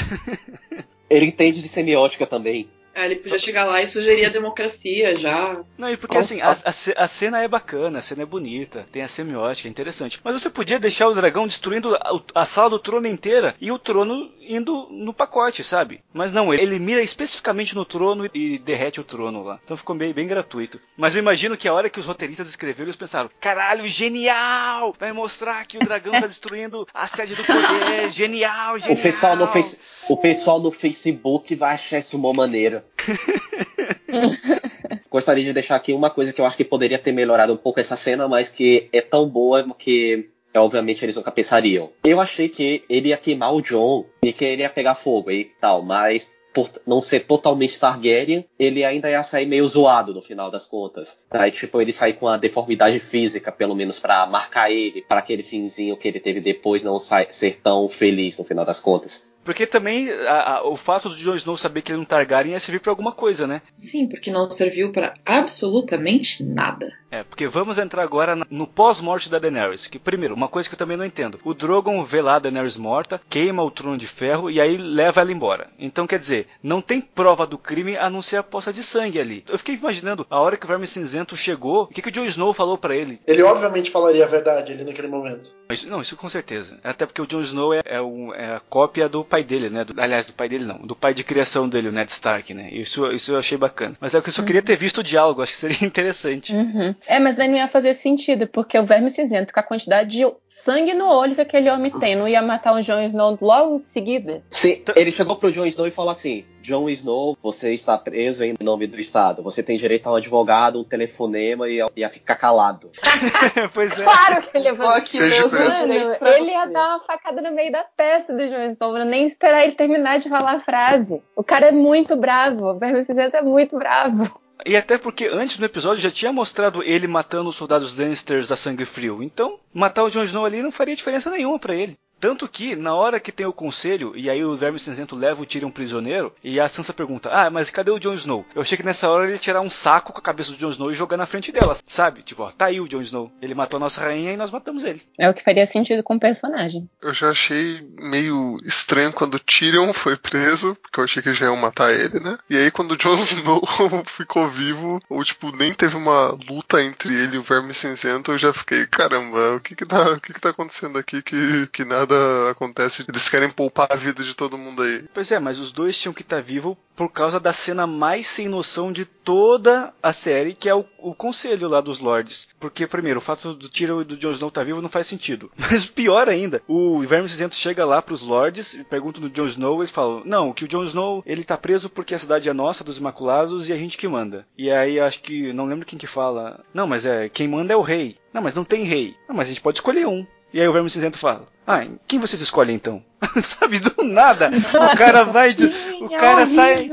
[1.10, 2.70] Ele entende de semiótica também.
[2.96, 5.62] É, ele podia chegar lá e sugerir a democracia já.
[5.78, 9.02] Não, e porque assim, a, a, a, cena é bacana, a cena é bonita, tem
[9.02, 10.22] a semiótica, é interessante.
[10.24, 13.78] Mas você podia deixar o dragão destruindo a, a sala do trono inteira e o
[13.78, 16.02] trono indo no pacote, sabe?
[16.14, 19.60] Mas não, ele, ele mira especificamente no trono e derrete o trono lá.
[19.64, 20.80] Então ficou bem, bem gratuito.
[20.96, 24.96] Mas eu imagino que a hora que os roteiristas escreveram, eles pensaram: caralho, genial!
[24.98, 28.10] Vai mostrar que o dragão tá destruindo a sede do poder.
[28.10, 29.00] Genial, genial!
[29.00, 32.85] O pessoal no, face, o pessoal no Facebook vai achar isso uma maneira.
[35.10, 37.80] Gostaria de deixar aqui uma coisa que eu acho que poderia ter melhorado um pouco
[37.80, 41.90] essa cena, mas que é tão boa que obviamente eles nunca pensariam.
[42.04, 45.46] Eu achei que ele ia queimar o John e que ele ia pegar fogo e
[45.60, 50.50] tal, mas por não ser totalmente Targaryen, ele ainda ia sair meio zoado no final
[50.50, 51.22] das contas.
[51.30, 55.44] Aí, tipo, ele sair com a deformidade física, pelo menos para marcar ele, para aquele
[55.44, 59.35] finzinho que ele teve depois não ser tão feliz no final das contas.
[59.46, 62.54] Porque também a, a, o fato do Jon Snow saber que ele é um Targaryen
[62.54, 63.62] ia servir para alguma coisa, né?
[63.76, 66.92] Sim, porque não serviu para absolutamente nada.
[67.12, 69.88] É, porque vamos entrar agora no pós-morte da Daenerys.
[69.88, 71.40] Que primeiro, uma coisa que eu também não entendo.
[71.46, 75.22] O Drogon vê lá a Daenerys morta, queima o trono de ferro e aí leva
[75.22, 75.68] ela embora.
[75.80, 79.20] Então quer dizer, não tem prova do crime a não ser a poça de sangue
[79.20, 79.46] ali.
[79.48, 82.26] Eu fiquei imaginando a hora que o Verme Cinzento chegou, o que, que o Jon
[82.26, 83.20] Snow falou para ele?
[83.28, 85.54] Ele obviamente falaria a verdade ali naquele momento.
[85.70, 86.80] Isso, não, isso com certeza.
[86.84, 89.84] Até porque o Jon Snow é, é, um, é a cópia do pai dele, né?
[89.84, 92.70] Do, aliás, do pai dele não, do pai de criação dele, o Ned Stark, né?
[92.72, 93.96] Isso, isso eu achei bacana.
[94.00, 96.56] Mas é que eu só queria ter visto o diálogo, acho que seria interessante.
[96.56, 96.96] Uhum.
[97.08, 100.26] É, mas daí não ia fazer sentido, porque o Verme Cinzento, com a quantidade de
[100.48, 103.80] sangue no olho que aquele homem tem, não ia matar o Jon Snow logo em
[103.80, 104.44] seguida?
[104.50, 108.56] Sim, ele chegou pro Jon Snow e falou assim: Jon Snow, você está preso em
[108.60, 109.44] nome do Estado.
[109.44, 112.90] Você tem direito a um advogado, um telefonema e a, e a ficar calado.
[113.72, 114.04] pois é.
[114.04, 117.84] Claro que ele ia aqui meus Mano, ele ia dar uma facada no meio da
[117.84, 121.22] testa do Jon Snow, pra nem esperar ele terminar de falar a frase.
[121.36, 124.42] O cara é muito bravo, o Verme Cinzento é muito bravo.
[124.66, 128.56] E até porque antes no episódio já tinha mostrado ele matando os soldados Lannisters a
[128.56, 129.22] sangue frio.
[129.22, 131.96] Então, matar o Jon Snow ali não faria diferença nenhuma para ele.
[132.20, 135.46] Tanto que, na hora que tem o conselho, e aí o Verme Cinzento leva o
[135.46, 138.46] Tyrion prisioneiro, e a Sansa pergunta, ah, mas cadê o Jon Snow?
[138.56, 140.70] Eu achei que nessa hora ele ia tirar um saco com a cabeça do Jon
[140.70, 142.24] Snow e jogar na frente dela, sabe?
[142.24, 143.32] Tipo, ó, tá aí o Jon Snow.
[143.42, 145.02] Ele matou a nossa rainha e nós matamos ele.
[145.20, 146.90] É o que faria sentido com o personagem.
[147.02, 151.46] Eu já achei meio estranho quando o Tyrion foi preso, porque eu achei que já
[151.46, 152.38] iam matar ele, né?
[152.50, 153.62] E aí quando o Jon Snow
[154.06, 158.38] ficou vivo, ou tipo, nem teve uma luta entre ele e o Verme Cinzento, eu
[158.38, 161.84] já fiquei, caramba, o que que tá, o que que tá acontecendo aqui que, que
[161.84, 163.06] nada nada acontece.
[163.08, 165.04] Eles querem poupar a vida de todo mundo aí.
[165.14, 168.26] Pois é, mas os dois tinham que estar tá vivos por causa da cena mais
[168.26, 172.48] sem noção de toda a série, que é o, o conselho lá dos Lords.
[172.60, 175.08] Porque, primeiro, o fato do Tyrion e do Jon Snow estar tá vivo não faz
[175.08, 175.52] sentido.
[175.58, 179.82] Mas pior ainda, o Verme Cinzento chega lá pros Lords e pergunta do Jon Snow,
[179.82, 182.84] eles falam, não, que o Jon Snow, ele tá preso porque a cidade é nossa,
[182.84, 184.48] dos Imaculados, e a gente que manda.
[184.58, 187.78] E aí, acho que, não lembro quem que fala, não, mas é, quem manda é
[187.78, 188.16] o rei.
[188.34, 189.16] Não, mas não tem rei.
[189.30, 190.26] Não, mas a gente pode escolher um.
[190.56, 193.04] E aí o Verme Cinzento fala: Ah, quem vocês escolhem então?
[193.44, 194.50] Sabe, do nada.
[194.50, 195.54] O cara vai.
[195.54, 195.66] De,
[196.02, 196.90] o é cara sai.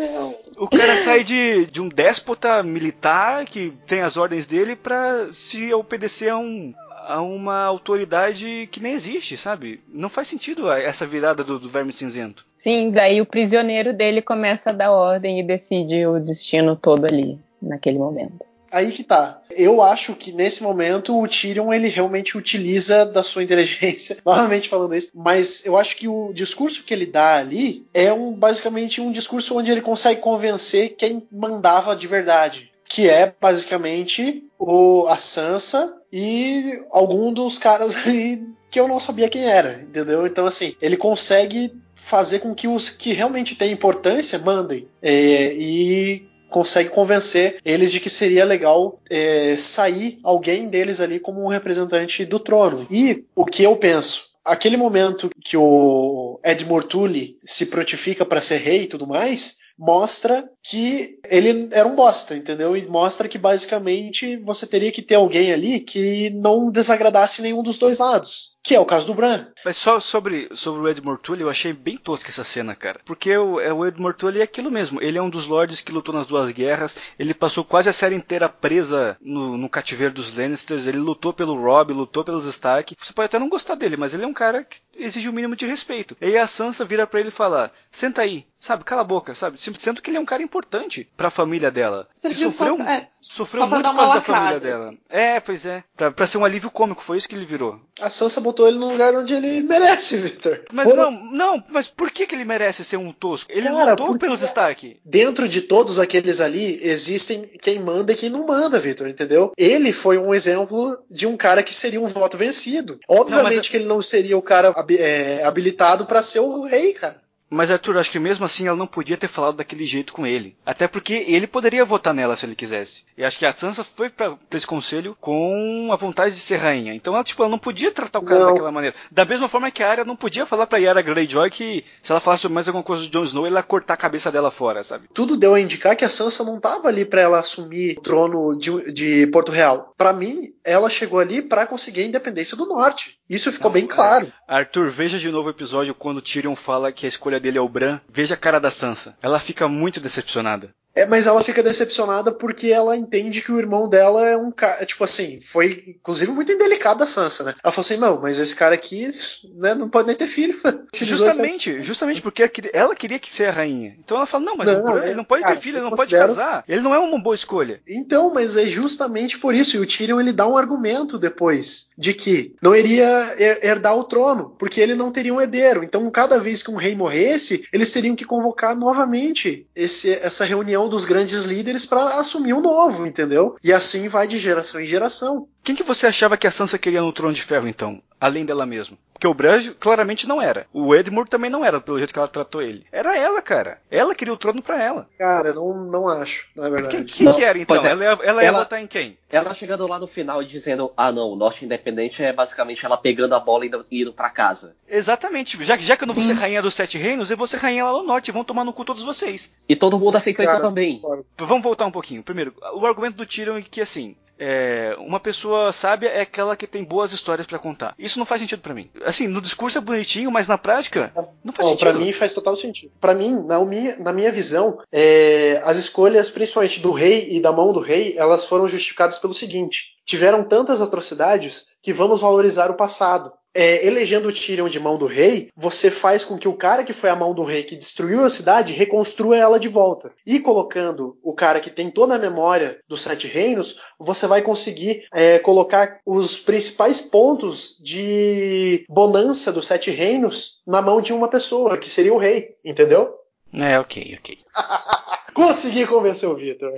[0.59, 5.73] O cara sai de, de um déspota militar que tem as ordens dele pra se
[5.73, 6.75] obedecer a um.
[7.07, 9.81] A uma autoridade que nem existe, sabe?
[9.89, 12.47] Não faz sentido essa virada do, do Verme Cinzento.
[12.57, 17.39] Sim, daí o prisioneiro dele começa a dar ordem e decide o destino todo ali,
[17.61, 18.45] naquele momento.
[18.73, 19.43] Aí que tá.
[19.51, 24.95] Eu acho que nesse momento o Tyrion ele realmente utiliza da sua inteligência, novamente falando
[24.95, 29.13] isso, mas eu acho que o discurso que ele dá ali é um basicamente um
[29.13, 36.01] discurso onde ele consegue convencer quem mandava de verdade, que é basicamente o a Sansa
[36.11, 40.27] e algum dos caras aí que eu não sabia quem era, entendeu?
[40.27, 46.27] Então assim, ele consegue fazer com que os que realmente têm importância mandem é, e
[46.53, 52.25] consegue convencer eles de que seria legal é, sair alguém deles ali como um representante
[52.25, 52.87] do trono.
[52.91, 54.31] E o que eu penso?
[54.45, 60.49] Aquele momento que o Edmure Tully se prontifica para ser rei e tudo mais, mostra
[60.63, 62.77] que ele era um bosta, entendeu?
[62.77, 67.79] E mostra que basicamente você teria que ter alguém ali que não desagradasse nenhum dos
[67.79, 68.52] dois lados.
[68.63, 69.47] Que é o caso do Bran.
[69.65, 73.01] Mas só sobre, sobre o Edmure Tully, eu achei bem tosca essa cena, cara.
[73.05, 75.03] Porque o, é, o Edmure Tully é aquilo mesmo.
[75.03, 76.97] Ele é um dos lords que lutou nas duas guerras.
[77.19, 80.87] Ele passou quase a série inteira presa no, no cativeiro dos Lannisters.
[80.87, 82.97] Ele lutou pelo Robb, lutou pelos Stark.
[82.99, 85.35] Você pode até não gostar dele, mas ele é um cara que exige o um
[85.35, 86.17] mínimo de respeito.
[86.21, 88.85] E aí a Sansa vira para ele e fala: Senta aí, sabe?
[88.85, 89.59] Cala a boca, sabe?
[89.59, 92.09] Sendo que ele é um cara importante para a família dela.
[92.15, 94.89] Serviu sofreu só, é, sofreu muito por uma causa da família dela.
[94.89, 94.99] assim.
[95.09, 95.85] É, pois é.
[95.97, 97.81] Pra, pra ser um alívio cômico, foi isso que ele virou.
[98.01, 100.61] A Sansa botou ele no lugar onde ele merece, Victor.
[100.73, 103.51] Mas Foram- não, não, mas por que, que ele merece ser um tosco?
[103.51, 104.97] Ele Cara, lutou pelos Stark.
[105.05, 109.53] Dentro de todos aqueles ali, existem quem manda e quem não manda, Victor, entendeu?
[109.57, 112.99] Ele foi um exemplo de um cara que seria um voto vencido.
[113.09, 116.93] Obviamente Não, mas- que ele não seria o cara é, habilitado pra ser o rei,
[116.93, 117.22] cara.
[117.53, 120.57] Mas Arthur, acho que mesmo assim ela não podia ter falado daquele jeito com ele.
[120.65, 123.05] Até porque ele poderia votar nela se ele quisesse.
[123.17, 126.57] E acho que a Sansa foi pra, pra esse conselho com a vontade de ser
[126.57, 126.95] rainha.
[126.95, 128.47] Então ela, tipo, ela não podia tratar o cara Não.
[128.49, 128.97] daquela maneira.
[129.11, 132.21] Da mesma forma que a Arya não podia falar pra Yara Greyjoy que se ela
[132.21, 135.09] falasse mais alguma coisa de Jon Snow, ele ia cortar a cabeça dela fora, sabe?
[135.13, 138.57] Tudo deu a indicar que a Sansa não tava ali pra ela assumir o trono
[138.57, 139.93] de, de Porto Real.
[139.97, 143.19] Pra mim, ela chegou ali pra conseguir a independência do norte.
[143.33, 144.31] Isso ficou Não, bem claro.
[144.47, 147.69] Arthur, veja de novo o episódio quando Tyrion fala que a escolha dele é o
[147.69, 147.99] Bran.
[148.07, 149.17] Veja a cara da Sansa.
[149.23, 150.69] Ela fica muito decepcionada.
[150.95, 154.85] É, mas ela fica decepcionada porque ela entende que o irmão dela é um cara.
[154.85, 157.55] Tipo assim, foi inclusive muito indelicado a Sansa, né?
[157.63, 159.11] Ela falou assim: não, mas esse cara aqui
[159.55, 160.59] né, não pode nem ter filho.
[160.95, 162.43] Utilizou essa- Justamente, justamente porque
[162.73, 163.95] ela queria- que ser a rainha.
[163.99, 165.83] Então ela fala, não, mas Não, Bran, é- ele não pode cara, ter filho, ele
[165.85, 166.65] não pode considero- casar.
[166.69, 167.81] Ele não é uma boa escolha.
[167.87, 169.77] Então, mas é justamente por isso.
[169.77, 173.07] E o Tyrion ele dá um argumento depois de que não iria
[173.39, 175.83] her- herdar o trono, porque ele não teria um herdeiro.
[175.85, 180.82] Então, cada vez que um rei morresse, eles teriam que convocar novamente esse- essa reunião
[180.89, 183.57] dos grandes líderes para assumir o novo, entendeu?
[183.63, 185.49] E assim vai de geração em geração.
[185.63, 188.03] Quem que você achava que a Sansa queria no Trono de Ferro, então?
[188.21, 188.97] Além dela mesma.
[189.23, 190.67] Porque o Bran claramente não era.
[190.73, 192.85] O Edmure também não era, pelo jeito que ela tratou ele.
[192.91, 193.79] Era ela, cara.
[193.89, 195.09] Ela queria o trono pra ela.
[195.17, 197.05] Cara, eu não, não acho, na Quem, verdade.
[197.05, 197.77] quem Não, que era, então?
[197.77, 197.89] é.
[197.89, 199.17] Ela, ia, ela ia Ela- votar em quem?
[199.31, 202.97] Ela chegando lá no final e dizendo, ah não, o Norte Independente é basicamente ela
[202.99, 204.75] pegando a bola e indo, indo pra casa.
[204.89, 205.63] Exatamente.
[205.65, 206.35] Já, que- já que eu não vou Sim.
[206.35, 208.33] ser rainha dos Sete Reinos, eu vou ser rainha lá no Norte.
[208.33, 209.53] Vão tomar no cu todos vocês.
[209.69, 211.01] E todo mundo aceitou Cara, isso também.
[211.39, 212.25] Vamos voltar um pouquinho.
[212.25, 216.67] Primeiro, o argumento do Tyrion é que, assim, é, uma pessoa sábia é aquela que
[216.67, 217.95] tem boas histórias pra contar.
[217.97, 218.91] Isso não faz sentido pra mim.
[219.05, 221.13] Assim, no discurso é bonitinho, mas na prática
[221.45, 221.91] não faz Bom, sentido.
[221.91, 222.93] pra mim faz total sentido.
[223.01, 227.53] Pra mim, na minha, na minha visão, é, as escolhas, principalmente do rei e da
[227.53, 232.75] mão do rei, elas foram justificadas pelo seguinte: tiveram tantas atrocidades que vamos valorizar o
[232.75, 233.33] passado.
[233.55, 236.93] É, elegendo o Tyrion de mão do rei, você faz com que o cara que
[236.93, 240.13] foi a mão do rei que destruiu a cidade reconstrua ela de volta.
[240.27, 245.05] E colocando o cara que tem toda a memória dos Sete Reinos, você vai conseguir
[245.13, 251.77] é, colocar os principais pontos de bonança dos Sete Reinos na mão de uma pessoa,
[251.77, 253.15] que seria o rei, entendeu?
[253.53, 254.39] É, ok, ok.
[255.43, 256.73] Consegui convencer o Victor.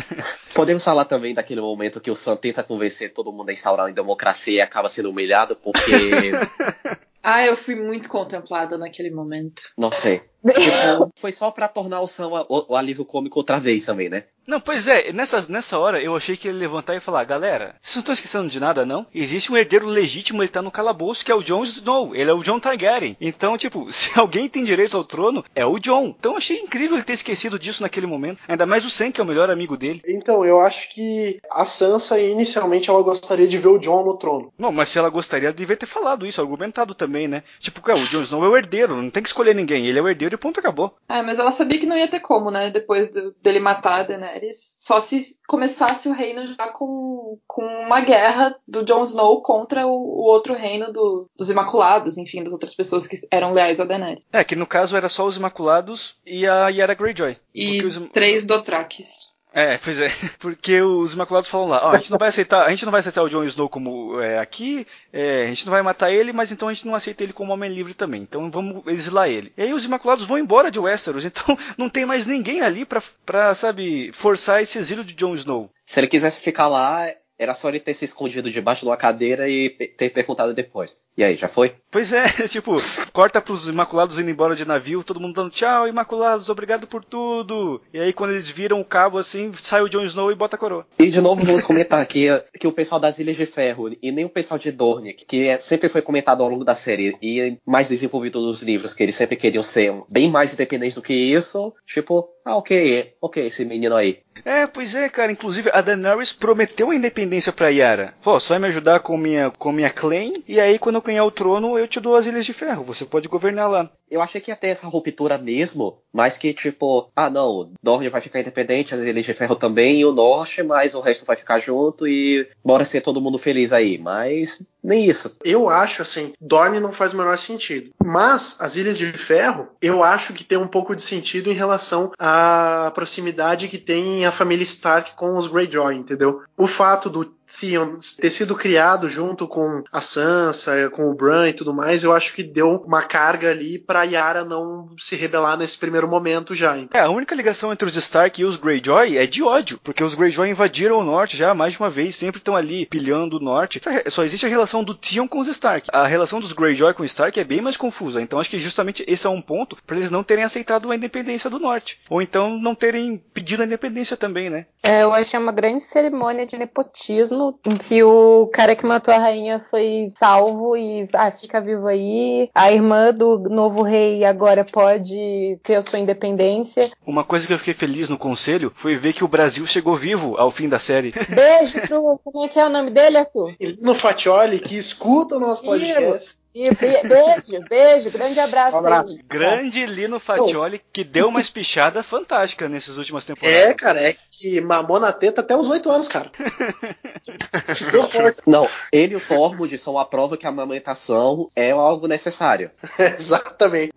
[0.54, 3.92] Podemos falar também daquele momento que o Sam tenta convencer todo mundo a instaurar a
[3.92, 5.92] democracia e acaba sendo humilhado porque.
[7.28, 9.72] Ah, eu fui muito contemplada naquele momento.
[9.76, 10.22] não sei.
[10.52, 14.24] Tipo, foi só pra tornar o Sam o, o alívio cômico outra vez também, né?
[14.46, 17.96] Não, pois é, nessa, nessa hora eu achei que ele levantar e falar, galera, vocês
[17.96, 19.04] não estão esquecendo de nada, não?
[19.12, 22.32] Existe um herdeiro legítimo, ele tá no calabouço, que é o Jon Snow, ele é
[22.32, 23.16] o Jon Targaryen.
[23.20, 26.14] Então, tipo, se alguém tem direito ao trono, é o Jon.
[26.18, 28.40] Então eu achei incrível ele ter esquecido disso naquele momento.
[28.46, 30.00] Ainda mais o Sam, que é o melhor amigo dele.
[30.06, 34.52] Então, eu acho que a Sansa, inicialmente, ela gostaria de ver o Jon no trono.
[34.56, 37.42] Não, mas se ela gostaria, ela devia ter falado isso, argumentado também, né?
[37.58, 40.02] Tipo, é, o Jon Snow é o herdeiro, não tem que escolher ninguém, ele é
[40.02, 40.96] o herdeiro e ponto, acabou.
[41.08, 42.70] É, mas ela sabia que não ia ter como, né?
[42.70, 44.76] Depois do- dele matar a Daenerys.
[44.78, 49.90] Só se começasse o reino já com, com uma guerra do Jon Snow contra o,
[49.90, 54.24] o outro reino do- dos Imaculados, enfim, das outras pessoas que eram leais a Daenerys.
[54.32, 57.36] É, que no caso era só os Imaculados e a Yara Greyjoy.
[57.54, 59.34] E os- três Dothrakis.
[59.56, 60.10] É, pois é.
[60.38, 63.00] Porque os Imaculados falam lá, ó, a gente não vai aceitar, a gente não vai
[63.00, 66.52] aceitar o Jon Snow como é, aqui, é, a gente não vai matar ele, mas
[66.52, 68.20] então a gente não aceita ele como homem livre também.
[68.20, 69.50] Então vamos exilar ele.
[69.56, 73.02] E aí os Imaculados vão embora de Westeros, então não tem mais ninguém ali pra,
[73.24, 75.70] pra sabe, forçar esse exílio de Jon Snow.
[75.86, 77.08] Se ele quisesse ficar lá,
[77.38, 80.96] era só ele ter se escondido debaixo de uma cadeira e ter perguntado depois.
[81.16, 81.74] E aí, já foi?
[81.90, 82.76] Pois é, tipo,
[83.12, 87.80] corta pros Imaculados indo embora de navio, todo mundo dando tchau, Imaculados, obrigado por tudo.
[87.92, 90.58] E aí quando eles viram o cabo assim, sai o Jon Snow e bota a
[90.58, 90.86] coroa.
[90.98, 92.26] E de novo vamos comentar aqui
[92.58, 95.58] que o pessoal das Ilhas de Ferro e nem o pessoal de Dorne, que é-
[95.58, 99.36] sempre foi comentado ao longo da série e mais desenvolvido nos livros, que eles sempre
[99.36, 104.20] queriam ser bem mais independentes do que isso, tipo, ah, ok, ok, esse menino aí.
[104.44, 105.32] É, pois é, cara.
[105.32, 108.14] Inclusive, a Daenerys prometeu a independência pra Yara.
[108.22, 111.24] Pô, você vai me ajudar com minha, com minha clan, e aí quando eu ganhar
[111.24, 112.84] o trono, eu te dou as Ilhas de Ferro.
[112.84, 113.90] Você pode governar lá.
[114.10, 118.20] Eu achei que ia ter essa ruptura mesmo, mas que tipo, ah não, Dorne vai
[118.20, 121.58] ficar independente, as Ilhas de Ferro também, e o Norte, mas o resto vai ficar
[121.58, 123.98] junto e bora ser todo mundo feliz aí.
[123.98, 125.36] Mas nem isso.
[125.44, 127.90] Eu acho, assim, Dorne não faz o menor sentido.
[128.02, 132.12] Mas as Ilhas de Ferro, eu acho que tem um pouco de sentido em relação
[132.18, 136.42] à proximidade que tem a família Stark com os Greyjoy, entendeu?
[136.56, 141.52] O fato do Theon ter sido criado junto com a Sansa, com o Bran e
[141.52, 145.78] tudo mais, eu acho que deu uma carga ali pra Yara não se rebelar nesse
[145.78, 146.76] primeiro momento já.
[146.92, 150.14] É, a única ligação entre os Stark e os Greyjoy é de ódio, porque os
[150.14, 153.80] Greyjoy invadiram o norte já mais de uma vez, sempre estão ali pilhando o norte.
[154.08, 155.88] Só existe a relação do Theon com os Stark.
[155.92, 159.04] A relação dos Greyjoy com o Stark é bem mais confusa, então acho que justamente
[159.06, 162.58] esse é um ponto para eles não terem aceitado a independência do norte, ou então
[162.58, 164.66] não terem pedido a independência também, né?
[164.82, 169.18] É, eu achei uma grande cerimônia de nepotismo em que o cara que matou a
[169.18, 172.50] rainha foi salvo e ah, fica vivo aí.
[172.54, 176.90] A irmã do novo rei agora pode ter a sua independência.
[177.06, 180.36] Uma coisa que eu fiquei feliz no conselho foi ver que o Brasil chegou vivo
[180.36, 181.12] ao fim da série.
[181.28, 182.20] Beijo pro.
[182.24, 183.52] Como é que é o nome dele, Arthur?
[183.80, 186.38] No Fatioli, que escuta o nosso podcast.
[186.58, 188.76] E be- beijo, beijo, grande abraço.
[188.76, 189.16] Um abraço.
[189.18, 189.22] aí.
[189.28, 193.76] Grande Lino Fatioli, que deu uma espichada fantástica nessas últimas É, temporadas.
[193.76, 196.30] cara, é que mamou na teta até os oito anos, cara.
[198.46, 202.70] Não, ele e o Tormund são a prova que a amamentação é algo necessário.
[202.98, 203.92] Exatamente.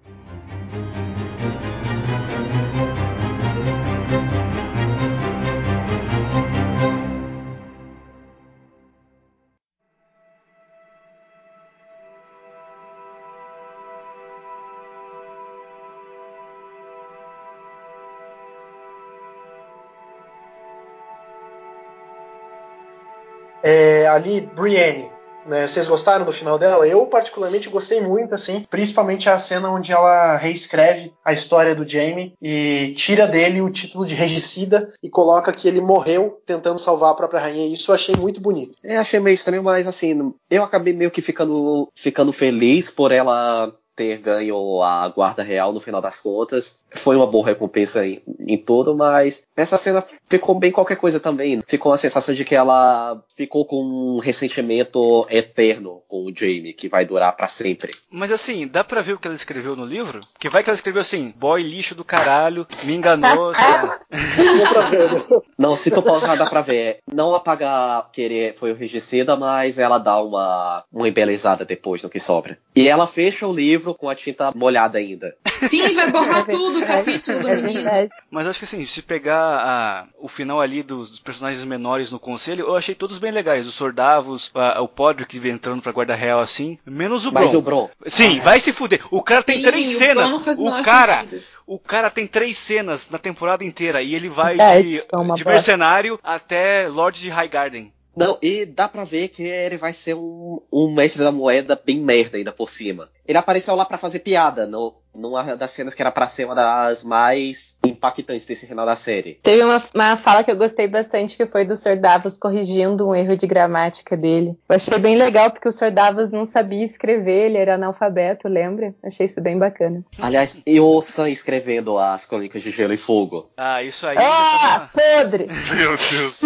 [23.64, 25.20] É, ali, Brienne.
[25.46, 26.88] Né, vocês gostaram do final dela?
[26.88, 28.66] Eu, particularmente, gostei muito, assim.
[28.70, 34.06] Principalmente a cena onde ela reescreve a história do Jaime e tira dele o título
[34.06, 37.74] de regicida e coloca que ele morreu tentando salvar a própria rainha.
[37.74, 38.78] Isso eu achei muito bonito.
[38.84, 43.74] É, achei meio estranho, mas assim, eu acabei meio que ficando, ficando feliz por ela
[44.00, 46.86] ter ganho a guarda real no final das contas.
[46.90, 51.62] Foi uma boa recompensa em, em tudo, mas essa cena ficou bem qualquer coisa também.
[51.68, 56.88] Ficou a sensação de que ela ficou com um ressentimento eterno com o Jamie, que
[56.88, 57.94] vai durar pra sempre.
[58.10, 60.22] Mas assim, dá pra ver o que ela escreveu no livro?
[60.40, 63.52] Que vai que ela escreveu assim, boy lixo do caralho, me enganou.
[63.52, 65.42] né?
[65.58, 67.00] Não, se tu pausar, dá pra ver.
[67.06, 72.20] Não apagar querer foi o regicida, mas ela dá uma, uma embelezada depois no que
[72.20, 72.58] sobra.
[72.74, 75.36] E ela fecha o livro com a tinta molhada ainda.
[75.70, 77.90] Sim, vai borrar tudo o capítulo do É menino.
[78.32, 82.20] Mas acho que assim, se pegar a- o final ali dos, dos personagens menores no
[82.20, 83.68] conselho, eu achei todos bem legais.
[83.68, 87.42] Os Sordavos, a- o Podrick entrando pra guarda real assim, menos o Bron.
[87.42, 89.02] Mas o Bron, Sim, vai se fuder.
[89.12, 90.32] O cara tem Sim, três o cenas.
[90.34, 91.44] o cara, sentido.
[91.68, 95.36] o cara tem três cenas na temporada inteira e ele vai Verdade, de, é uma
[95.36, 97.92] de mercenário até Lorde de Highgarden.
[98.16, 102.00] Não, e dá pra ver que ele vai ser um, um mestre da moeda bem
[102.00, 103.08] merda ainda por cima.
[103.30, 106.56] Ele apareceu lá para fazer piada no, numa das cenas que era para ser uma
[106.56, 109.36] das mais impactantes desse final da série.
[109.44, 112.00] Teve uma, uma fala que eu gostei bastante que foi do Sr.
[112.00, 114.58] Davos corrigindo um erro de gramática dele.
[114.68, 115.92] Eu achei bem legal porque o Sr.
[115.92, 118.96] Davos não sabia escrever, ele era analfabeto, lembra?
[119.04, 120.04] Achei isso bem bacana.
[120.18, 123.52] Aliás, e o Sam escrevendo as crônicas de Gelo e Fogo.
[123.56, 124.18] Ah, isso aí.
[124.18, 125.46] Ah, podre!
[125.76, 126.40] Meu Deus.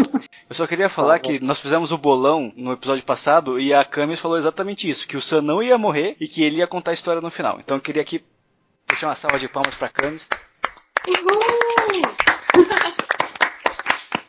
[0.49, 4.19] Eu só queria falar que nós fizemos o bolão no episódio passado e a Camis
[4.19, 6.95] falou exatamente isso, que o Sam não ia morrer e que ele ia contar a
[6.95, 7.59] história no final.
[7.59, 8.25] Então eu queria aqui
[8.87, 10.27] deixar uma salva de palmas pra Camis.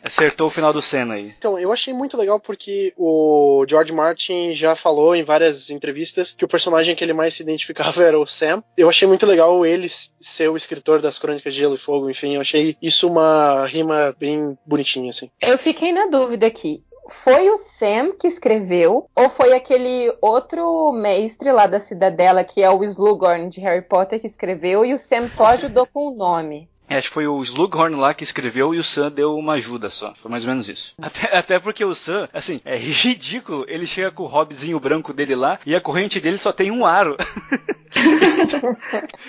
[0.05, 1.33] Acertou o final do Senna aí.
[1.39, 6.45] Então, eu achei muito legal porque o George Martin já falou em várias entrevistas que
[6.45, 8.63] o personagem que ele mais se identificava era o Sam.
[8.77, 9.89] Eu achei muito legal ele
[10.21, 14.15] ser o escritor das Crônicas de Gelo e Fogo, enfim, eu achei isso uma rima
[14.21, 15.31] bem bonitinha, assim.
[15.41, 16.85] Eu fiquei na dúvida aqui.
[17.09, 22.71] Foi o Sam que escreveu ou foi aquele outro mestre lá da Cidadela que é
[22.71, 26.69] o Slughorn de Harry Potter que escreveu e o Sam só ajudou com o nome?
[26.87, 29.89] É, acho que foi o Slughorn lá que escreveu e o Sam deu uma ajuda
[29.89, 30.15] só.
[30.15, 30.95] Foi mais ou menos isso.
[31.01, 33.65] Até, até porque o Sam, assim, é ridículo.
[33.67, 36.85] Ele chega com o hobbyzinho branco dele lá e a corrente dele só tem um
[36.85, 37.17] aro.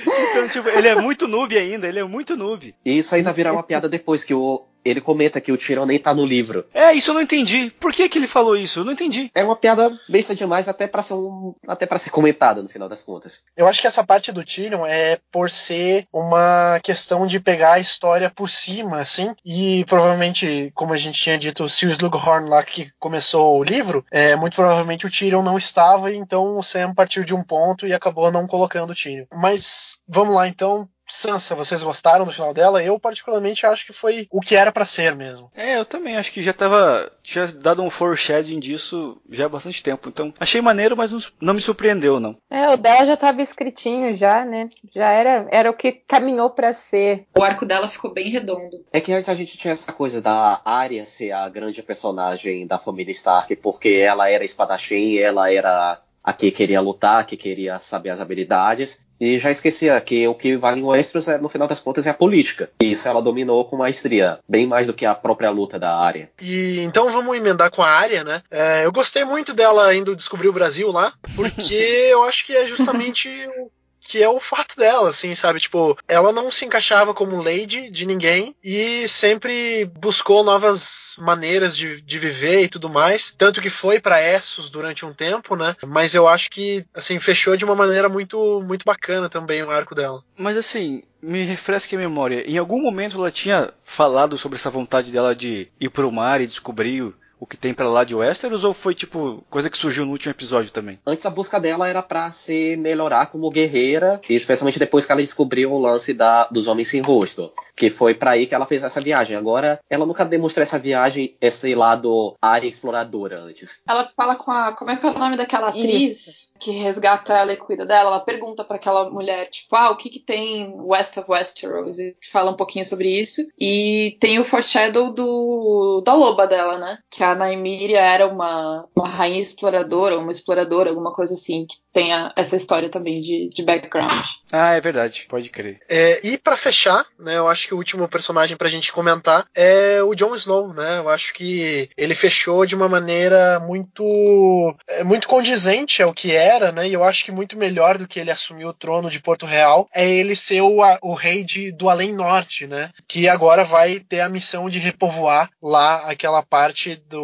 [0.01, 2.75] então, tipo, ele é muito noob ainda, ele é muito noob.
[2.83, 5.97] E isso ainda virar uma piada depois, que o, ele comenta que o Tyrion nem
[5.97, 6.65] tá no livro.
[6.73, 7.71] É, isso eu não entendi.
[7.79, 8.79] Por que, que ele falou isso?
[8.79, 9.31] Eu não entendi.
[9.33, 12.87] É uma piada besta demais até para ser um, até para ser comentada no final
[12.87, 13.41] das contas.
[13.57, 17.79] Eu acho que essa parte do Tyrion é por ser uma questão de pegar a
[17.79, 22.63] história por cima, assim, e provavelmente, como a gente tinha dito, se o Slughorn lá
[22.63, 26.93] que começou o livro, é, muito provavelmente o Tyrion não estava, e então o Sam
[26.93, 29.25] partiu de um ponto e acabou não colocando o Tyrion.
[29.33, 32.83] Mas vamos lá então, Sansa, vocês gostaram do final dela?
[32.83, 35.51] Eu particularmente acho que foi o que era para ser mesmo.
[35.55, 39.81] É, eu também acho que já tava tinha dado um foreshadowing disso já há bastante
[39.81, 40.09] tempo.
[40.09, 42.37] Então, achei maneiro, mas não, não me surpreendeu não.
[42.49, 44.69] É, o dela já tava escritinho já, né?
[44.93, 47.25] Já era era o que caminhou para ser.
[47.37, 48.83] O arco dela ficou bem redondo.
[48.91, 52.79] É que antes a gente tinha essa coisa da Arya ser a grande personagem da
[52.79, 57.77] família Stark, porque ela era espadachim, ela era a que queria lutar, a que queria
[57.79, 59.05] saber as habilidades.
[59.19, 62.09] E já esquecia que o que vale em Westeros, é, no final das contas, é
[62.09, 62.69] a política.
[62.81, 66.29] E isso ela dominou com maestria, bem mais do que a própria luta da área.
[66.41, 68.41] E então vamos emendar com a área, né?
[68.51, 71.75] É, eu gostei muito dela indo descobrir o Brasil lá, porque
[72.11, 73.71] eu acho que é justamente o
[74.05, 75.59] que é o fato dela, assim, sabe?
[75.59, 81.99] Tipo, ela não se encaixava como lady de ninguém e sempre buscou novas maneiras de,
[82.01, 83.31] de viver e tudo mais.
[83.31, 85.75] Tanto que foi para Essos durante um tempo, né?
[85.85, 89.95] Mas eu acho que, assim, fechou de uma maneira muito, muito bacana também o arco
[89.95, 90.23] dela.
[90.37, 92.43] Mas assim, me refresque a memória.
[92.47, 96.47] Em algum momento ela tinha falado sobre essa vontade dela de ir pro mar e
[96.47, 97.11] descobrir
[97.45, 100.31] o que tem para lá de Westeros ou foi tipo coisa que surgiu no último
[100.31, 100.99] episódio também?
[101.05, 105.71] Antes a busca dela era para se melhorar como guerreira, especialmente depois que ela descobriu
[105.71, 108.99] o lance da, dos homens sem rosto, que foi para aí que ela fez essa
[108.99, 109.37] viagem.
[109.37, 113.83] Agora ela nunca demonstrou essa viagem, esse lado área exploradora antes.
[113.87, 116.49] Ela fala com a como é que é o nome daquela atriz Isso.
[116.59, 118.09] que resgata ela e cuida dela?
[118.09, 121.99] Ela pergunta para aquela mulher tipo, ah, o que que tem West of Westeros?
[121.99, 123.45] E fala um pouquinho sobre isso.
[123.59, 126.97] E tem o foreshadow do da loba dela, né?
[127.11, 132.31] Que a Naimíria era uma, uma rainha exploradora, uma exploradora, alguma coisa assim, que tenha
[132.35, 134.11] essa história também de, de background.
[134.51, 135.79] Ah, é verdade, pode crer.
[135.89, 140.01] É, e para fechar, né, eu acho que o último personagem pra gente comentar é
[140.03, 140.99] o Jon Snow, né?
[140.99, 146.71] Eu acho que ele fechou de uma maneira muito é, muito condizente ao que era,
[146.71, 146.87] né?
[146.87, 149.87] E eu acho que muito melhor do que ele assumir o trono de Porto Real
[149.93, 152.91] é ele ser o, o rei de, do Além Norte, né?
[153.07, 157.14] Que agora vai ter a missão de repovoar lá aquela parte do,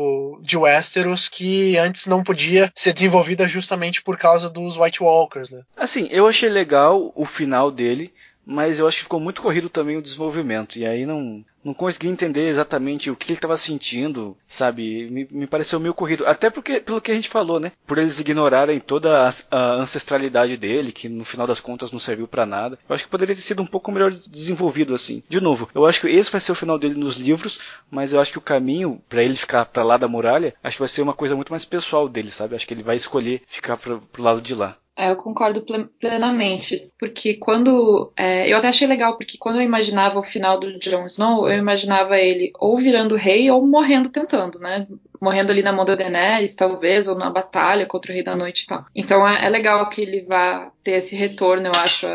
[0.41, 5.61] de Westeros que antes não podia ser desenvolvida justamente por causa dos White Walkers, né?
[5.75, 8.13] Assim, eu achei legal o final dele,
[8.45, 10.77] mas eu acho que ficou muito corrido também o desenvolvimento.
[10.77, 15.09] E aí não, não consegui entender exatamente o que ele estava sentindo, sabe?
[15.09, 16.25] Me, me, pareceu meio corrido.
[16.25, 17.71] Até porque, pelo que a gente falou, né?
[17.85, 22.27] Por eles ignorarem toda a, a ancestralidade dele, que no final das contas não serviu
[22.27, 22.77] para nada.
[22.87, 25.23] Eu acho que poderia ter sido um pouco melhor desenvolvido assim.
[25.29, 27.59] De novo, eu acho que esse vai ser o final dele nos livros,
[27.89, 30.81] mas eu acho que o caminho para ele ficar para lá da muralha, acho que
[30.81, 32.55] vai ser uma coisa muito mais pessoal dele, sabe?
[32.55, 34.77] Acho que ele vai escolher ficar pro, pro lado de lá.
[34.95, 35.65] É, eu concordo
[35.99, 38.11] plenamente, porque quando.
[38.15, 41.57] É, eu até achei legal, porque quando eu imaginava o final do Jon Snow, eu
[41.57, 44.85] imaginava ele ou virando rei ou morrendo tentando, né?
[45.21, 48.63] Morrendo ali na mão da Daenerys, talvez, ou na batalha contra o Rei da Noite
[48.63, 48.85] e tal.
[48.93, 52.05] Então é, é legal que ele vá ter esse retorno, eu acho,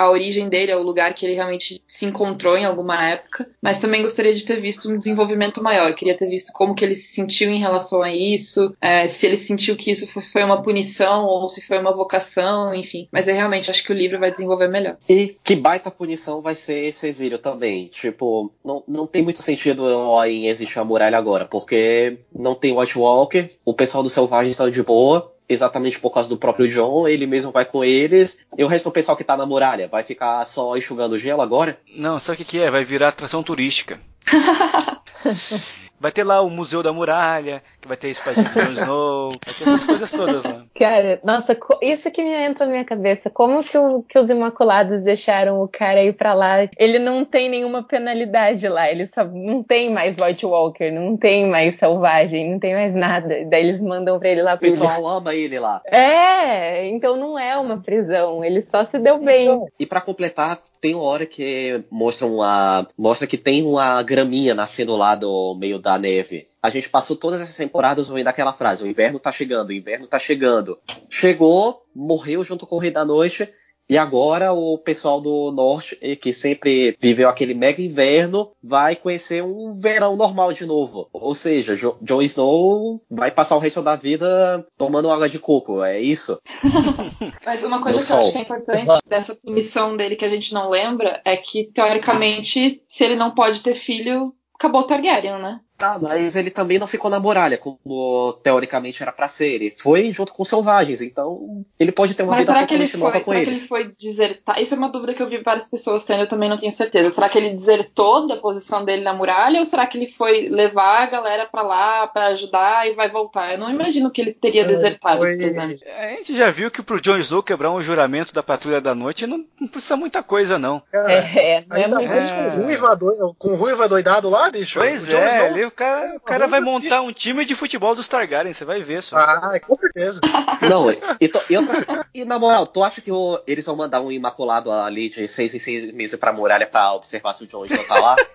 [0.00, 4.02] origem dele, é o lugar que ele realmente se encontrou em alguma época, mas também
[4.02, 5.94] gostaria de ter visto um desenvolvimento maior.
[5.94, 9.36] Queria ter visto como que ele se sentiu em relação a isso, é, se ele
[9.36, 13.08] sentiu que isso foi uma punição ou se foi uma vocação, enfim.
[13.12, 14.96] Mas eu realmente acho que o livro vai desenvolver melhor.
[15.08, 17.86] E que baita punição vai ser esse exílio também.
[17.86, 19.86] Tipo, não, não tem muito sentido
[20.24, 24.68] em existir a muralha agora, porque não tem White Walker, o pessoal do Selvagem está
[24.68, 28.66] de boa, exatamente por causa do próprio John, ele mesmo vai com eles, e o
[28.66, 31.78] resto do pessoal que tá na muralha vai ficar só enxugando gelo agora?
[31.94, 32.70] Não, sabe o que, que é?
[32.70, 34.00] Vai virar atração turística.
[36.02, 39.28] Vai ter lá o Museu da Muralha, que vai ter a espadinha do Jon Snow,
[39.28, 40.64] vai ter essas coisas todas lá.
[40.74, 43.30] Cara, nossa, isso que me entra na minha cabeça.
[43.30, 46.68] Como que, o, que os Imaculados deixaram o cara ir pra lá?
[46.76, 51.46] Ele não tem nenhuma penalidade lá, ele só não tem mais White Walker, não tem
[51.46, 53.44] mais Selvagem, não tem mais nada.
[53.48, 54.54] Daí eles mandam pra ele lá.
[54.54, 55.82] O pessoal ama ele lá.
[55.86, 59.44] É, então não é uma prisão, ele só se deu bem.
[59.44, 62.88] Então, e para completar, tem uma hora que mostra uma.
[62.98, 66.44] Mostra que tem uma graminha nascendo lá do meio da neve.
[66.60, 70.08] A gente passou todas essas temporadas ouvindo aquela frase: o inverno tá chegando, o inverno
[70.08, 70.76] tá chegando.
[71.08, 73.48] Chegou, morreu junto com o Rei da Noite.
[73.92, 79.78] E agora o pessoal do norte, que sempre viveu aquele mega inverno, vai conhecer um
[79.78, 81.10] verão normal de novo.
[81.12, 85.84] Ou seja, jo Jon Snow vai passar o resto da vida tomando água de coco,
[85.84, 86.40] é isso?
[87.44, 88.16] Mas uma coisa no que sol.
[88.16, 91.64] eu acho que é importante dessa missão dele que a gente não lembra é que,
[91.64, 95.60] teoricamente, se ele não pode ter filho, acabou Targaryen, né?
[95.82, 99.54] Tá, mas ele também não ficou na muralha, como teoricamente era para ser.
[99.54, 102.74] Ele foi junto com os selvagens, então ele pode ter uma mas vida será que
[102.74, 103.24] ele foi, será eles.
[103.24, 104.62] que ele foi desertar?
[104.62, 107.10] Isso é uma dúvida que eu vi várias pessoas tendo, eu também não tenho certeza.
[107.10, 111.02] Será que ele desertou da posição dele na muralha ou será que ele foi levar
[111.02, 113.52] a galera para lá para ajudar e vai voltar?
[113.52, 115.36] Eu não imagino que ele teria desertado, foi...
[115.36, 115.78] por exemplo.
[115.98, 119.26] A gente já viu que pro Jon Snow quebrar um juramento da Patrulha da Noite
[119.26, 120.80] não, não precisa muita coisa, não.
[120.92, 122.12] É, é, não é muito.
[122.12, 122.32] É.
[122.32, 122.98] Com, o Ruiva,
[123.36, 124.78] com o Ruiva doidado lá, bicho?
[124.78, 125.66] Pois o é, Snow...
[125.66, 129.02] o cara, o cara vai montar um time de futebol dos Targaryen, você vai ver
[129.02, 129.16] só.
[129.16, 130.20] Ah, com certeza.
[130.68, 130.90] Não,
[131.20, 134.70] e, to, e, e, na moral, tu acha que o, eles vão mandar um imaculado
[134.70, 137.98] ali de seis em seis meses pra muralha pra observar se o Jon Snow tá
[137.98, 138.16] lá?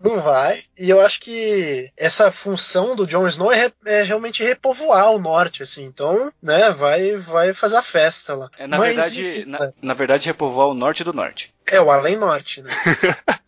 [0.00, 0.62] Não vai.
[0.78, 5.62] E eu acho que essa função do Jon Snow é, é, realmente repovoar o norte,
[5.62, 5.84] assim.
[5.84, 8.48] Então, né, vai, vai fazer a festa lá.
[8.56, 9.72] É, na, Mas, verdade, enfim, na, é.
[9.82, 11.52] na verdade, repovoar o norte do norte.
[11.66, 12.70] É, o além norte, né?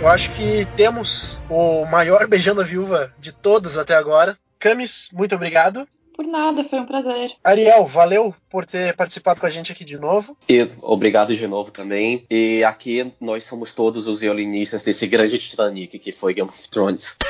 [0.00, 4.34] eu acho que temos o maior beijando a viúva de todos até agora.
[4.58, 5.86] Camis, muito obrigado.
[6.16, 7.32] Por nada, foi um prazer.
[7.44, 10.34] Ariel, valeu por ter participado com a gente aqui de novo.
[10.48, 12.24] E obrigado de novo também.
[12.30, 17.16] E aqui nós somos todos os violinistas desse grande Titanic que foi Game of Thrones.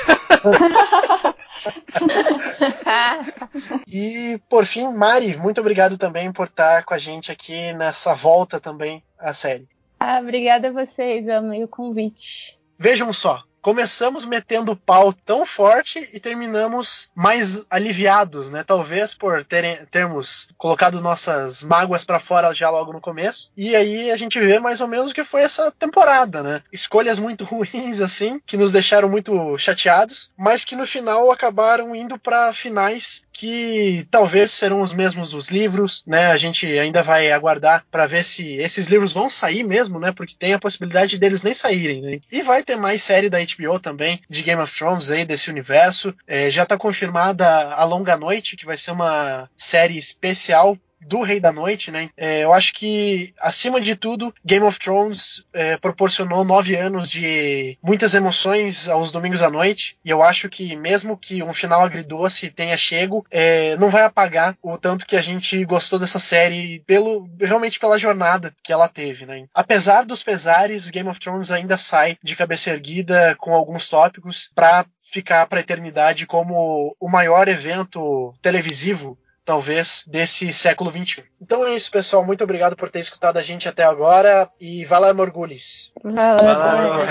[3.89, 8.61] e por fim, Mari, muito obrigado também por estar com a gente aqui nessa volta
[8.61, 9.69] também à série.
[9.99, 12.60] Ah, obrigada a vocês, eu amei o convite.
[12.83, 18.65] Vejam só, começamos metendo pau tão forte e terminamos mais aliviados, né?
[18.65, 23.51] Talvez por terem, termos colocado nossas mágoas para fora já logo no começo.
[23.55, 26.63] E aí a gente vê mais ou menos o que foi essa temporada, né?
[26.73, 32.19] Escolhas muito ruins assim, que nos deixaram muito chateados, mas que no final acabaram indo
[32.19, 36.27] para finais que talvez serão os mesmos dos livros, né?
[36.27, 40.13] A gente ainda vai aguardar para ver se esses livros vão sair mesmo, né?
[40.13, 42.21] Porque tem a possibilidade deles nem saírem, né?
[42.31, 46.15] E vai ter mais série da HBO também de Game of Thrones aí desse universo.
[46.27, 51.41] É, já está confirmada a Longa Noite, que vai ser uma série especial do Rei
[51.41, 52.11] da Noite, né?
[52.17, 57.79] É, eu acho que, acima de tudo, Game of Thrones é, proporcionou nove anos de
[57.83, 62.51] muitas emoções aos domingos à noite, e eu acho que, mesmo que um final agridoce
[62.51, 67.29] tenha chego, é, não vai apagar o tanto que a gente gostou dessa série, pelo
[67.41, 69.47] realmente pela jornada que ela teve, né?
[69.55, 74.85] Apesar dos pesares, Game of Thrones ainda sai de cabeça erguida com alguns tópicos para
[75.01, 81.25] ficar para a eternidade como o maior evento televisivo talvez, desse século XXI.
[81.41, 82.25] Então é isso, pessoal.
[82.25, 85.91] Muito obrigado por ter escutado a gente até agora e vai lá, Morgulis.
[86.03, 87.05] Vai lá,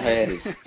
[0.00, 0.56] Harris.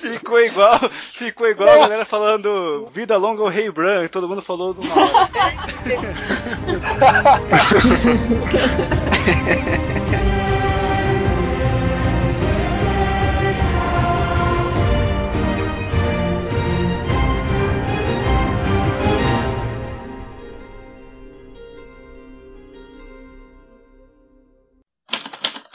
[0.00, 1.84] ficou igual, ficou igual Nossa.
[1.84, 5.30] a galera falando vida longa o rei Bran, e todo mundo falou de uma hora.